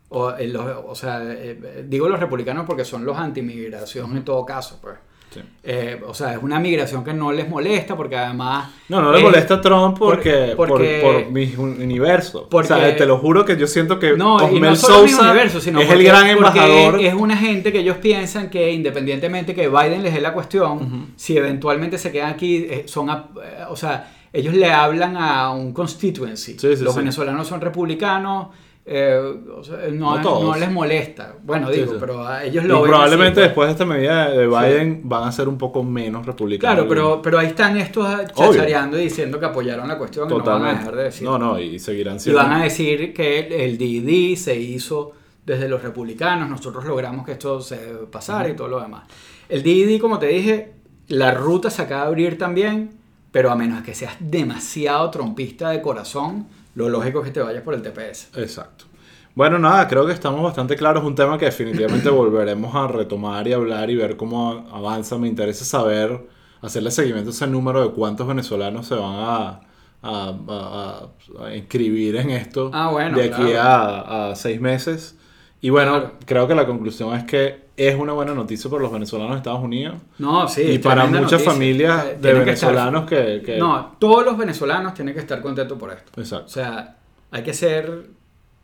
o, 0.10 0.32
eh, 0.32 0.48
los- 0.48 0.65
o 0.88 0.96
sea, 0.96 1.22
eh, 1.24 1.84
digo 1.88 2.08
los 2.10 2.20
republicanos 2.20 2.65
porque 2.65 2.86
son 2.86 3.06
los 3.06 3.18
antimigración 3.18 4.15
en 4.18 4.24
todo 4.24 4.46
caso, 4.46 4.80
pues. 4.82 4.96
Sí. 5.34 5.41
Eh, 5.63 6.02
o 6.08 6.13
sea, 6.13 6.32
es 6.34 6.38
una 6.41 6.60
migración 6.60 7.04
que 7.04 7.12
no 7.13 7.30
les 7.34 7.50
molesta 7.50 7.98
porque 7.98 8.15
además... 8.15 8.70
No, 8.88 9.02
no 9.02 9.12
le 9.12 9.20
eh, 9.20 9.24
molesta 9.24 9.56
a 9.56 9.62
Trump 9.62 9.98
porque, 10.00 10.54
por- 10.56 10.70
porque- 10.70 11.02
por, 11.04 11.24
por 11.24 11.32
mi 11.32 11.54
universo. 11.58 12.48
porque- 12.50 12.72
o 12.74 12.78
sea, 12.78 12.96
te 12.96 13.06
lo 13.06 13.18
juro 13.18 13.44
que 13.44 13.58
yo 13.58 13.68
siento 13.68 14.00
que 14.00 14.15
No, 14.15 14.39
y 14.39 14.46
Osmel 14.46 14.62
no 14.62 14.76
solo 14.78 15.04
mi 15.04 15.10
Sousa 15.10 15.24
universo, 15.24 15.60
sino 15.60 15.82
es 15.82 15.88
porque- 15.88 16.00
el 16.00 16.06
gran 16.08 16.28
embajador. 16.28 17.02
Es 17.02 17.13
una 17.13 17.36
gente 17.36 17.74
que 17.74 17.80
ellos 17.80 17.98
piensan 17.98 18.50
que 18.50 18.72
independientemente 18.72 19.54
que 19.54 19.68
Biden 19.68 20.04
les 20.04 20.13
dé 20.13 20.22
la 20.22 20.32
cuestión, 20.32 21.08
si 21.18 21.36
eventualmente 21.36 21.98
se 21.98 22.13
quedan 22.13 22.30
aquí, 22.32 22.58
eh, 22.70 22.84
son, 22.88 23.10
a- 23.10 23.28
eh, 23.44 23.63
o 23.70 23.76
sea, 23.76 24.13
ellos 24.32 24.54
le 24.54 24.72
hablan 24.72 25.18
a 25.18 25.50
un 25.52 25.74
constituency. 25.74 26.58
Sí, 26.58 26.78
sí, 26.78 26.84
Los 26.84 26.96
venezolanos 26.96 27.46
son 27.46 27.60
republicanos, 27.60 28.48
eh, 28.88 29.19
o 29.56 29.63
sea, 29.63 29.78
no, 29.91 30.15
No 30.17 30.21
todos. 30.21 30.43
no 30.43 30.56
les 30.56 30.71
molesta. 30.71 31.36
Bueno, 31.43 31.69
Sí, 31.71 31.80
digo, 31.80 31.93
sí. 31.93 31.98
pero 32.00 32.26
a 32.28 32.43
ellos 32.43 32.63
Y 32.63 32.67
lo 32.67 32.82
ven 32.82 32.91
probablemente 32.91 33.32
así, 33.32 33.34
pues. 33.39 33.45
después 33.48 33.67
de 33.67 33.71
esta 33.71 33.86
medida 33.86 34.30
de 34.30 34.48
Biden 34.48 35.02
van 35.04 35.24
a 35.28 35.32
ser 35.32 35.48
un 35.48 35.58
poco 35.58 35.84
menos 35.84 36.26
republicanos. 36.26 36.76
Claro, 36.76 36.88
pero, 36.89 37.21
pero 37.21 37.39
ahí 37.39 37.48
están 37.48 37.78
estos 37.78 38.08
chachareando 38.34 39.00
y 39.00 39.04
diciendo 39.06 39.39
que 39.39 39.45
apoyaron 39.48 39.88
la 39.88 39.98
cuestión 39.98 40.28
y 40.28 40.30
no 40.30 40.38
van 40.38 40.41
a 40.41 40.45
Totalmente. 40.45 40.80
dejar 40.82 40.95
de 40.98 41.04
decir. 41.04 41.28
No, 41.28 41.39
no, 41.39 41.60
y 41.60 41.80
seguirán 41.80 42.17
Y 42.17 42.19
siendo. 42.19 42.41
van 42.41 42.52
a 42.54 42.63
decir 42.63 43.13
que 43.13 43.39
el, 43.39 43.54
el 43.54 43.78
DD 43.78 44.36
se 44.38 44.56
hizo 44.60 45.13
desde 45.45 45.67
los 45.67 45.82
republicanos, 45.82 46.50
nosotros 46.50 46.86
logramos 46.86 47.26
que 47.26 47.34
esto 47.34 47.62
se 47.62 47.78
pasara 48.12 48.50
y 48.50 48.56
todo 48.56 48.67
lo 48.67 48.80
demás. 48.82 49.04
El 49.50 49.62
DD, 49.63 50.00
como 50.00 50.19
te 50.19 50.28
dije, 50.28 50.74
la 51.08 51.32
ruta 51.32 51.69
se 51.69 51.82
acaba 51.84 52.02
de 52.04 52.08
abrir 52.08 52.38
también, 52.38 52.91
pero 53.32 53.52
a 53.52 53.56
menos 53.56 53.84
que 53.84 53.93
seas 53.93 54.15
demasiado 54.19 55.10
trompista 55.12 55.69
de 55.69 55.82
corazón, 55.82 56.48
lo 56.76 56.90
lógico 56.90 57.20
es 57.20 57.26
que 57.26 57.32
te 57.32 57.42
vayas 57.42 57.64
por 57.64 57.74
el 57.74 57.82
TPS. 57.82 58.30
Exacto. 58.38 58.86
Bueno, 59.34 59.60
nada, 59.60 59.88
creo 59.88 60.06
que 60.06 60.14
estamos 60.14 60.42
bastante 60.42 60.76
claros. 60.78 61.04
Es 61.04 61.08
un 61.08 61.16
tema 61.16 61.38
que 61.38 61.46
definitivamente 61.46 62.10
volveremos 62.12 62.74
a 62.76 62.88
retomar 62.88 63.48
y 63.48 63.54
hablar 63.54 63.90
y 63.90 63.96
ver 63.96 64.16
cómo 64.18 64.66
avanza. 64.72 65.18
Me 65.18 65.28
interesa 65.28 65.66
saber, 65.66 66.26
hacerle 66.62 66.92
seguimiento 66.92 67.30
a 67.32 67.34
ese 67.34 67.48
número 67.48 67.82
de 67.88 67.94
cuántos 67.94 68.28
venezolanos 68.28 68.88
se 68.88 68.96
van 68.96 69.14
a, 69.16 69.62
a, 70.02 71.10
a- 71.42 71.56
inscribir 71.56 72.16
en 72.18 72.30
esto 72.30 72.70
Ah, 72.74 72.92
bueno, 72.92 73.18
de 73.18 73.26
aquí 73.26 73.42
claro. 73.44 73.60
a, 73.60 74.30
a 74.32 74.36
seis 74.36 74.62
meses. 74.62 75.18
Y 75.62 75.70
bueno, 75.70 75.94
Claro. 76.00 76.14
creo 76.26 76.48
que 76.48 76.56
la 76.56 76.66
conclusión 76.68 77.14
es 77.16 77.24
que 77.26 77.64
es 77.78 77.96
una 77.96 78.14
buena 78.14 78.34
noticia 78.34 78.70
para 78.70 78.84
los 78.84 78.92
venezolanos 78.92 79.32
de 79.34 79.38
Estados 79.38 79.62
Unidos. 79.64 79.96
No, 80.18 80.48
sí. 80.48 80.62
y 80.62 80.80
para 80.80 81.06
muchas 81.06 81.32
noticia. 81.32 81.52
familias 81.52 82.06
Eh, 82.06 82.08
de 82.10 82.16
tienen 82.18 82.44
que 82.46 82.52
estar- 82.52 82.70
venezolanos 82.72 83.10
que, 83.10 83.42
que- 83.46 83.58
No, 83.58 83.96
todos 84.00 84.24
los 84.26 84.38
venezolanos 84.38 84.94
tienen 84.94 85.14
que 85.14 85.20
estar 85.20 85.42
contentos 85.42 85.78
por 85.78 85.92
esto. 85.92 86.12
O 86.18 86.22
Exacto. 86.22 86.48
sea, 86.50 86.96
hay 87.32 87.44
que 87.44 87.54
ser, 87.54 88.06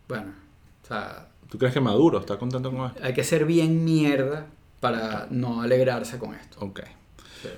bueno, 0.07 0.31
o 0.83 0.87
sea, 0.87 1.27
¿Tú 1.49 1.57
crees 1.57 1.73
que 1.73 1.81
Maduro 1.81 2.19
está 2.19 2.37
contento 2.37 2.71
con 2.71 2.87
esto? 2.87 2.99
hay 3.03 3.13
que 3.13 3.23
ser 3.25 3.43
bien 3.45 3.83
mierda 3.83 4.45
para 4.79 5.27
no 5.29 5.61
alegrarse 5.61 6.17
con 6.17 6.33
esto. 6.33 6.57
Ok. 6.61 6.79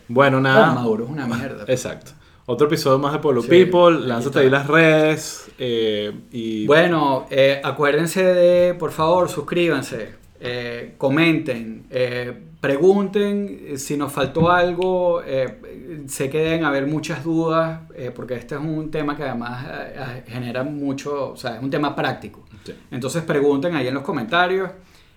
Bueno, 0.07 0.39
nada. 0.41 0.71
Oh, 0.71 0.75
Maduro 0.75 1.03
es 1.05 1.09
una 1.11 1.27
mierda. 1.27 1.65
Exacto. 1.67 2.11
Otro 2.45 2.67
episodio 2.67 2.99
más 2.99 3.13
de 3.13 3.41
Sí, 3.41 3.47
People. 3.47 3.99
Lánzate 4.07 4.39
ahí 4.39 4.49
las 4.49 4.67
redes. 4.67 5.51
eh, 5.59 6.11
y 6.31 6.65
Bueno, 6.65 7.25
eh, 7.29 7.61
acuérdense 7.63 8.23
de, 8.23 8.73
por 8.73 8.91
favor, 8.91 9.29
suscríbanse, 9.29 10.15
eh, 10.43 10.95
comenten, 10.97 11.85
eh, 11.89 12.33
pregunten 12.59 13.59
eh, 13.65 13.77
si 13.77 13.95
nos 13.97 14.11
faltó 14.11 14.51
algo. 14.51 15.21
sé 16.07 16.29
que 16.29 16.39
deben 16.39 16.65
haber 16.65 16.85
muchas 16.85 17.23
dudas, 17.23 17.79
porque 18.15 18.35
este 18.35 18.55
es 18.55 18.61
un 18.61 18.91
tema 18.91 19.15
que 19.15 19.23
además 19.23 19.65
genera 20.27 20.63
mucho, 20.63 21.31
o 21.31 21.37
sea, 21.37 21.55
es 21.55 21.63
un 21.63 21.69
tema 21.69 21.95
práctico. 21.95 22.43
Sí. 22.65 22.73
Entonces 22.91 23.23
pregunten 23.23 23.75
ahí 23.75 23.87
en 23.87 23.93
los 23.93 24.03
comentarios. 24.03 24.69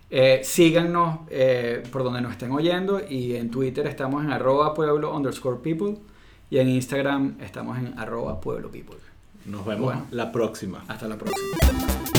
Eh, 0.09 0.41
síganos 0.45 1.21
eh, 1.31 1.83
por 1.91 2.05
donde 2.05 2.21
nos 2.21 2.31
estén 2.31 2.53
oyendo 2.53 3.01
y 3.09 3.35
en 3.35 3.51
Twitter 3.51 3.89
estamos 3.89 4.25
en 4.25 4.31
arroba 4.31 4.73
pueblo 4.73 5.13
underscore 5.13 5.59
people 5.61 5.99
y 6.49 6.59
en 6.59 6.69
Instagram 6.69 7.35
estamos 7.41 7.77
en 7.79 7.99
arroba 7.99 8.41
pueblo 8.41 8.71
people. 8.71 8.97
nos 9.47 9.67
vemos 9.67 9.87
Bueno. 9.87 10.07
la 10.13 10.31
próxima. 10.31 10.85
Hasta 10.87 11.09
la 11.09 11.17
próxima. 11.17 12.16